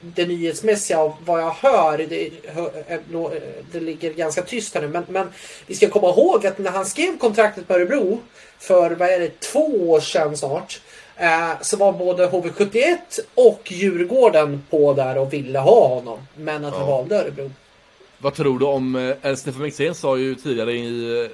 [0.01, 1.99] det nyhetsmässiga av vad jag hör.
[1.99, 2.31] Det,
[3.73, 4.89] det ligger ganska tyst här nu.
[4.89, 5.29] Men, men
[5.67, 8.21] vi ska komma ihåg att när han skrev kontraktet med Örebro
[8.59, 10.81] för vad är det, två år sedan snart.
[11.17, 12.97] Eh, så var både HV71
[13.35, 16.19] och Djurgården på där och ville ha honom.
[16.37, 17.51] Men att han valde Örebro.
[18.19, 21.29] Vad tror du om, eh, Stefan Mixén sa ju tidigare i,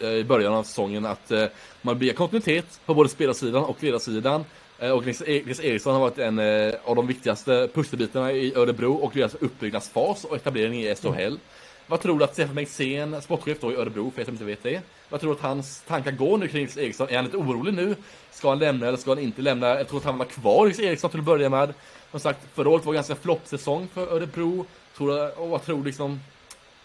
[0.00, 1.44] eh, i början av säsongen att eh,
[1.82, 4.44] man blir kontinuitet på både spelarsidan och ledarsidan.
[4.78, 9.12] Eh, och Nils Eriksson har varit en eh, av de viktigaste pusselbitarna i Örebro och
[9.14, 11.08] deras uppbyggnadsfas och etablering i SHL.
[11.08, 11.38] Mm.
[11.86, 14.62] Vad tror du att Stefan Bengtzén, sportchef då i Örebro, för er som inte vet
[14.62, 14.80] det.
[15.08, 17.08] Vad tror du att hans tankar går nu kring Nils Eriksson?
[17.08, 17.96] Är han lite orolig nu?
[18.30, 19.66] Ska han lämna eller ska han inte lämna?
[19.66, 21.74] Jag tror att han var kvar Nils Eriksson till att börja med.
[22.10, 24.66] Som sagt, förra året var ganska floppsäsong för Örebro.
[24.96, 26.20] Tror du, och vad tror du liksom...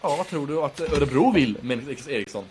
[0.00, 2.44] Ja, vad tror du att Örebro vill med Nils Eriksson?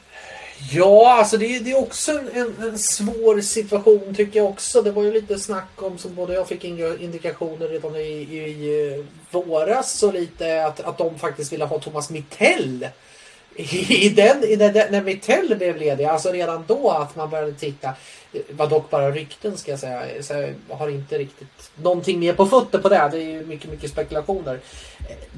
[0.72, 4.82] Ja, alltså det, det är också en, en, en, svår situation tycker jag också.
[4.82, 9.06] Det var ju lite snack om, som både jag fick indikationer redan i, i, i
[9.32, 12.88] våras och lite att, att de faktiskt ville ha Thomas Mittell
[13.56, 17.94] i den, i den, när Mittell blev ledig, alltså redan då att man började titta.
[18.32, 20.24] Det var dock bara rykten ska jag säga.
[20.24, 20.34] Så
[20.70, 23.10] jag har inte riktigt någonting mer på fötter på det.
[23.12, 24.60] Det är ju mycket, mycket spekulationer.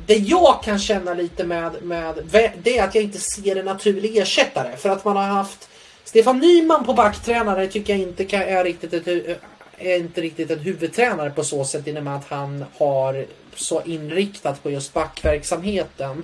[0.05, 2.15] Det jag kan känna lite med, med
[2.63, 4.77] det är att jag inte ser en naturlig ersättare.
[4.77, 5.69] För att man har haft
[6.03, 9.39] Stefan Nyman på backtränare tycker jag inte kan, är riktigt ett
[9.77, 13.25] är inte riktigt en huvudtränare på så sätt i och med att han har
[13.55, 16.23] så inriktat på just backverksamheten.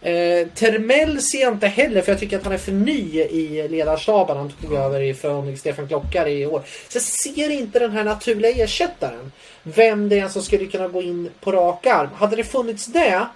[0.00, 3.68] Eh, Termell ser jag inte heller för jag tycker att han är för ny i
[3.68, 4.36] ledarstaben.
[4.36, 4.82] Han tog mm.
[4.82, 6.62] över ifrån Stefan Klockare i år.
[6.88, 9.32] Så jag ser inte den här naturliga ersättaren.
[9.62, 12.08] Vem det är som skulle kunna gå in på rak arm.
[12.14, 13.26] Hade det funnits det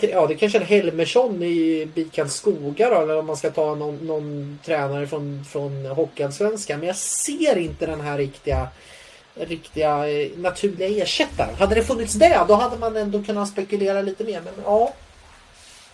[0.00, 3.96] Ja, det kanske är Helmersson i BIK Skogar då, eller om man ska ta någon,
[3.96, 6.78] någon tränare från, från Hockeyallsvenskan.
[6.78, 8.68] Men jag ser inte den här riktiga
[9.34, 11.54] riktiga eh, naturliga ersättaren.
[11.54, 14.40] Hade det funnits det, då hade man ändå kunnat spekulera lite mer.
[14.40, 14.92] Men ja,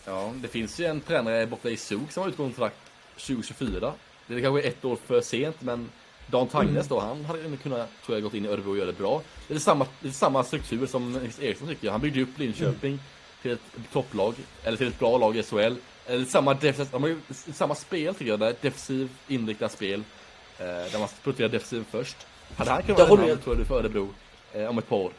[0.09, 2.77] Ja, det finns ju en tränare borta i Zug som har utgående kontrakt
[3.17, 3.93] 2024.
[4.27, 5.89] Det är kanske ett år för sent, men
[6.27, 8.99] Dan Tangnes då, han hade kunnat, tror jag, gått in i Örebro och göra det
[8.99, 9.23] bra.
[9.49, 11.93] Det är samma, det är samma struktur som Eriksson tycker jag.
[11.93, 13.05] Han byggde upp Linköping mm.
[13.43, 15.75] till ett topplag, eller till ett bra lag i SHL.
[16.07, 17.21] Eller samma, defensiv,
[17.53, 20.03] samma spel tycker jag, där defensiv inriktat spel.
[20.59, 22.17] Eh, där man sputterar defensiv först.
[22.57, 24.09] Hade han kunnat vara tror du, för Örebro
[24.53, 25.13] eh, om ett par år?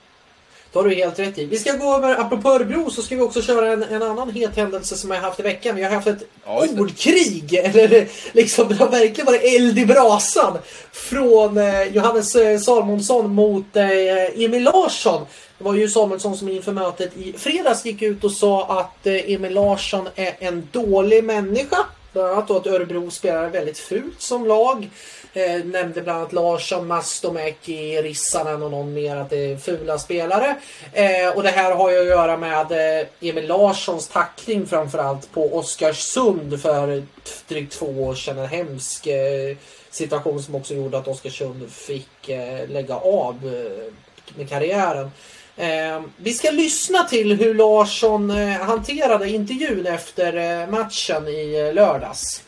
[0.71, 1.45] Det har du helt rätt i.
[1.45, 4.55] Vi ska gå över, apropå Örebro, så ska vi också köra en, en annan het
[4.55, 5.75] händelse som jag haft i veckan.
[5.75, 10.57] Vi har haft ett ja, ordkrig, eller liksom, det har verkligen varit eld i brasan.
[10.91, 15.25] Från eh, Johannes eh, Salmonsson mot eh, Emil Larsson.
[15.57, 19.31] Det var ju Samuelsson som inför mötet i fredags gick ut och sa att eh,
[19.31, 21.77] Emil Larsson är en dålig människa.
[22.13, 24.89] Bland annat då att Örebro spelar väldigt fult som lag.
[25.33, 30.55] Eh, nämnde bland annat Larsson, Mastomäki, Rissanen och någon mer att det är fula spelare.
[30.93, 35.57] Eh, och det här har ju att göra med eh, Emil Larssons tackling framförallt på
[35.57, 37.03] Oskarsund för
[37.47, 38.37] drygt två år sedan.
[38.37, 39.57] En hemsk eh,
[39.89, 43.93] situation som också gjorde att Oskarsund fick eh, lägga av eh,
[44.35, 45.11] med karriären.
[45.57, 51.73] Eh, vi ska lyssna till hur Larsson eh, hanterade intervjun efter eh, matchen i eh,
[51.73, 52.43] lördags.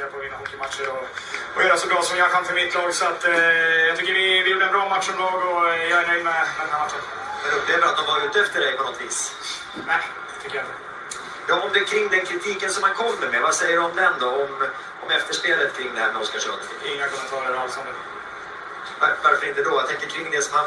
[0.00, 1.04] Matcher och,
[1.56, 2.94] och göra så bra som jag kan för mitt lag.
[2.94, 5.98] Så att, eh, jag tycker vi, vi gjorde en bra match som lag och jag
[6.02, 7.02] är nöjd med, med den här matchen.
[7.42, 9.18] Men upplever du att de var ute efter dig på något vis?
[9.86, 10.02] Nej,
[10.42, 10.74] tycker jag inte.
[11.48, 14.12] Ja, om det kring den kritiken som man kommer med, vad säger du om den
[14.20, 14.30] då?
[14.44, 14.52] Om,
[15.02, 16.62] om efterspelet kring det här med Oskarsund?
[16.84, 17.94] Inga kommentarer alls om det.
[19.00, 19.70] Var, varför inte då?
[19.70, 20.66] Jag tänker kring det som han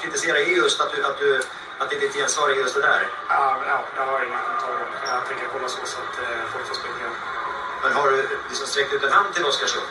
[0.00, 1.42] kritiserar är just att, du, att, du,
[1.78, 3.08] att det är ditt gensvar är just det där.
[3.28, 4.86] Ja, ja, jag har inga kommentarer.
[5.06, 7.45] Jag tänker hålla så, så att eh, folk får spekulera.
[7.86, 9.86] Men har du liksom sträckt ut en hand till Oskarsund?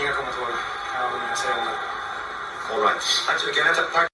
[0.00, 0.54] Inga kommentarer.
[0.94, 2.74] Jag inget att säga om det.
[2.74, 3.02] All right.
[3.26, 4.09] Tack så mycket.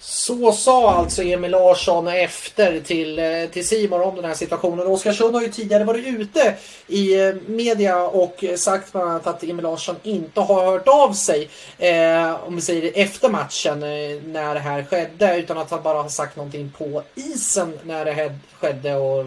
[0.00, 4.86] Så sa alltså Emil Larsson efter till, eh, till Simon om den här situationen.
[4.86, 6.54] Oskarsund har ju tidigare varit ute
[6.86, 11.48] i eh, media och sagt bland annat att Emil Larsson inte har hört av sig.
[11.78, 15.38] Eh, om vi säger efter matchen eh, när det här skedde.
[15.38, 19.24] Utan att han bara har sagt någonting på isen när det här skedde och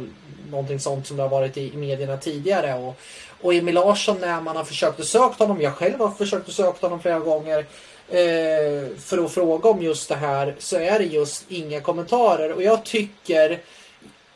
[0.52, 2.74] någonting sånt som det har varit i, i medierna tidigare.
[2.74, 2.96] Och,
[3.42, 5.62] och Emil Larsson när man har försökt att söka honom.
[5.62, 7.66] Jag själv har försökt att söka honom flera gånger
[8.12, 12.52] eh, för att fråga om just det här så är det just inga kommentarer.
[12.52, 13.60] Och jag tycker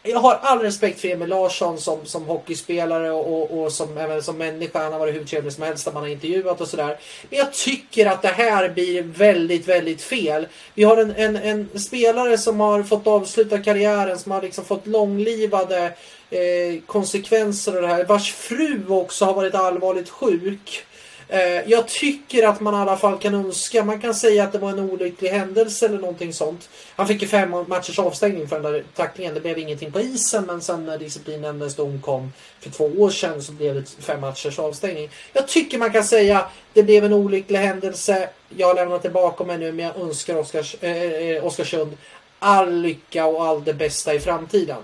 [0.08, 4.24] jag har all respekt för Emil Larsson som, som hockeyspelare och, och, och som, även
[4.24, 4.84] som människa.
[4.84, 7.00] Han har varit hur trevlig som helst när man har intervjuat och sådär.
[7.30, 10.48] Men jag tycker att det här blir väldigt, väldigt fel.
[10.74, 14.88] Vi har en, en, en spelare som har fått avsluta karriären, som har liksom fått
[14.88, 15.94] långlivade
[16.30, 18.06] eh, konsekvenser av det här.
[18.06, 20.86] Vars fru också har varit allvarligt sjuk.
[21.28, 24.60] Eh, jag tycker att man i alla fall kan önska, man kan säga att det
[24.60, 26.70] var en olycklig händelse eller någonting sånt.
[26.96, 29.34] Han fick ju fem matchers avstängning för den där tacklingen.
[29.34, 33.10] Det blev ingenting på isen men sen när disciplinnämndens eh, dom kom för två år
[33.10, 35.10] sedan så blev det fem matchers avstängning.
[35.34, 38.30] Jag tycker man kan säga det blev en olycklig händelse.
[38.50, 41.98] Jag har lämnat det bakom mig nu men jag önskar Oskars, äh, eh, Oskarsund
[42.40, 44.84] all lycka och all det bästa i framtiden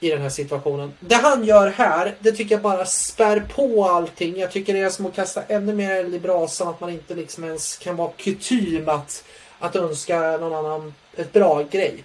[0.00, 0.92] i den här situationen.
[1.00, 4.36] Det han gör här, det tycker jag bara spär på allting.
[4.36, 6.68] Jag tycker det är som att kasta ännu mer eld i brasan.
[6.68, 9.24] Att man inte liksom ens kan vara kutym att,
[9.58, 12.04] att önska någon annan ett bra grej.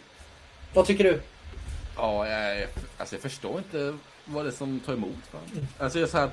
[0.74, 1.22] Vad tycker du?
[1.98, 2.68] Ja, jag,
[2.98, 5.16] alltså jag förstår inte vad det är som tar emot.
[5.54, 5.68] Mm.
[5.80, 6.30] Alltså jag är så här,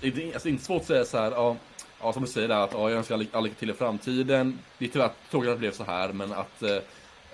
[0.00, 1.56] det är alltså inte svårt att säga så här, ja,
[2.00, 4.58] ja som du säger där, att ja, jag önskar all lycka till i framtiden.
[4.78, 6.78] Det är tyvärr tråkigt att det blev så här, men att Eh,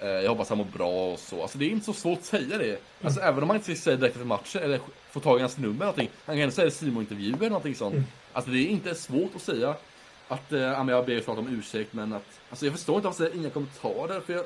[0.01, 1.43] jag hoppas han mår bra och så.
[1.43, 2.79] Alltså det är inte så svårt att säga det.
[3.03, 3.33] Alltså mm.
[3.33, 5.85] även om man inte säger direkt efter matchen eller får tag i hans nummer eller
[5.85, 6.11] någonting.
[6.27, 7.95] Han kan säga Simon-intervjuer eller någonting sånt.
[7.95, 8.07] Mm.
[8.33, 9.75] Alltså det är inte svårt att säga
[10.29, 13.37] att äh, jag ber snart om ursäkt men att Alltså jag förstår inte varför säger
[13.37, 14.45] inga kommentarer för jag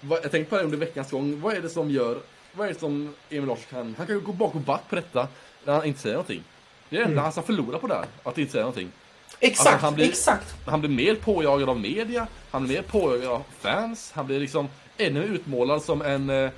[0.00, 1.40] vad, Jag tänkte på det under veckans gång.
[1.40, 2.18] Vad är det som gör
[2.52, 4.94] Vad är det som Emil Larsson kan Han kan ju gå bak och back på
[4.96, 5.28] detta
[5.64, 6.44] när han inte säger någonting.
[6.88, 7.22] Det är det enda mm.
[7.22, 8.04] han ska förlora på där.
[8.22, 8.92] Att inte säga någonting.
[9.40, 10.54] Exakt, alltså han blir, exakt.
[10.66, 14.68] Han blir mer påjagad av media, han blir mer påjagad av fans, han blir liksom
[14.96, 16.50] ännu utmålad som en eh,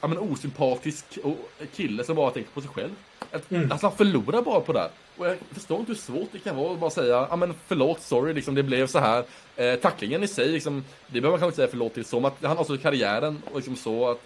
[0.00, 1.04] ja, men osympatisk
[1.76, 2.90] kille som bara tänker på sig själv.
[3.48, 3.72] Mm.
[3.72, 4.90] Alltså han förlorar bara på det här.
[5.16, 8.02] Och jag förstår inte hur svårt det kan vara att bara säga ja men förlåt,
[8.02, 9.24] sorry, liksom, det blev så här.
[9.56, 12.04] Eh, tacklingen i sig, liksom, det behöver man kanske inte säga förlåt till.
[12.04, 14.20] Så att han avslutar karriären och liksom så att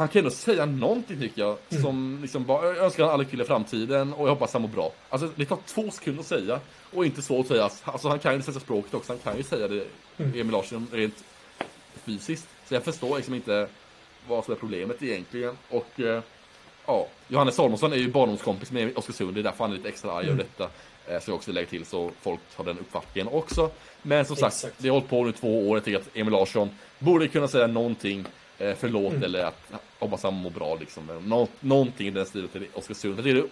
[0.00, 1.56] han kan ändå säga någonting tycker jag.
[1.70, 1.82] Mm.
[1.82, 4.92] Som liksom bara, jag önskar alla kille i framtiden och jag hoppas han mår bra.
[5.08, 6.60] Alltså det tar två sekunder att säga.
[6.94, 7.70] Och inte svårt att säga.
[7.84, 9.12] Alltså han kan ju det svenska språket också.
[9.12, 9.86] Han kan ju säga det,
[10.16, 10.40] mm.
[10.40, 11.24] Emil Larsson, rent
[12.04, 12.48] fysiskt.
[12.68, 13.68] Så jag förstår liksom inte
[14.28, 15.56] vad som är problemet egentligen.
[15.68, 16.22] Och eh,
[16.86, 19.34] ja, Johannes Salomonsson är ju barndomskompis med Oskarsund.
[19.34, 20.46] Det är därför han är lite extra arg över mm.
[20.56, 20.70] detta.
[21.06, 23.70] Eh, så jag också lägga till så folk har den uppfattningen också.
[24.02, 24.74] Men som sagt, Exakt.
[24.78, 25.76] det har hållit på nu två år.
[25.76, 28.24] Jag tycker att Emil Larsson borde kunna säga någonting
[28.58, 29.22] eh, förlåt mm.
[29.22, 31.02] eller att hoppas han mår bra liksom.
[31.24, 33.18] Nå någonting i den stilen till Oskarsund.
[33.18, 33.48] Jag tycker det,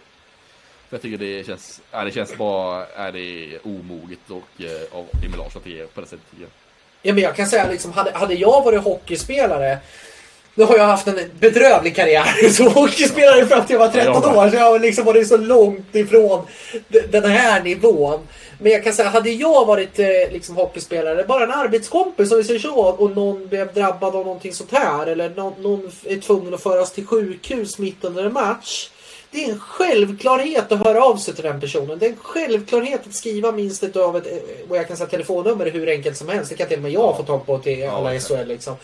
[0.91, 5.39] jag tycker det känns, äh, det känns bara, är det omoget och äh, av Emil
[5.39, 6.27] Larsson att det på det sättet.
[7.03, 9.79] Ja, men jag kan säga liksom, hade, hade jag varit hockeyspelare
[10.59, 14.51] nu har jag haft en bedrövlig karriär som hockeyspelare fram till jag var 13 år.
[14.51, 16.47] Så jag har liksom varit så långt ifrån
[17.11, 18.21] den här nivån.
[18.59, 22.45] Men jag kan säga, hade jag varit eh, liksom, hockeyspelare, bara en arbetskompis om vi
[22.45, 25.07] säger så, och någon blev drabbad av någonting sånt här.
[25.07, 28.91] Eller någon, någon är tvungen att föras till sjukhus mitt under en match.
[29.31, 31.99] Det är en självklarhet att höra av sig till den personen.
[31.99, 34.27] Det är en självklarhet att skriva minst ett av ett,
[34.69, 36.51] och jag kan säga telefonnummer hur enkelt som helst.
[36.51, 38.77] Det kan till och med jag få tag på till alla ja, SHL liksom.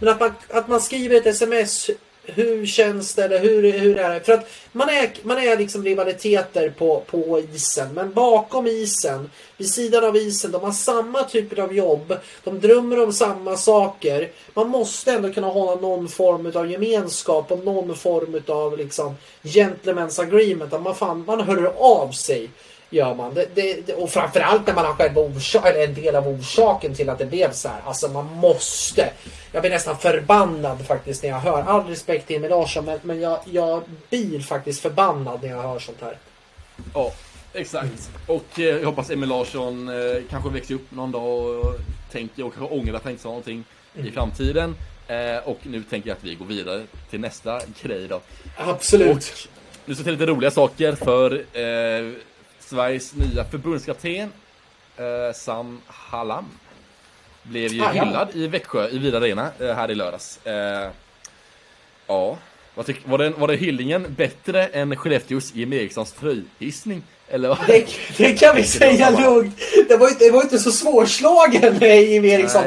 [0.00, 1.90] Men att man, att man skriver ett sms
[2.34, 3.24] hur känns det?
[3.24, 4.20] Eller hur, hur är det?
[4.20, 7.94] För att man är, man är liksom rivaliteter på, på isen.
[7.94, 12.16] Men bakom isen, vid sidan av isen, de har samma typer av jobb.
[12.44, 14.30] De drömmer om samma saker.
[14.54, 20.22] Man måste ändå kunna hålla någon form av gemenskap och någon form av liksom gentlemen's
[20.22, 20.72] agreement.
[20.72, 22.50] Att man, fan, man hör av sig
[22.90, 23.34] gör man.
[23.34, 27.08] Det, det, och framförallt när man har själv orsak, eller en del av orsaken till
[27.08, 27.80] att det blev så här.
[27.84, 29.10] Alltså man måste.
[29.52, 31.62] Jag blir nästan förbannad faktiskt när jag hör.
[31.62, 35.78] All respekt till Emil Larsson men, men jag, jag blir faktiskt förbannad när jag hör
[35.78, 36.18] sånt här.
[36.94, 37.12] Ja,
[37.52, 38.10] exakt.
[38.26, 41.74] Och eh, jag hoppas Emil Larsson eh, kanske växer upp någon dag och
[42.12, 43.64] tänker och kanske ångrar att han inte sa någonting
[43.94, 44.06] mm.
[44.06, 44.74] i framtiden.
[45.06, 48.20] Eh, och nu tänker jag att vi går vidare till nästa grej då.
[48.56, 49.16] Absolut.
[49.16, 49.50] Och
[49.84, 52.12] nu ska jag till lite roliga saker för eh,
[52.70, 54.32] Sveriges nya förbundskapten
[54.96, 56.44] eh, Sam Hallam
[57.42, 60.46] blev ju ah, hyllad i Växjö i Vida Arena eh, här i lördags.
[60.46, 60.90] Eh,
[62.06, 62.38] ja,
[62.74, 67.02] var, det, var det hyllningen bättre än Skellefteås Jim Erikssons tröjhissning?
[67.30, 67.58] Eller?
[67.66, 67.86] Det,
[68.16, 69.58] det kan vi säga lugnt.
[69.88, 72.64] Det var, inte, det var inte så svårslagen i Eriksson.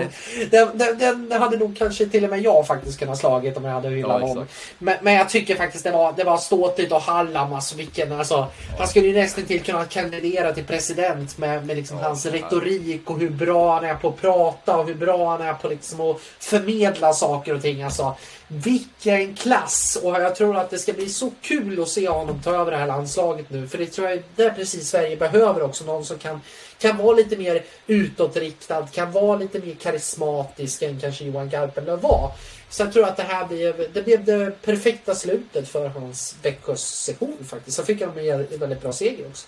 [0.51, 0.97] Den, den,
[1.29, 4.21] den hade nog kanske till och med jag faktiskt kunnat slagit om jag hade hyllat
[4.21, 4.45] Ja, honom.
[4.79, 7.53] Men, men jag tycker faktiskt det var, det var ståtligt och Hallam.
[7.53, 11.97] Alltså vilken, alltså, Han skulle ju nästan till kunna kandidera till president med, med liksom
[11.97, 12.31] Ja, hans ja.
[12.33, 15.67] retorik och hur bra han är på att prata och hur bra han är på
[15.67, 17.83] liksom att förmedla saker och ting.
[17.83, 18.15] Alltså,
[18.53, 19.97] vilken klass!
[20.03, 22.77] Och jag tror att det ska bli så kul att se honom ta över det
[22.77, 23.67] här landslaget nu.
[23.67, 25.85] För det tror jag det är precis Sverige behöver också.
[25.85, 26.41] Någon som kan,
[26.77, 32.31] kan vara lite mer utåtriktad, kan vara lite mer karismatisk än kanske Johan Garpenlöv var.
[32.69, 37.37] Så jag tror att det här blev det, blev det perfekta slutet för hans Växjö-session
[37.45, 37.77] faktiskt.
[37.77, 39.47] Så fick han med en väldigt bra seger också.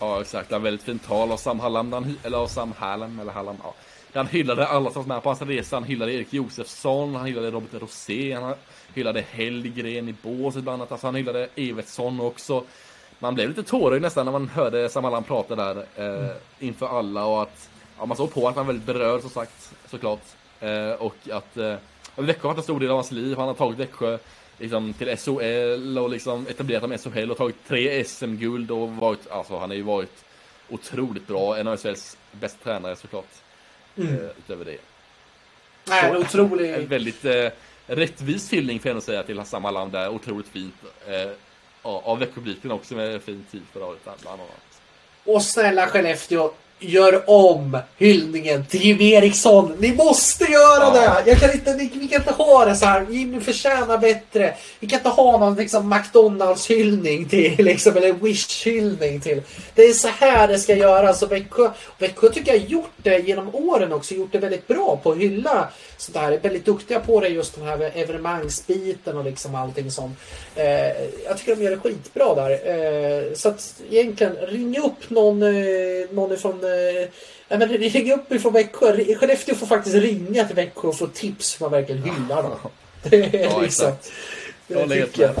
[0.00, 0.48] Ja, exakt.
[0.48, 3.74] Det var väldigt fint tal av Sam Hallam, eller av Sam Hallam, eller Hallam, ja.
[4.14, 5.76] Han hyllade alla som var med på hans resa.
[5.76, 8.54] Han hyllade Erik Josefsson, han hyllade Robert Rosé, han
[8.94, 10.92] hyllade Hellgren i båset bland annat.
[10.92, 12.64] Alltså han hyllade Evertsson också.
[13.18, 17.42] Man blev lite tårögd nästan när man hörde Sam prata där eh, inför alla och
[17.42, 20.22] att ja, man såg på att han var väldigt berörd som sagt, såklart.
[20.60, 21.74] Eh, och att eh,
[22.16, 23.36] Växjö har varit en stor del av hans liv.
[23.36, 24.18] Han har tagit Växjö
[24.58, 29.30] liksom, till SHL och liksom etablerat dem i SHL och tagit tre SM-guld och varit,
[29.30, 30.24] alltså han har ju varit
[30.68, 31.58] otroligt bra.
[31.58, 33.42] En av SHLs bästa tränare såklart.
[33.96, 34.14] Mm.
[34.14, 34.76] Eh, utöver det.
[35.84, 36.88] Nej, en En otrolig...
[36.88, 37.48] väldigt eh,
[37.86, 40.08] rättvis hyllning får jag ändå säga till Sam Hallam där.
[40.08, 40.74] Otroligt fint.
[41.06, 41.30] Eh,
[41.82, 44.80] av Växjöpubliken också med fin tid förra året bland annat.
[45.24, 46.52] Och snälla Skellefteå,
[46.82, 49.76] gör om hyllningen till Jimmy Eriksson.
[49.78, 51.30] Ni måste göra det!
[51.30, 53.06] Jag kan inte, vi, kan inte ha det så här.
[53.10, 54.54] Jimmy förtjänar bättre.
[54.80, 59.42] Vi kan inte ha någon liksom, McDonalds-hyllning till, liksom, eller Wish-hyllning till.
[59.74, 61.22] Det är så här det ska göras.
[61.22, 64.14] Och Växjö, Växjö tycker jag har gjort det genom åren också.
[64.14, 66.32] Gjort det väldigt bra på att hylla sådär.
[66.32, 70.18] Är väldigt duktiga på det just den här evenemangsbiten och liksom allting sånt.
[70.56, 70.64] Eh,
[71.24, 72.50] jag tycker de gör det skitbra där.
[72.50, 76.70] Eh, så att egentligen ring upp någon, eh, någon ifrån eh,
[77.48, 79.14] Nej, men ring upp ifrån Växjö.
[79.14, 82.56] Skellefteå får faktiskt ringa till Växjö och få tips hur man verkligen hyllar dem.
[83.02, 83.88] Det är Ja, liksom...
[83.88, 84.12] exakt.
[84.66, 85.34] Det Jag tycker.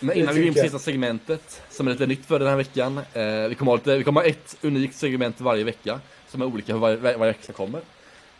[0.00, 2.56] Men innan vi går in på sista segmentet, som är lite nytt för den här
[2.56, 2.98] veckan.
[2.98, 6.46] Eh, vi, kommer ha lite, vi kommer ha ett unikt segment varje vecka, som är
[6.46, 7.80] olika för varje, varje vecka kommer.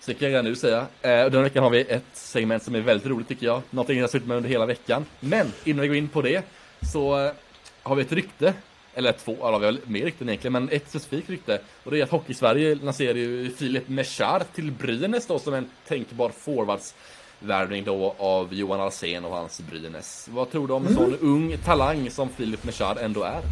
[0.01, 0.87] Så det kan jag redan nu säga.
[1.03, 3.63] Eh, och den veckan har vi ett segment som är väldigt roligt tycker jag.
[3.71, 5.07] Någonting jag har suttit med under hela veckan.
[5.21, 6.43] Men innan vi går in på det
[6.93, 7.33] så eh,
[7.83, 8.55] har vi ett rykte.
[8.95, 11.61] Eller två, ja, vi har mer rykten egentligen, men ett specifikt rykte.
[11.85, 16.29] Och det är att Hockey-Sverige lanserar ju Filip Mechard till Brynäs då som en tänkbar
[16.29, 20.29] forwardsvärvning då av Johan Alsen och hans Brynäs.
[20.33, 23.43] Vad tror du om en sån ung talang som Filip Mechard ändå är?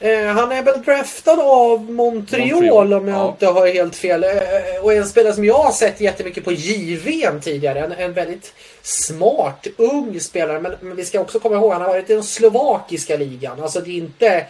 [0.00, 3.28] Eh, han är väl draftad av Montreal, Montreal, om jag ja.
[3.28, 4.24] inte har helt fel.
[4.24, 4.30] Eh,
[4.82, 7.80] och en spelare som jag har sett jättemycket på JVM tidigare.
[7.80, 10.60] En, en väldigt smart, ung spelare.
[10.60, 13.62] Men, men vi ska också komma ihåg, han har varit i den slovakiska ligan.
[13.62, 14.46] Alltså det är inte,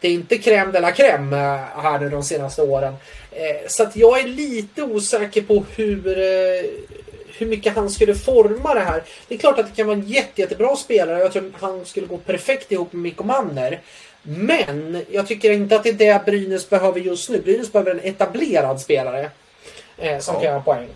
[0.00, 2.94] det är inte crème de la crème eh, här nu de senaste åren.
[3.30, 6.84] Eh, så att jag är lite osäker på hur...
[7.38, 9.02] Hur mycket han skulle forma det här.
[9.28, 11.18] Det är klart att det kan vara en jätte, jättebra spelare.
[11.18, 13.80] Jag tror han skulle gå perfekt ihop med Mikko Manner.
[14.26, 17.40] Men jag tycker inte att det är det Brynäs behöver just nu.
[17.40, 19.30] Brynäs behöver en etablerad spelare.
[19.98, 20.40] Eh, som Ja.
[20.40, 20.88] kan göra poäng.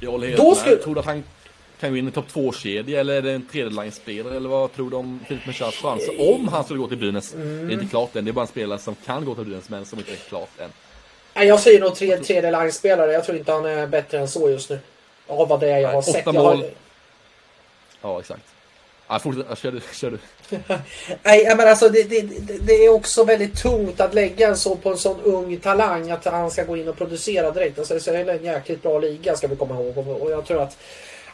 [0.00, 0.56] Jag håller helt Då med.
[0.58, 1.24] skulle- Tror du att han
[1.80, 4.96] kan gå in i topp 2-kedja eller är det en tredjelinespelare eller vad tror du
[4.96, 6.34] om Filip Mechards chanser?
[6.34, 7.32] Om han skulle gå till Brynäs.
[7.32, 8.24] Det är inte klart än.
[8.24, 10.50] Det är bara en spelare som kan gå till Brynäs men som inte är klart
[11.34, 11.46] än.
[11.46, 13.12] Jag säger nog tre, tredje line-spelare.
[13.12, 14.78] Jag tror inte han är bättre än så just nu.
[15.26, 16.26] Av vad det är jag Nej, har sett.
[16.26, 16.34] Mål.
[16.36, 16.64] har...
[18.02, 18.42] Ja, exakt.
[19.10, 19.58] Ja, fortsätt.
[19.58, 19.80] Kör du.
[19.92, 20.18] Kör du.
[21.22, 22.20] Nej, men alltså det, det,
[22.60, 26.24] det- är också väldigt tungt att lägga en så på en sån ung talang att
[26.24, 27.78] han ska gå in och producera direkt.
[27.78, 29.98] Alltså, så är en jäkligt bra liga ska vi komma ihåg.
[30.22, 30.76] Och, jag tror att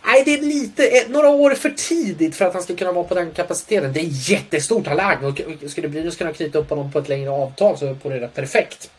[0.07, 3.05] Nej, det är lite, eh, några år för tidigt för att han ska kunna vara
[3.05, 3.93] på den kapaciteten.
[3.93, 7.79] Det är jättestor talang och skulle Brynäs kunna knyta upp honom på ett längre avtal
[7.79, 8.91] så vore det perfekt.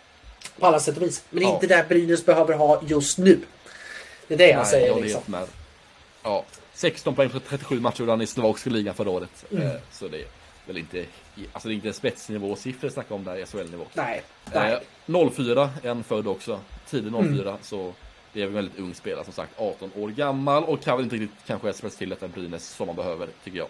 [0.60, 1.24] På alla sätt och vis.
[1.30, 1.54] Men det är Ja.
[1.54, 3.40] inte det Brynäs behöver ha just nu.
[4.28, 5.22] Det är det jag Nej, säger jag liksom.
[5.26, 5.44] med.
[6.24, 6.46] Ja,
[6.78, 9.46] 16 poäng på 37 matcher han i slovakiska ligan förra året.
[9.52, 9.68] Mm.
[9.68, 10.26] Eh, Så det är
[10.68, 11.06] väl inte,
[11.54, 13.86] alltså det är inte spetsnivå siffror snackar om där i SHL-nivå.
[13.94, 14.22] Nej.
[14.54, 14.72] nej.
[15.08, 16.60] Eh, 04 är han född också.
[16.90, 17.56] Tidig 04, Mm.
[17.62, 17.94] så
[18.34, 19.52] det är en väldigt ung spelare som sagt.
[19.58, 22.96] 18 år gammal och kan väl inte riktigt kanske spetsa till detta Brynäs som man
[22.96, 23.68] behöver, tycker jag.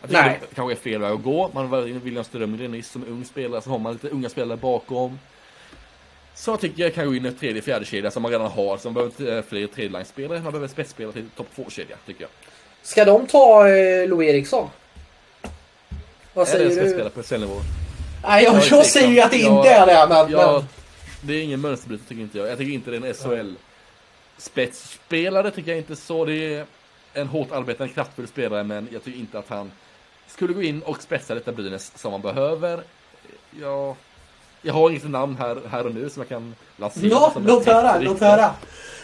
[0.00, 0.38] Jag tycker Nej.
[0.48, 1.50] det kanske är fel väg att gå.
[1.54, 5.18] Man var William Strömgren nyss som ung spelare, så har man lite unga spelare bakom.
[6.34, 8.76] Så jag tycker jag kan gå in i tredje, fjärde kedja som man redan har.
[8.78, 10.40] Som behöver inte, eh, fler tredjelinesspelare.
[10.40, 12.30] Man behöver spetsspelare till topp 2-kedja, tycker jag.
[12.88, 14.68] Ska de ta eh, Louis Eriksson?
[16.34, 16.74] Vad säger du?
[16.74, 17.54] spetsspelare på SHL-nivå?
[18.22, 18.84] Nej, jag, jag tveksam.
[18.84, 20.06] säger ju att det Jag- inte är det.
[20.08, 20.68] Men, Ja, men...
[21.20, 22.48] det är ingen mönsterbrytare tycker inte jag.
[22.48, 23.54] Jag tycker inte det är en SHL
[24.38, 26.24] spetsspelare tycker jag inte så.
[26.24, 26.64] Det är
[27.14, 29.72] en hårt arbetande kraftfull spelare men jag tycker inte att han
[30.26, 32.82] skulle gå in och spetsa detta Brynäs som man behöver.
[33.60, 33.96] ja,
[34.62, 37.08] jag har inget namn här, här och nu som jag kan lansera.
[37.10, 38.50] Ja, låt höra, låt höra.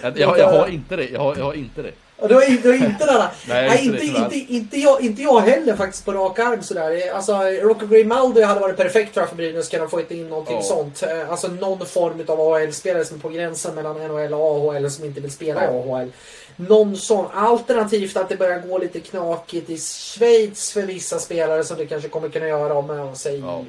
[0.02, 1.08] Jag, jag, jag har inte det.
[1.08, 1.92] Jag har, jag har inte det.
[2.16, 3.28] Och du har inte den där.
[3.48, 6.62] Nej, Nej, inte inte, det, inte, inte, jag, inte jag heller faktiskt på rak arm
[6.62, 7.12] sådär.
[7.14, 9.68] Alltså, Rocco Grimaldi hade varit perfekt tror jag för Brynäs.
[9.68, 10.62] Kan de få in någonting Ja.
[10.62, 11.02] sånt.
[11.02, 15.04] Eh, Alltså någon form av AHL-spelare som är på gränsen mellan NHL och AHL som
[15.04, 16.12] inte vill spela i AHL.
[16.56, 17.26] Någon sån.
[17.34, 22.08] Alternativt att det börjar gå lite knakigt i Schweiz för vissa spelare som det kanske
[22.08, 23.64] kommer kunna göra om säger Ja.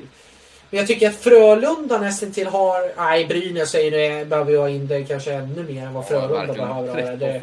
[0.70, 2.92] men jag tycker att Frölunda nästan till har...
[2.98, 6.74] Nej, Brynäs säger nu behöver jag in det kanske ännu mer än vad Frölunda behöver
[6.74, 7.42] ha det.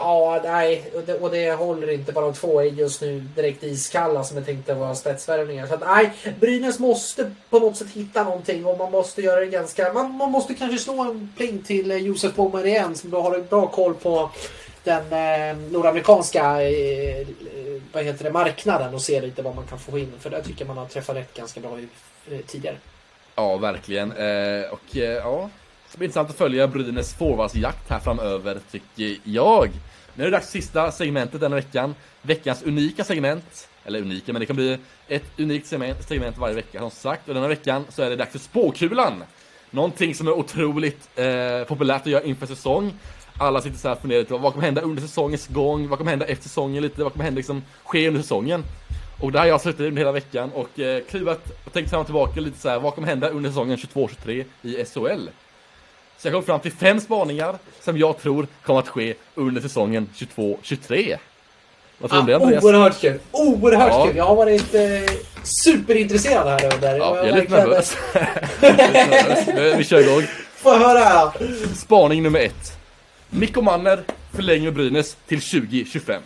[0.00, 0.90] Ja, nej.
[0.94, 2.12] Och det, och det håller inte.
[2.12, 5.66] Bara de två är just nu direkt iskalla som jag tänkte vara spetsvärvningar.
[5.66, 9.46] Så att nej, Brynäs måste på något sätt hitta någonting och man måste göra det
[9.46, 9.92] ganska...
[9.92, 13.34] Man, man måste kanske slå en pling till eh, Josef Bommar igen som då har
[13.34, 14.30] en bra koll på
[14.84, 17.26] den eh, nordamerikanska eh, eh,
[17.92, 20.12] vad heter det, marknaden och se lite vad man kan få in.
[20.20, 21.88] För där tycker jag man har träffat rätt ganska bra i,
[22.34, 22.76] eh, tidigare.
[23.34, 24.12] Ja, verkligen.
[24.12, 25.50] Eh, och eh, ja,
[25.92, 29.70] det blir intressant att följa Brynäs forwardsjakt här framöver, tycker jag.
[30.14, 31.94] Nu är det dags för sista segmentet denna veckan.
[32.22, 33.68] Veckans unika segment.
[33.84, 34.78] Eller unika, men det kan bli
[35.08, 37.28] ett unikt segment, varje vecka som sagt.
[37.28, 39.24] Och denna veckan så är det dags för spåkulan.
[39.70, 42.92] Någonting som är otroligt eh, populärt att göra inför säsong.
[43.38, 45.88] Alla sitter så här och funderar lite på vad kommer hända under säsongens gång?
[45.88, 47.02] Vad kommer hända efter säsongen lite?
[47.02, 48.64] Vad kommer hända liksom ske under säsongen?
[49.20, 52.06] Och där har jag suttit under hela veckan och eh, kluvat och tänkt fram och
[52.06, 52.80] tillbaka lite så här.
[52.80, 55.28] Vad kommer hända under säsongen 22-23 i SHL?
[56.22, 60.08] Så jag kom fram till fem spaningar som jag tror kommer att ske under säsongen
[60.16, 61.16] 22-23.
[61.98, 62.64] Vad tror du om det Ah, Andreas?
[62.64, 63.18] oerhört kul!
[63.32, 64.06] Oerhört Ja.
[64.06, 64.16] kul!
[64.16, 64.80] Jag har varit eh,
[65.64, 66.96] superintresserad här under.
[66.96, 67.96] Ja, jag är lite nervös.
[69.78, 70.22] Vi kör igång.
[70.56, 71.32] Få höra!
[71.76, 72.72] Spaning nummer ett.
[73.30, 74.02] Mikko Manner
[74.34, 76.22] förlänger Brynäs till 2025.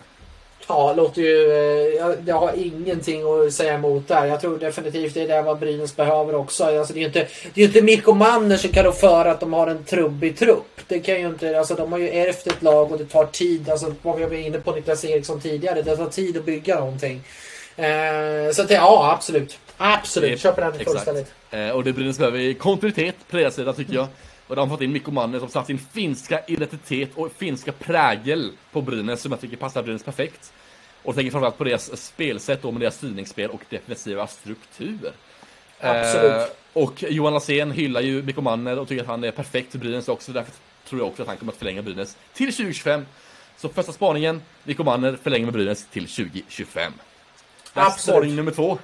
[0.68, 1.52] Ja, låter ju...
[1.52, 4.26] eh, Jag, jag har ingenting att säga emot där.
[4.26, 6.64] Jag tror definitivt det är det vad Brynäs behöver också.
[6.64, 9.52] Alltså, det är ju inte, det är inte Mikko Manner som kan för att de
[9.52, 10.80] har en trubbig trupp.
[10.88, 11.58] Det kan ju inte...
[11.58, 13.68] Alltså, de har ju ärvt ett lag och det tar tid.
[13.70, 15.82] Alltså, vad vi var inne på Niklas Eriksson tidigare.
[15.82, 17.20] Det tar tid att bygga någonting.
[17.76, 19.58] Eh, så att, ja, absolut.
[19.76, 20.40] Absolut.
[20.40, 21.32] Köper den fullständigt.
[21.50, 24.06] Eh, och det Brynäs behöver är kontinuitet på deras sida tycker jag.
[24.46, 28.52] Och de har fått in Mikko Manner som satt sin finska identitet och finska prägel
[28.72, 30.52] på Brynäs som jag tycker passar Brynäs perfekt.
[31.02, 35.12] Och jag tänker framförallt på deras spelsätt då med deras styrningsspel och defensiva struktur.
[35.80, 36.32] Absolut.
[36.32, 39.78] Eh, och Johan Lassén hyllar ju Mikko Manner och tycker att han är perfekt för
[39.78, 40.32] Brynäs också.
[40.32, 40.52] Därför
[40.88, 43.06] tror jag också att han kommer att förlänga Brynäs till 2025.
[43.56, 46.92] Så första spaningen, Mikko Manner förlänger med Brynäs till 2025.
[47.74, 48.16] Dags Absolut.
[48.16, 48.78] Spaning nummer två.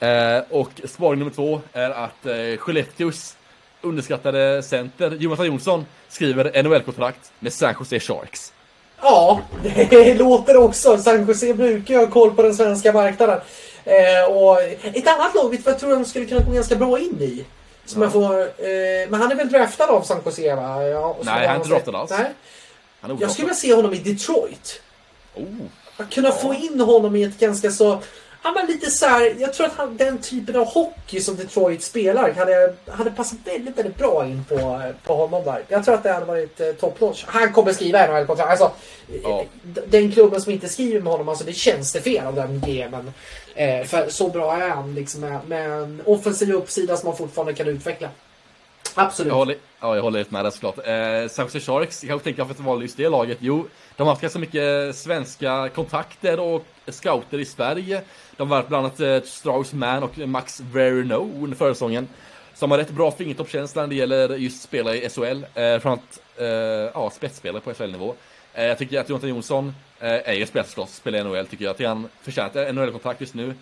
[0.00, 3.36] Eh, och spaning nummer två är att eh, Skellefteås
[3.82, 8.52] underskattade center Jonathan Jonsson skriver NHL-kontrakt med San Jose Sharks.
[9.00, 9.40] Ja,
[9.90, 10.98] det låter också.
[10.98, 13.40] San Jose brukar ju ha koll på den svenska marknaden.
[13.84, 17.20] Eh, och ett annat lag vet jag tror de skulle kunna gå ganska bra in
[17.22, 17.44] i.
[17.84, 18.10] Som Ja.
[18.10, 20.82] får, eh, men han är väl draftad av San Jose va?
[20.82, 22.10] Ja, Nej, han är inte draftad alls.
[22.10, 22.30] Nej.
[23.00, 24.80] Han är Jag skulle vilja se honom i Detroit.
[25.34, 25.44] oh,
[25.96, 28.00] Att kunna få in honom i ett ganska så...
[28.42, 31.82] Ja, men lite så här, jag tror att han, den typen av hockey som Detroit
[31.82, 35.62] spelar hade, hade passat väldigt, väldigt bra in på, på honom där.
[35.68, 37.24] Jag tror att det hade varit eh, top notch.
[37.26, 38.50] Han kommer skriva NHL-kontrakt.
[38.50, 38.70] Alltså,
[39.22, 39.40] Ja.
[39.40, 39.46] eh,
[39.86, 43.12] Den klubben som inte skriver med honom, alltså det känns det fel av den GMen.
[43.54, 47.54] Eh, för så bra är han liksom med, med en offensiv uppsida som man fortfarande
[47.54, 48.08] kan utveckla.
[49.00, 49.28] Absolut.
[49.30, 50.78] jag håller, ja, jag håller helt med där såklart.
[50.78, 53.38] Eh, San Jose Sharks, jag tänker varför valde just det laget?
[53.40, 53.66] Jo,
[53.96, 58.02] de har haft ganska mycket svenska kontakter och scouter i Sverige.
[58.36, 62.08] De har varit bland annat eh, Strauss Mann och Max Verino under försäsongen.
[62.54, 65.22] Som har rätt bra fingertoppskänsla när det gäller just spelare i SHL.
[65.54, 66.46] Eh, framförallt eh,
[66.94, 68.14] ja, spetsspelare på SHL-nivå.
[68.54, 71.64] Eh, jag tycker att Jonathan Jonsson eh, är ju spelare förstås, spelar i NHL tycker
[71.64, 71.72] jag.
[71.72, 73.54] Att han förtjänar en NHL-kontrakt just nu.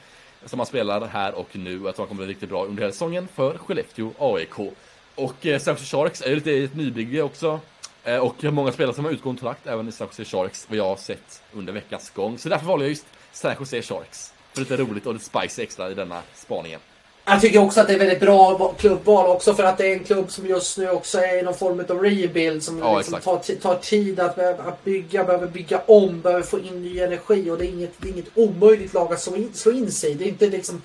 [0.45, 1.71] Som han spelar här och nu.
[1.73, 4.73] Jag tror han kommer bli riktigt bra under hela säsongen för Skellefteå AIK.
[5.17, 7.61] Och eh, San Jose Sharks är ju lite i ett nybygge också.
[8.05, 10.85] Eh, och många spelare som har utgående kontrakt även i San Jose Sharks, vad jag
[10.85, 12.39] har sett under veckans gång.
[12.39, 14.33] Så därför valde jag just San Jose Sharks.
[14.53, 16.81] För lite roligt och lite spicy extra i denna spaningen.
[17.29, 19.93] Jag tycker också att det är väldigt bra va- klubbval också för att det är
[19.93, 23.21] en klubb som just nu också är i någon form av rebuild som Ja, liksom
[23.21, 27.59] tar, tar tid att, att bygga, behöver bygga om, behöver få in ny energi och
[27.59, 30.15] det är inget, det är inget omöjligt lag att slå in, slå in sig i.
[30.15, 30.83] Det är inte liksom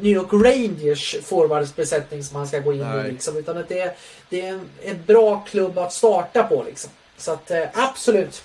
[0.00, 3.08] New York Rangers forwardsbesättning som han ska gå in Nej.
[3.08, 3.92] i liksom, utan att det är,
[4.28, 6.90] det är en, en bra klubb att starta på liksom.
[7.16, 8.42] Så att eh, absolut.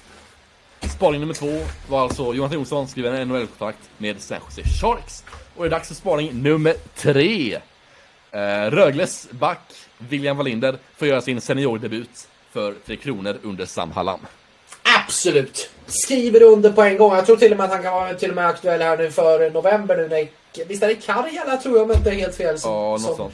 [0.91, 5.23] Spaning nummer två var alltså Jonathan Jonsson skriver en NHL-kontrakt med San Jose Sharks.
[5.55, 7.59] Och det är dags för spaning nummer tre.
[8.31, 9.59] Eh, Rögles back
[9.97, 14.19] William Wallinder får göra sin seniordebut för Tre Kronor under Sam Hallam.
[15.05, 15.69] Absolut!
[15.85, 17.15] Skriver under på en gång.
[17.15, 19.11] Jag tror till och med att han kan vara till och med aktuell här nu
[19.11, 20.27] för november nu när
[20.67, 22.59] visst är det Karjala tror jag om inte är helt fel.
[22.59, 23.33] Som, Ja, något som sånt.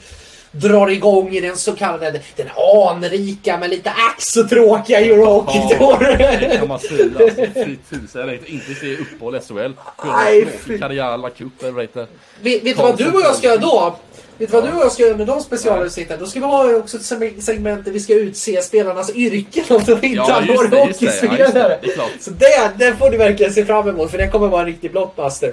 [0.52, 2.48] Drar igång i den så kallade, den
[2.88, 7.04] anrika men lite ack så tråkiga Eurohockey Ja, det kan man säga.
[7.18, 8.20] Alltså, fy tusan.
[8.20, 10.78] Jag vet inte se uppehåll i SHL.
[10.78, 12.06] Karriala Cup det?
[12.42, 13.96] Vet, vet du vad du och jag ska göra då?
[14.40, 16.18] Vet du vad du och jag ska göra med de specialavsnitten?
[16.20, 19.82] Då ska vi ha också ett seg- segment där vi ska utse spelarnas yrken om
[19.86, 20.76] de inte Ja, har varit det.
[20.76, 20.92] Ja, det.
[20.92, 21.78] hockeyspelare.
[22.20, 24.90] Så det, det får du verkligen se fram emot för det kommer vara en riktig
[24.90, 25.48] blockbuster.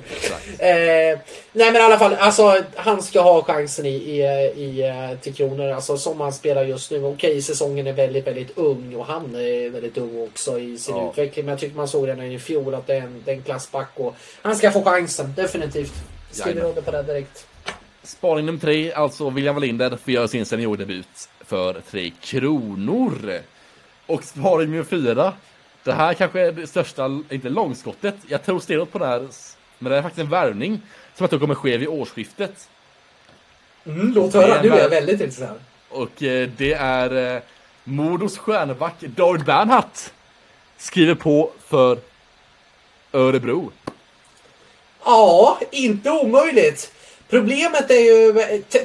[0.60, 0.70] Eh,
[1.54, 4.22] nej men i alla fall, alltså, han ska ha chansen i, i,
[4.64, 5.72] i eh, Tre Kronor.
[5.72, 7.04] Alltså, som han spelar just nu.
[7.06, 11.10] Okej, säsongen är väldigt, väldigt ung och han är väldigt ung också i sin Ja.
[11.12, 11.46] utveckling.
[11.46, 13.44] Men jag tycker man såg redan i fjol att det är en, det är en
[13.44, 15.94] klassback och han ska få chansen, definitivt.
[16.32, 17.46] Skriver under på det direkt.
[18.08, 23.42] Spaning nummer tre, alltså William Wallinder, får göra sin seniordebut för Tre Kronor.
[24.06, 25.34] Och spaning nummer fyra,
[25.84, 29.28] det här kanske är det största, inte långskottet, jag tror stenhårt på det här,
[29.80, 30.82] men det är faktiskt en värvning
[31.16, 32.70] som jag tror kommer ske vid årsskiftet.
[33.86, 35.60] Mm, låt höra, nu är jag väl- väldigt intresserad.
[35.90, 37.42] Och eh, det är eh,
[37.84, 40.14] Modos stjärneback David Bernhardt
[40.78, 41.98] skriver på för
[43.14, 43.72] Örebro.
[45.06, 46.92] Ja, inte omöjligt.
[47.30, 48.34] Problemet är ju,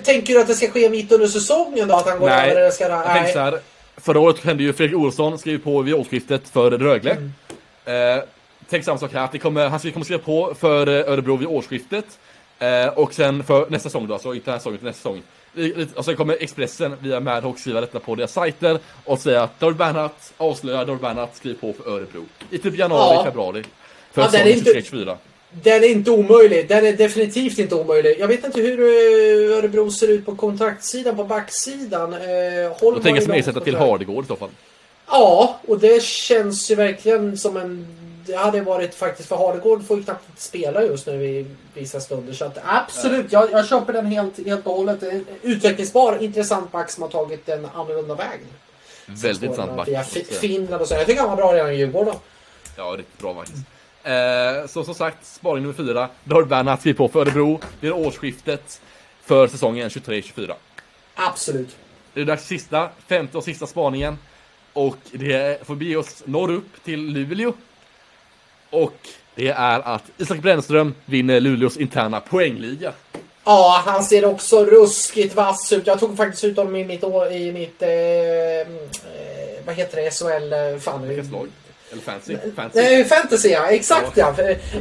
[0.04, 1.94] tänker du att det ska ske mitt under säsongen då?
[1.94, 3.58] Att han går Nej, över eller ska jag tänker så här.
[3.96, 7.10] Förra året hände ju Fredrik Olsson skrev på vid årsskiftet för Rögle.
[7.84, 8.22] Eh,
[8.70, 12.04] tänk samma sak här, att kommer, han kommer skriva på för eh, Örebro vid årsskiftet.
[12.58, 15.22] Eh, och sen för nästa säsong då, alltså inte den här säsongen utan nästa säsong.
[15.96, 19.76] Och sen kommer Expressen via Madhawk skriva detta på deras sajter och säga att David
[19.76, 22.24] Bernhardt avslöjar David Bernhardt skriver på för Örebro.
[22.50, 23.24] I typ januari, Ja.
[23.24, 23.64] februari.
[24.12, 25.16] För Ja, säsongen inte- 23-24.
[25.52, 26.68] Den är inte omöjlig.
[26.68, 28.16] Den är definitivt inte omöjlig.
[28.18, 32.12] Jag vet inte hur eh, Örebro ser ut på kontraktssidan, på backsidan.
[32.12, 33.76] Eh, Då Holm tänker jag ersätta till.
[33.76, 34.50] Hardegård i så fall.
[35.06, 37.86] Ja, och det känns ju verkligen som en...
[38.26, 42.32] Det hade varit faktiskt, för Hardegård får ju knappt spela just nu i vissa stunder.
[42.32, 45.02] Så att absolut, jag, jag köper den helt, helt och hållet.
[45.02, 48.40] En Utvecklingsbar, intressant back som har tagit en annorlunda väg.
[49.06, 49.88] Väldigt intressant back.
[49.88, 50.02] Via
[50.40, 50.94] Finland och så.
[50.94, 52.14] Jag tycker han var bra redan i Djurgården.
[52.76, 53.62] Ja, riktigt bra faktiskt.
[54.04, 56.08] Eh, så som sagt, spaning nummer fyra.
[56.24, 58.80] David Bernhardt skriver på för Örebro vid årsskiftet
[59.24, 60.52] för säsongen 23-24.
[61.14, 61.76] Absolut.
[62.14, 64.18] Det är dags sista, femte och sista spaningen.
[64.72, 67.52] Och det får bege oss norrut till Luleå.
[68.70, 68.96] Och
[69.34, 72.92] det är att Isak Brännström vinner Luleås interna poängliga.
[73.44, 75.86] Ja, han ser också ruskigt vass ut.
[75.86, 77.88] Jag tog faktiskt ut honom i mitt, i mitt eh,
[78.60, 81.52] eh, vad heter det, SHL, eh, fan.
[81.92, 82.36] Eller fancy.
[82.74, 84.34] Nej, fantasy ja, exakt ja.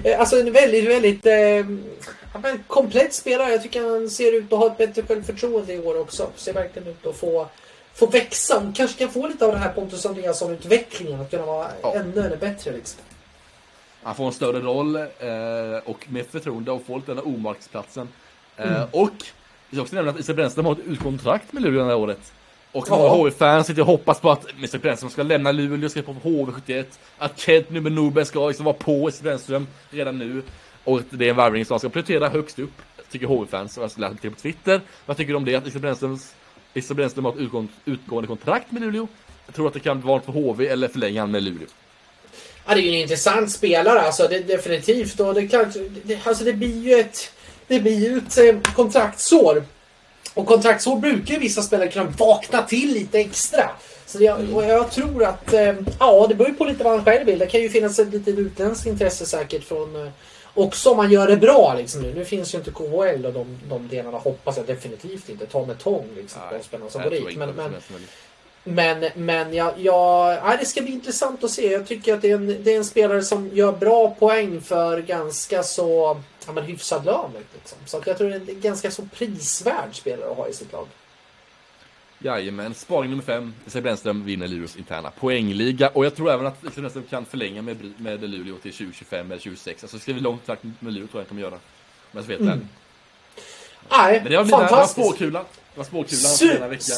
[0.04, 3.52] Eh, Alltså en väldigt, väldigt eh, komplett spelare.
[3.52, 6.30] Jag tycker han ser ut att ha ett bättre självförtroende i år också.
[6.36, 7.48] Ser verkligen ut att få,
[7.94, 8.58] få växa.
[8.60, 11.22] Och kanske kan få lite av den här Pontus Andreasson-utvecklingen.
[11.22, 11.96] Att kunna vara Ja.
[11.96, 13.02] ännu, ännu bättre liksom.
[14.04, 15.04] Han får en större roll eh,
[15.86, 18.08] och med förtroende och får lite den här omarksplatsen.
[18.58, 19.10] Eh, Och
[19.70, 22.32] vi ska också nämna att Isak Brännström har ett utkontrakt med Luleå det här året.
[22.72, 22.98] Och Ja.
[22.98, 26.86] många HV-fans sitter och hoppas på att Isak Brännström ska lämna Luleå, ska på HV71.
[27.18, 30.42] Att Kent Nubbe Norberg ska liksom vara på Isak Brännström redan nu.
[30.84, 32.72] Och att det är en värvning som han ska prioritera högst upp,
[33.12, 33.78] tycker HV-fans.
[33.78, 34.82] Och jag har läst lite på Twitter.
[35.06, 35.56] Vad tycker du om det?
[35.56, 36.34] Att Brännströms
[36.74, 39.08] Isak Brännström har ett utgående, utgående kontrakt med Luleå.
[39.46, 41.68] Jag tror att det kan vara för HV eller förlänga med Luleå.
[42.68, 45.20] Ja, det är ju en intressant spelare alltså, det, definitivt.
[45.20, 45.68] Och det, klart,
[46.04, 47.32] det, alltså, det blir ju ett,
[47.68, 49.64] det blir ju ett eh, kontraktsår.
[50.34, 53.70] Och kontraktsår brukar ju vissa spelare kunna vakna till lite extra.
[54.06, 57.06] Så jag, och jag tror att, eh, ja det beror ju på lite vad han
[57.06, 57.40] själv vill.
[57.40, 60.12] Det kan ju finnas ett litet utländskt intresse säkert från eh,
[60.54, 62.14] också om man gör det bra liksom nu.
[62.14, 65.46] Nu finns ju inte KHL och de, de delarna hoppas jag definitivt inte.
[65.46, 66.42] Ta med tång liksom.
[66.52, 67.38] De spelarna som går dit.
[67.38, 67.74] Men, men.
[68.64, 71.72] Men, men jag, jag, ja, det ska bli intressant att se.
[71.72, 75.02] Jag tycker att det är, en, det är en spelare som gör bra poäng för
[75.02, 77.32] ganska så ja, men hyfsad lön.
[77.54, 77.78] Liksom.
[77.86, 80.88] Så jag tror det är en ganska så prisvärd spelare att ha i sitt lag.
[82.24, 83.54] Jajamän, spaning nummer fem.
[83.68, 85.90] Isak Brännström vinner Luleås interna poängliga.
[85.90, 89.38] Och jag tror även att Isak Brännström kan förlänga med, med Luleå till 2025 eller
[89.38, 89.84] 2026.
[89.84, 91.56] Alltså skriver långt kontrakt med Luleå tror jag han kommer göra.
[91.56, 91.60] Om
[92.12, 92.68] jag ska vara helt ärlig.
[93.92, 95.08] Nej, Men det var, det var fantastiskt.
[95.08, 95.46] spåkulan.
[95.74, 96.94] Det var spåkulan Su- denna vecka.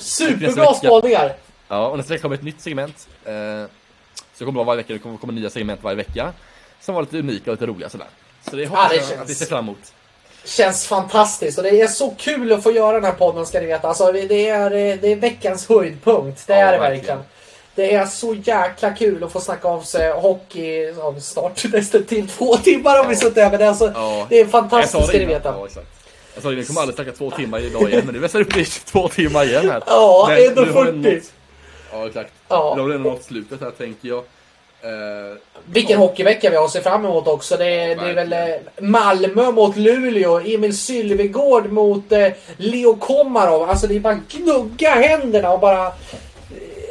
[0.00, 1.32] Superbra spaningar.
[1.68, 3.08] Ja, och nästa vecka kommer ett nytt segment.
[3.24, 6.32] Eh, så det kommer vara varje vecka, det kommer komma nya segment varje vecka.
[6.80, 8.06] Som var lite unika och lite roliga sådär.
[8.50, 9.92] Så det hoppas det jag känns- att vi ser fram emot.
[10.44, 13.66] Känns fantastiskt och det är så kul att få göra den här podden ska ni
[13.66, 13.88] veta.
[13.88, 16.46] Alltså, det, är, det är veckans höjdpunkt.
[16.46, 17.16] Det Ja, är det verkligen.
[17.18, 17.22] verkligen.
[17.74, 22.28] Det är så jäkla kul att få snacka av sig hockey av start nästan till
[22.28, 23.68] två timmar om vi suttit över det.
[23.68, 24.26] Alltså, Ja.
[24.28, 25.48] Det är fantastiskt ska ni veta.
[25.74, 25.82] Ja,
[26.34, 28.64] det, vi kommer aldrig snacka två timmar idag igen, men nu är det uppe i
[28.64, 29.82] två timmar igen här.
[29.86, 31.14] Ja, Men ändå nu har det 40.
[31.16, 31.32] nått-
[31.92, 32.32] Ja, exakt.
[32.48, 32.72] Ja.
[32.76, 34.18] Nu har ändå nått slutet här, tänker jag.
[34.82, 37.56] Eh, Vilken hockeyvecka vi har att se fram emot också.
[37.56, 43.70] Det är, det är väl eh, Malmö mot Luleå, Emil Sylvegård mot eh, Leo Komarov.
[43.70, 45.92] Alltså det är bara gnugga händerna och bara eh,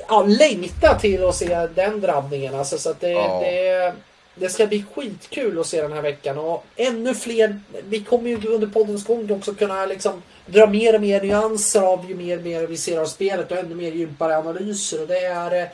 [0.09, 2.55] ja, längta till att se den drabbningen.
[2.55, 3.39] Alltså, så att det, Ja.
[3.43, 3.93] det,
[4.39, 6.37] det ska bli skitkul att se den här veckan.
[6.37, 7.59] Och ännu fler.
[7.89, 12.09] Vi kommer ju under poddens gång också kunna liksom dra mer och mer nyanser av
[12.09, 15.01] ju mer och mer vi ser av spelet och ännu mer djupare analyser.
[15.01, 15.61] Och det är...
[15.61, 15.67] eh,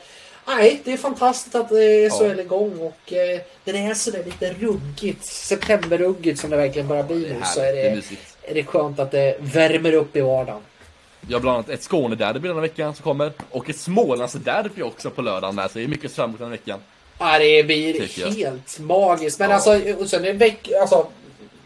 [0.48, 5.24] Nej, det är fantastiskt att SHL är igång och eh, den är sådär lite ruggigt,
[5.24, 8.36] septemberruggigt som det verkligen bara blir det är nu så är det är det, mysigt.
[8.42, 10.60] är det skönt att det värmer upp i vardagen.
[11.20, 13.32] Vi har bland annat ett Skåne-derby den här veckan som kommer.
[13.50, 15.70] Och ett Smålands-derby också på lördagen med.
[15.70, 16.80] Så det är mycket fram emot den här veckan.
[17.18, 19.38] Ja, det blir helt magiskt.
[19.38, 19.54] Men Ja.
[19.54, 21.06] alltså, och sen är veck, alltså,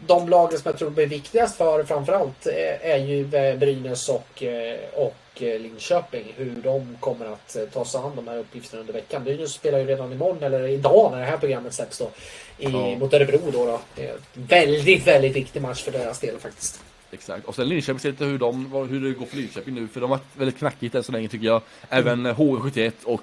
[0.07, 2.47] de lagen som jag tror blir viktigast för framförallt
[2.81, 3.25] är ju
[3.57, 6.33] Brynäs och, eh, och eh, Linköping.
[6.37, 9.23] Hur de kommer att eh, ta sig an de här uppgifterna under veckan.
[9.23, 12.09] Brynäs spelar ju redan imorgon, eller idag när det här programmet släpps då.
[12.57, 12.95] I, Ja.
[12.99, 13.65] Mot Örebro då.
[13.65, 13.79] då.
[14.33, 16.81] Väldigt, väldigt viktig match för deras del faktiskt.
[17.11, 17.45] Exakt.
[17.45, 19.87] Och sen Linköping, ser lite hur, de, hur det går för Linköping nu.
[19.87, 21.61] För de har varit väldigt knackigt än så länge tycker jag.
[21.89, 23.21] Även HV71 och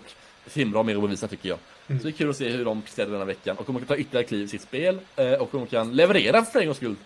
[0.52, 1.58] Timrå har mer att bevisa tycker jag.
[1.88, 3.56] Så det är kul att se hur de presterar den här veckan.
[3.56, 4.98] Och om de kan ta ytterligare kliv i sitt spel.
[5.16, 6.96] eh, Och om de kan leverera för en gångs skull.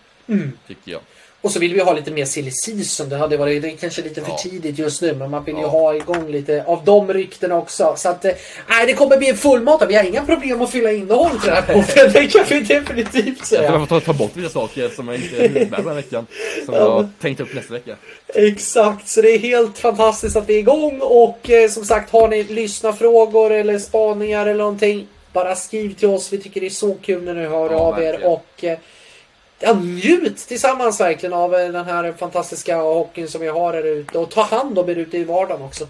[0.67, 1.01] Tycker jag.
[1.43, 3.09] Och så vill vi ha lite mer silly season.
[3.09, 4.37] Det hade varit det kanske lite för Ja.
[4.37, 5.13] tidigt just nu.
[5.13, 5.67] Men man vill ju Ja.
[5.67, 7.93] ha igång lite av de ryktena också.
[7.97, 8.31] Så att, eh,
[8.69, 9.87] nej, det kommer bli en fullmatad.
[9.87, 12.11] Vi har inga problem att fylla innehåll till den här podden.
[12.13, 13.13] Det kan vi definitivt
[13.45, 13.85] tror jag säga.
[13.85, 16.27] får ta, bort vissa saker som jag inte hunnit med den här veckan.
[16.65, 17.95] Som jag har tänkt upp nästa vecka.
[18.33, 20.99] Exakt, så det är helt fantastiskt att vi är igång.
[21.01, 25.07] Och eh, som sagt, har ni lyssnarfrågor eller spaningar eller någonting.
[25.33, 26.33] Bara skriv till oss.
[26.33, 28.03] Vi tycker det är så kul när ni hör Ja, av er.
[28.11, 28.31] verkligen.
[28.31, 28.77] Och eh,
[29.63, 34.17] ja, njut tillsammans verkligen av eh, den här fantastiska hockeyn som vi har här ute.
[34.17, 35.87] Och ta hand om er ute i vardagen också.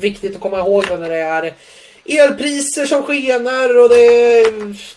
[0.00, 1.54] Viktigt att komma ihåg när det är
[2.04, 4.04] elpriser som skenar och det
[4.40, 4.44] är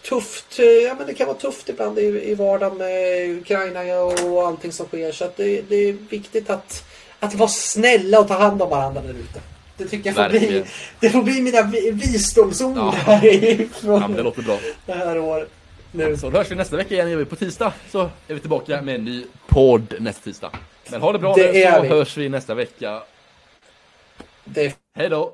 [0.09, 0.59] tufft.
[0.59, 2.01] Ja, men det kan vara tufft ibland i,
[2.31, 5.11] i vardagen med Ukraina och allting som sker.
[5.11, 6.83] Så det, det är viktigt att,
[7.19, 9.39] att vara snälla och ta hand om varandra där ute.
[9.77, 10.65] Det tycker jag får bli, Verkligen.
[10.99, 12.89] det får bli mina vi- visdomsord Ja.
[12.91, 14.57] härifrån Ja, det låter bra.
[14.85, 15.49] det här året.
[15.95, 16.17] Nu.
[16.17, 17.25] Så då hörs vi nästa vecka igen.
[17.25, 20.51] På tisdag så är vi tillbaka med en ny podd nästa tisdag.
[20.91, 21.87] Men ha det bra Det nu så vi.
[21.87, 23.01] hörs vi nästa vecka.
[24.45, 25.33] Det Hej då!